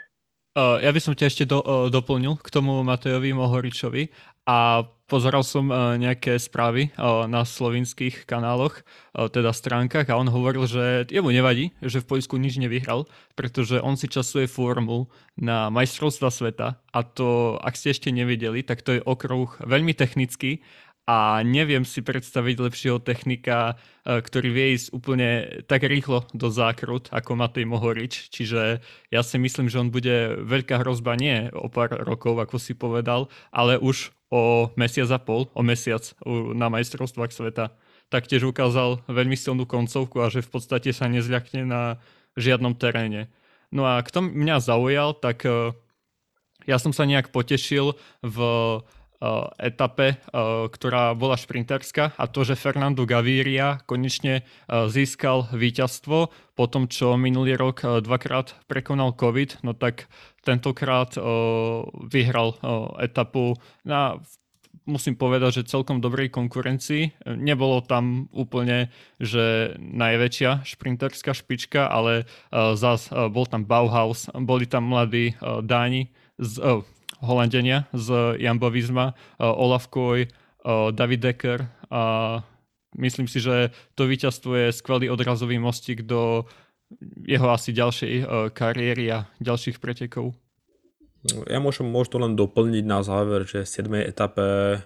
Uh, 0.52 0.76
ja 0.84 0.92
by 0.92 1.00
som 1.00 1.16
ťa 1.16 1.32
ešte 1.32 1.44
do, 1.48 1.64
uh, 1.64 1.88
doplnil 1.88 2.36
k 2.36 2.52
tomu 2.52 2.84
Matejovi 2.84 3.32
Mohoričovi 3.32 4.12
a 4.44 4.84
pozeral 5.08 5.40
som 5.48 5.72
uh, 5.72 5.96
nejaké 5.96 6.36
správy 6.36 6.92
na 7.24 7.40
slovinských 7.44 8.28
kanáloch, 8.28 8.84
teda 9.12 9.52
stránkach 9.52 10.12
a 10.12 10.20
on 10.20 10.28
hovoril, 10.28 10.68
že 10.68 11.08
jemu 11.08 11.32
nevadí, 11.32 11.72
že 11.80 12.04
v 12.04 12.08
Poľsku 12.16 12.36
nič 12.36 12.60
nevyhral, 12.60 13.08
pretože 13.32 13.80
on 13.80 13.96
si 13.96 14.12
časuje 14.12 14.44
formu 14.44 15.08
na 15.40 15.72
majstrovstva 15.72 16.28
sveta 16.28 16.76
a 16.92 17.00
to, 17.00 17.56
ak 17.56 17.72
ste 17.72 17.96
ešte 17.96 18.12
nevideli, 18.12 18.60
tak 18.60 18.84
to 18.84 19.00
je 19.00 19.04
okruh 19.04 19.56
veľmi 19.64 19.96
technický 19.96 20.60
a 21.02 21.42
neviem 21.42 21.82
si 21.82 21.98
predstaviť 21.98 22.56
lepšieho 22.62 22.98
technika, 23.02 23.74
e, 24.06 24.22
ktorý 24.22 24.48
vie 24.54 24.66
ísť 24.78 24.88
úplne 24.94 25.28
tak 25.66 25.82
rýchlo 25.82 26.30
do 26.30 26.46
zákrut 26.46 27.10
ako 27.10 27.34
Matej 27.34 27.66
Mohorič. 27.66 28.30
Čiže 28.30 28.78
ja 29.10 29.20
si 29.26 29.36
myslím, 29.42 29.66
že 29.66 29.82
on 29.82 29.90
bude 29.90 30.38
veľká 30.46 30.78
hrozba 30.78 31.18
nie 31.18 31.50
o 31.50 31.66
pár 31.66 31.90
rokov, 32.06 32.38
ako 32.38 32.56
si 32.62 32.78
povedal, 32.78 33.26
ale 33.50 33.82
už 33.82 34.14
o 34.30 34.70
mesiac 34.78 35.10
a 35.10 35.18
pol, 35.18 35.50
o 35.52 35.62
mesiac 35.66 36.06
na 36.54 36.70
majstrovstvách 36.70 37.34
sveta. 37.34 37.74
Taktiež 38.06 38.46
ukázal 38.46 39.02
veľmi 39.10 39.34
silnú 39.34 39.66
koncovku 39.66 40.22
a 40.22 40.30
že 40.30 40.46
v 40.46 40.50
podstate 40.54 40.94
sa 40.94 41.10
nezľakne 41.10 41.66
na 41.66 41.98
žiadnom 42.38 42.78
teréne. 42.78 43.28
No 43.74 43.88
a 43.88 43.98
kto 44.00 44.22
mňa 44.22 44.56
zaujal, 44.62 45.18
tak 45.18 45.42
e, 45.48 45.74
ja 46.70 46.78
som 46.78 46.94
sa 46.94 47.10
nejak 47.10 47.34
potešil 47.34 47.98
v 48.22 48.38
etape, 49.58 50.18
eh, 50.18 50.18
ktorá 50.66 51.14
bola 51.14 51.38
šprinterská 51.38 52.18
a 52.18 52.24
to, 52.26 52.42
že 52.42 52.58
Fernando 52.58 53.06
Gaviria 53.06 53.78
konečne 53.86 54.42
eh, 54.42 54.90
získal 54.90 55.46
víťazstvo 55.54 56.18
po 56.58 56.64
tom, 56.66 56.90
čo 56.90 57.14
minulý 57.16 57.56
rok 57.56 57.86
dvakrát 58.04 58.52
prekonal 58.68 59.16
COVID, 59.16 59.64
no 59.64 59.72
tak 59.72 60.04
tentokrát 60.44 61.16
vyhral 62.12 62.60
etapu 63.00 63.56
na 63.88 64.20
musím 64.84 65.16
povedať, 65.16 65.62
že 65.62 65.70
celkom 65.72 66.02
dobrej 66.02 66.28
konkurencii. 66.28 67.24
Nebolo 67.40 67.80
tam 67.80 68.28
úplne, 68.36 68.92
že 69.16 69.78
najväčšia 69.80 70.66
šprinterská 70.66 71.32
špička, 71.32 71.88
ale 71.88 72.28
zás 72.52 73.08
bol 73.08 73.46
tam 73.48 73.64
Bauhaus, 73.64 74.28
boli 74.34 74.68
tam 74.68 74.92
mladí 74.92 75.38
Dáni, 75.40 76.12
z, 76.36 76.84
Holandenia 77.22 77.86
z 77.94 78.36
Jambovizma, 78.42 79.14
eh, 79.14 79.46
Olaf 79.46 79.86
Koy, 79.88 80.26
eh, 80.26 80.30
David 80.90 81.20
Decker 81.20 81.66
a 81.90 82.02
myslím 82.98 83.30
si, 83.30 83.40
že 83.40 83.70
to 83.94 84.10
víťazstvo 84.10 84.54
je 84.54 84.68
skvelý 84.74 85.08
odrazový 85.08 85.56
mostík 85.62 86.02
do 86.02 86.44
jeho 87.24 87.48
asi 87.48 87.72
ďalšej 87.72 88.14
eh, 88.20 88.26
kariéry 88.50 89.06
a 89.14 89.30
ďalších 89.40 89.78
pretekov. 89.78 90.34
Ja 91.46 91.62
môžem 91.62 91.86
možno 91.86 92.26
len 92.26 92.34
doplniť 92.34 92.82
na 92.82 93.06
záver, 93.06 93.46
že 93.46 93.62
v 93.62 93.70
7. 93.70 94.10
etape 94.10 94.82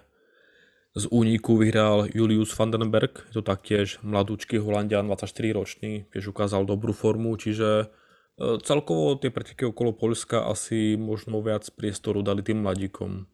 z 0.93 1.05
úniku 1.09 1.57
vyhral 1.57 2.05
Julius 2.13 2.53
Vandenberg, 2.53 3.25
je 3.33 3.41
to 3.41 3.43
taktiež 3.45 3.97
mladúčky 4.05 4.61
Holandian, 4.61 5.09
24 5.09 5.57
ročný, 5.57 6.05
tiež 6.13 6.29
ukázal 6.29 6.69
dobrú 6.69 6.93
formu, 6.93 7.33
čiže 7.37 7.89
Celkovo 8.37 9.17
tie 9.17 9.33
preteky 9.33 9.65
okolo 9.65 9.97
Polska 9.97 10.45
asi 10.45 10.93
možno 10.93 11.41
viac 11.41 11.65
priestoru 11.73 12.21
dali 12.21 12.45
tým 12.45 12.61
mladíkom. 12.61 13.25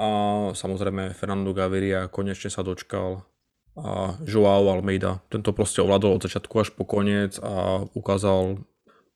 A 0.00 0.08
samozrejme 0.56 1.12
Fernando 1.12 1.52
Gaviria 1.52 2.08
konečne 2.08 2.48
sa 2.48 2.64
dočkal 2.64 3.28
a 3.76 4.16
Joao 4.24 4.72
Almeida. 4.72 5.20
Tento 5.28 5.52
proste 5.52 5.84
ovládol 5.84 6.16
od 6.16 6.24
začiatku 6.24 6.54
až 6.56 6.72
po 6.72 6.88
koniec 6.88 7.36
a 7.44 7.84
ukázal 7.92 8.64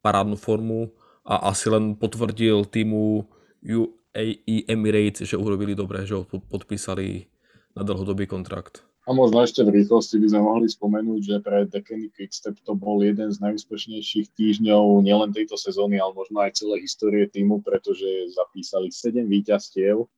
parádnu 0.04 0.36
formu 0.36 0.92
a 1.24 1.48
asi 1.48 1.72
len 1.72 1.96
potvrdil 1.96 2.68
týmu 2.68 3.24
UAE 3.64 4.68
Emirates, 4.68 5.24
že 5.24 5.40
urobili 5.40 5.72
dobre, 5.72 6.04
že 6.04 6.20
ho 6.20 6.28
podpísali 6.28 7.32
na 7.72 7.82
dlhodobý 7.82 8.28
kontrakt. 8.28 8.84
A 9.04 9.12
možno 9.12 9.44
ešte 9.44 9.60
v 9.60 9.84
rýchlosti 9.84 10.16
by 10.16 10.32
sme 10.32 10.40
mohli 10.40 10.64
spomenúť, 10.64 11.20
že 11.20 11.36
pre 11.44 11.68
Dekeny 11.68 12.08
Quickstep 12.08 12.56
to 12.64 12.72
bol 12.72 13.04
jeden 13.04 13.28
z 13.28 13.36
najúspešnejších 13.36 14.32
týždňov 14.32 15.04
nielen 15.04 15.28
tejto 15.28 15.60
sezóny, 15.60 16.00
ale 16.00 16.16
možno 16.16 16.40
aj 16.40 16.56
celej 16.56 16.88
histórie 16.88 17.28
týmu, 17.28 17.60
pretože 17.60 18.32
zapísali 18.32 18.88
7 18.88 19.28
víťazstiev 19.28 20.08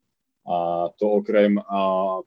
a 0.46 0.86
to 1.02 1.18
okrem 1.18 1.58
a 1.58 1.80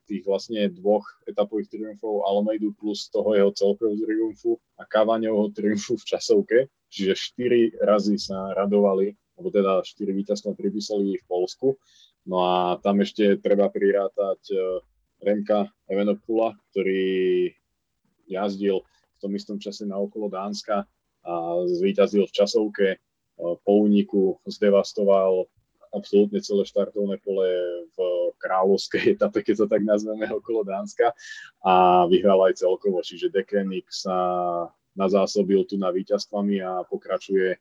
tých 0.04 0.20
vlastne 0.28 0.68
dvoch 0.68 1.08
etapových 1.24 1.72
triumfov 1.72 2.28
Almeidu 2.28 2.76
plus 2.76 3.08
toho 3.08 3.32
jeho 3.32 3.48
celkového 3.56 3.96
triumfu 3.96 4.60
a 4.76 4.84
Cavaňovho 4.84 5.56
triumfu 5.56 5.96
v 5.96 6.04
časovke, 6.04 6.58
čiže 6.92 7.16
4 7.40 7.80
razy 7.80 8.20
sa 8.20 8.52
radovali, 8.52 9.16
alebo 9.40 9.48
teda 9.48 9.80
4 9.80 10.12
víťazstva 10.12 10.52
pripísali 10.52 11.16
v 11.16 11.24
Polsku. 11.24 11.80
No 12.28 12.44
a 12.44 12.76
tam 12.84 13.00
ešte 13.00 13.40
treba 13.40 13.72
prirátať 13.72 14.52
Remka 15.20 15.68
Evenopula, 15.86 16.56
ktorý 16.72 17.48
jazdil 18.26 18.80
v 18.84 19.18
tom 19.20 19.32
istom 19.36 19.56
čase 19.60 19.84
na 19.84 20.00
okolo 20.00 20.32
Dánska 20.32 20.88
a 21.20 21.32
zvíťazil 21.68 22.24
v 22.24 22.36
časovke, 22.36 22.88
po 23.40 23.72
úniku 23.84 24.40
zdevastoval 24.44 25.48
absolútne 25.90 26.38
celé 26.38 26.62
štartovné 26.64 27.18
pole 27.20 27.48
v 27.92 27.98
kráľovskej 28.38 29.04
etape, 29.18 29.42
keď 29.42 29.54
to 29.64 29.66
tak 29.66 29.82
nazveme, 29.82 30.24
okolo 30.30 30.62
Dánska 30.62 31.12
a 31.66 32.06
vyhral 32.06 32.40
aj 32.46 32.62
celkovo, 32.62 33.02
čiže 33.02 33.32
Dekenik 33.32 33.90
sa 33.90 34.16
nazásobil 34.94 35.66
tu 35.66 35.78
na 35.78 35.90
víťazstvami 35.90 36.62
a 36.62 36.82
pokračuje 36.86 37.58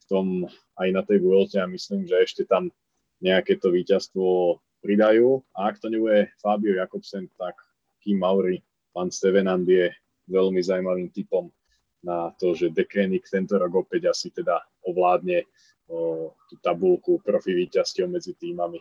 v 0.00 0.04
tom 0.08 0.48
aj 0.80 0.88
na 0.92 1.02
tej 1.04 1.18
Vuelte 1.22 1.58
a 1.60 1.70
myslím, 1.70 2.08
že 2.08 2.20
ešte 2.20 2.42
tam 2.44 2.72
nejaké 3.20 3.60
to 3.60 3.68
víťazstvo 3.68 4.58
pridajú. 4.80 5.40
A 5.56 5.70
ak 5.70 5.80
to 5.80 5.92
nebude 5.92 6.32
Fabio 6.40 6.76
Jakobsen, 6.76 7.28
tak 7.36 7.56
Kim 8.00 8.20
Mauri, 8.20 8.60
pán 8.96 9.12
Stevenand 9.12 9.68
je 9.68 9.92
veľmi 10.26 10.60
zaujímavým 10.60 11.12
typom 11.12 11.52
na 12.00 12.32
to, 12.40 12.56
že 12.56 12.72
Dekenik 12.72 13.28
tento 13.28 13.60
rok 13.60 13.84
opäť 13.84 14.08
asi 14.08 14.32
teda 14.32 14.56
ovládne 14.88 15.44
o, 15.86 16.32
tú 16.48 16.54
tabulku 16.64 17.20
profi 17.20 17.68
medzi 18.08 18.32
týmami. 18.40 18.80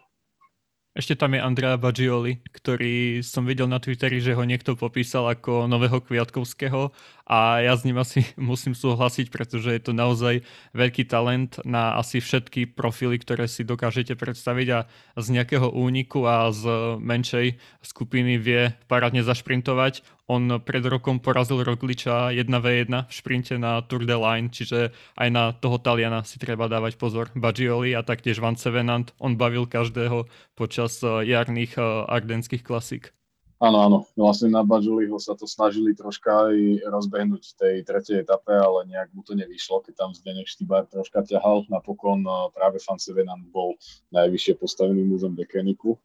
Ešte 1.00 1.16
tam 1.16 1.32
je 1.32 1.40
Andrea 1.40 1.80
Bagioli, 1.80 2.44
ktorý 2.52 3.24
som 3.24 3.48
videl 3.48 3.72
na 3.72 3.80
Twitteri, 3.80 4.20
že 4.20 4.36
ho 4.36 4.44
niekto 4.44 4.76
popísal 4.76 5.32
ako 5.32 5.64
nového 5.64 6.04
Kviatkovského 6.04 6.92
a 7.24 7.64
ja 7.64 7.72
s 7.72 7.88
ním 7.88 8.04
asi 8.04 8.28
musím 8.36 8.76
súhlasiť, 8.76 9.32
pretože 9.32 9.72
je 9.72 9.80
to 9.80 9.96
naozaj 9.96 10.44
veľký 10.76 11.08
talent 11.08 11.56
na 11.64 11.96
asi 11.96 12.20
všetky 12.20 12.76
profily, 12.76 13.16
ktoré 13.16 13.48
si 13.48 13.64
dokážete 13.64 14.20
predstaviť 14.20 14.68
a 14.76 14.80
z 15.16 15.28
nejakého 15.40 15.72
úniku 15.72 16.28
a 16.28 16.52
z 16.52 16.68
menšej 17.00 17.56
skupiny 17.80 18.36
vie 18.36 18.76
parádne 18.92 19.24
zašprintovať. 19.24 20.04
On 20.30 20.62
pred 20.62 20.86
rokom 20.86 21.18
porazil 21.18 21.66
Rogliča 21.66 22.30
1v1 22.30 23.10
v 23.10 23.12
šprinte 23.12 23.58
na 23.58 23.82
Tour 23.82 24.06
de 24.06 24.14
Line, 24.14 24.54
čiže 24.54 24.94
aj 25.18 25.30
na 25.34 25.50
toho 25.58 25.82
Taliana 25.82 26.22
si 26.22 26.38
treba 26.38 26.70
dávať 26.70 27.02
pozor. 27.02 27.34
Bagioli 27.34 27.98
a 27.98 28.06
taktiež 28.06 28.38
Van 28.38 28.54
Sevenant, 28.54 29.10
on 29.18 29.42
bavil 29.42 29.66
každého 29.66 30.30
počas 30.54 31.02
eh, 31.02 31.26
jarných 31.26 31.82
eh, 31.82 31.86
ardenských 32.06 32.62
klasík. 32.62 33.10
Áno, 33.58 33.82
áno. 33.82 33.98
Vlastne 34.14 34.54
na 34.54 34.62
Bagioliho 34.62 35.18
sa 35.18 35.34
to 35.34 35.50
snažili 35.50 35.98
troška 35.98 36.54
aj 36.54 36.86
rozbehnúť 36.94 37.44
v 37.44 37.56
tej 37.58 37.76
tretej 37.84 38.22
etape, 38.22 38.54
ale 38.54 38.86
nejak 38.86 39.10
mu 39.12 39.26
to 39.26 39.34
nevyšlo, 39.34 39.82
keď 39.82 39.94
tam 39.98 40.14
Zdenek 40.14 40.46
Štýbar 40.46 40.86
troška 40.94 41.26
ťahal. 41.26 41.66
Napokon 41.74 42.22
eh, 42.22 42.54
práve 42.54 42.78
Van 42.86 43.02
Sevenant 43.02 43.42
bol 43.50 43.82
najvyššie 44.14 44.62
postavený 44.62 45.10
mužom 45.10 45.34
Dekeniku. 45.34 45.98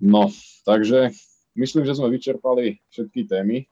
No, 0.00 0.32
takže 0.64 1.12
Myslím, 1.56 1.88
že 1.88 1.96
sme 1.96 2.12
vyčerpali 2.12 2.84
všetky 2.92 3.24
témy. 3.24 3.64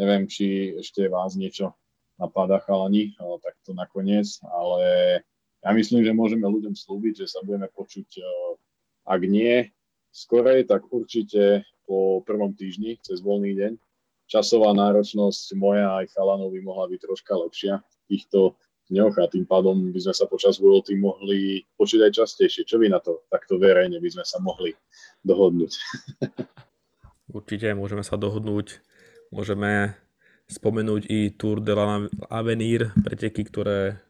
Neviem, 0.00 0.24
či 0.24 0.72
ešte 0.80 1.04
vás 1.12 1.36
niečo 1.36 1.76
napadá 2.16 2.56
chalani, 2.64 3.12
takto 3.44 3.76
nakoniec, 3.76 4.40
ale 4.48 5.20
ja 5.60 5.70
myslím, 5.76 6.00
že 6.00 6.16
môžeme 6.16 6.48
ľuďom 6.48 6.72
slúbiť, 6.72 7.24
že 7.24 7.26
sa 7.28 7.44
budeme 7.44 7.68
počuť, 7.68 8.08
e, 8.16 8.24
ak 9.04 9.20
nie 9.28 9.68
skorej, 10.08 10.64
tak 10.64 10.88
určite 10.88 11.68
po 11.84 12.24
prvom 12.24 12.56
týždni 12.56 12.96
cez 13.04 13.20
voľný 13.20 13.52
deň. 13.52 13.72
Časová 14.24 14.72
náročnosť 14.72 15.60
moja 15.60 16.00
aj 16.00 16.16
chalanov 16.16 16.56
by 16.56 16.60
mohla 16.64 16.88
byť 16.88 17.00
troška 17.04 17.36
lepšia 17.36 17.84
v 17.84 17.96
týchto 18.08 18.56
dňoch 18.88 19.20
a 19.20 19.28
tým 19.28 19.44
pádom 19.44 19.92
by 19.92 20.00
sme 20.00 20.14
sa 20.16 20.24
počas 20.24 20.56
Worldy 20.56 20.96
mohli 20.96 21.68
počuť 21.76 22.08
aj 22.08 22.12
častejšie. 22.24 22.64
Čo 22.64 22.80
vy 22.80 22.88
na 22.88 23.02
to? 23.02 23.26
Takto 23.28 23.60
verejne 23.60 24.00
by 24.00 24.08
sme 24.08 24.24
sa 24.24 24.40
mohli 24.40 24.72
dohodnúť. 25.20 25.72
Určite 27.30 27.70
môžeme 27.78 28.02
sa 28.02 28.18
dohodnúť, 28.18 28.82
môžeme 29.30 29.94
spomenúť 30.50 31.06
i 31.06 31.30
Tour 31.30 31.62
de 31.62 31.70
l'Avenir, 31.78 32.90
preteky, 33.06 33.46
ktoré 33.46 34.02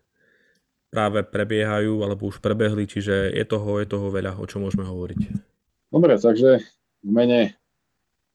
práve 0.89 1.21
prebiehajú 1.23 2.01
alebo 2.01 2.33
už 2.33 2.41
prebehli, 2.41 2.89
čiže 2.89 3.31
je 3.31 3.45
toho, 3.45 3.79
je 3.79 3.87
toho 3.87 4.09
veľa, 4.09 4.41
o 4.41 4.45
čom 4.49 4.65
môžeme 4.65 4.89
hovoriť. 4.89 5.21
Dobre, 5.93 6.17
takže 6.17 6.65
v 7.05 7.11
mene 7.13 7.61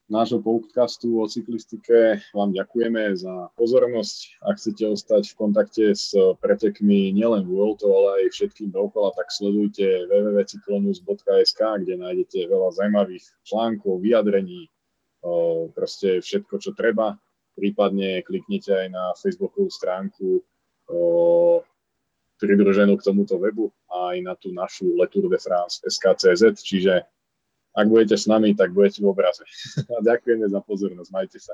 nášho 0.06 0.38
podcastu 0.38 1.18
o 1.18 1.26
cyklistike 1.26 2.22
vám 2.30 2.54
ďakujeme 2.54 3.10
za 3.18 3.50
pozornosť. 3.58 4.38
Ak 4.46 4.62
chcete 4.62 4.86
ostať 4.86 5.34
v 5.34 5.34
kontakte 5.34 5.84
s 5.98 6.14
pretekmi 6.38 7.10
nielen 7.10 7.42
Vuelto, 7.42 7.90
ale 7.90 8.22
aj 8.22 8.38
všetkým 8.38 8.70
dookola, 8.70 9.10
tak 9.18 9.34
sledujte 9.34 10.06
www.cyclonews.sk, 10.06 11.60
kde 11.82 11.94
nájdete 11.98 12.38
veľa 12.46 12.70
zaujímavých 12.70 13.24
článkov, 13.42 13.98
vyjadrení, 13.98 14.70
proste 15.72 16.20
všetko, 16.22 16.54
čo 16.58 16.70
treba. 16.76 17.16
Prípadne 17.56 18.20
kliknite 18.20 18.72
aj 18.72 18.88
na 18.92 19.04
facebookovú 19.16 19.72
stránku 19.72 20.44
pridruženú 22.36 23.00
k 23.00 23.06
tomuto 23.06 23.40
webu 23.40 23.72
a 23.88 24.12
aj 24.12 24.18
na 24.22 24.34
tú 24.36 24.52
našu 24.52 24.92
Letour 24.92 25.32
de 25.32 25.40
France 25.40 25.80
SKCZ, 25.82 26.60
čiže 26.60 27.00
ak 27.76 27.86
budete 27.88 28.16
s 28.16 28.28
nami, 28.28 28.56
tak 28.56 28.72
budete 28.72 29.04
v 29.04 29.12
obraze. 29.12 29.44
A 29.92 30.00
ďakujeme 30.00 30.48
za 30.48 30.60
pozornosť, 30.64 31.10
majte 31.12 31.36
sa. 31.36 31.52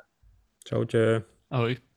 Čaute. 0.62 1.26
Ahoj. 1.50 1.91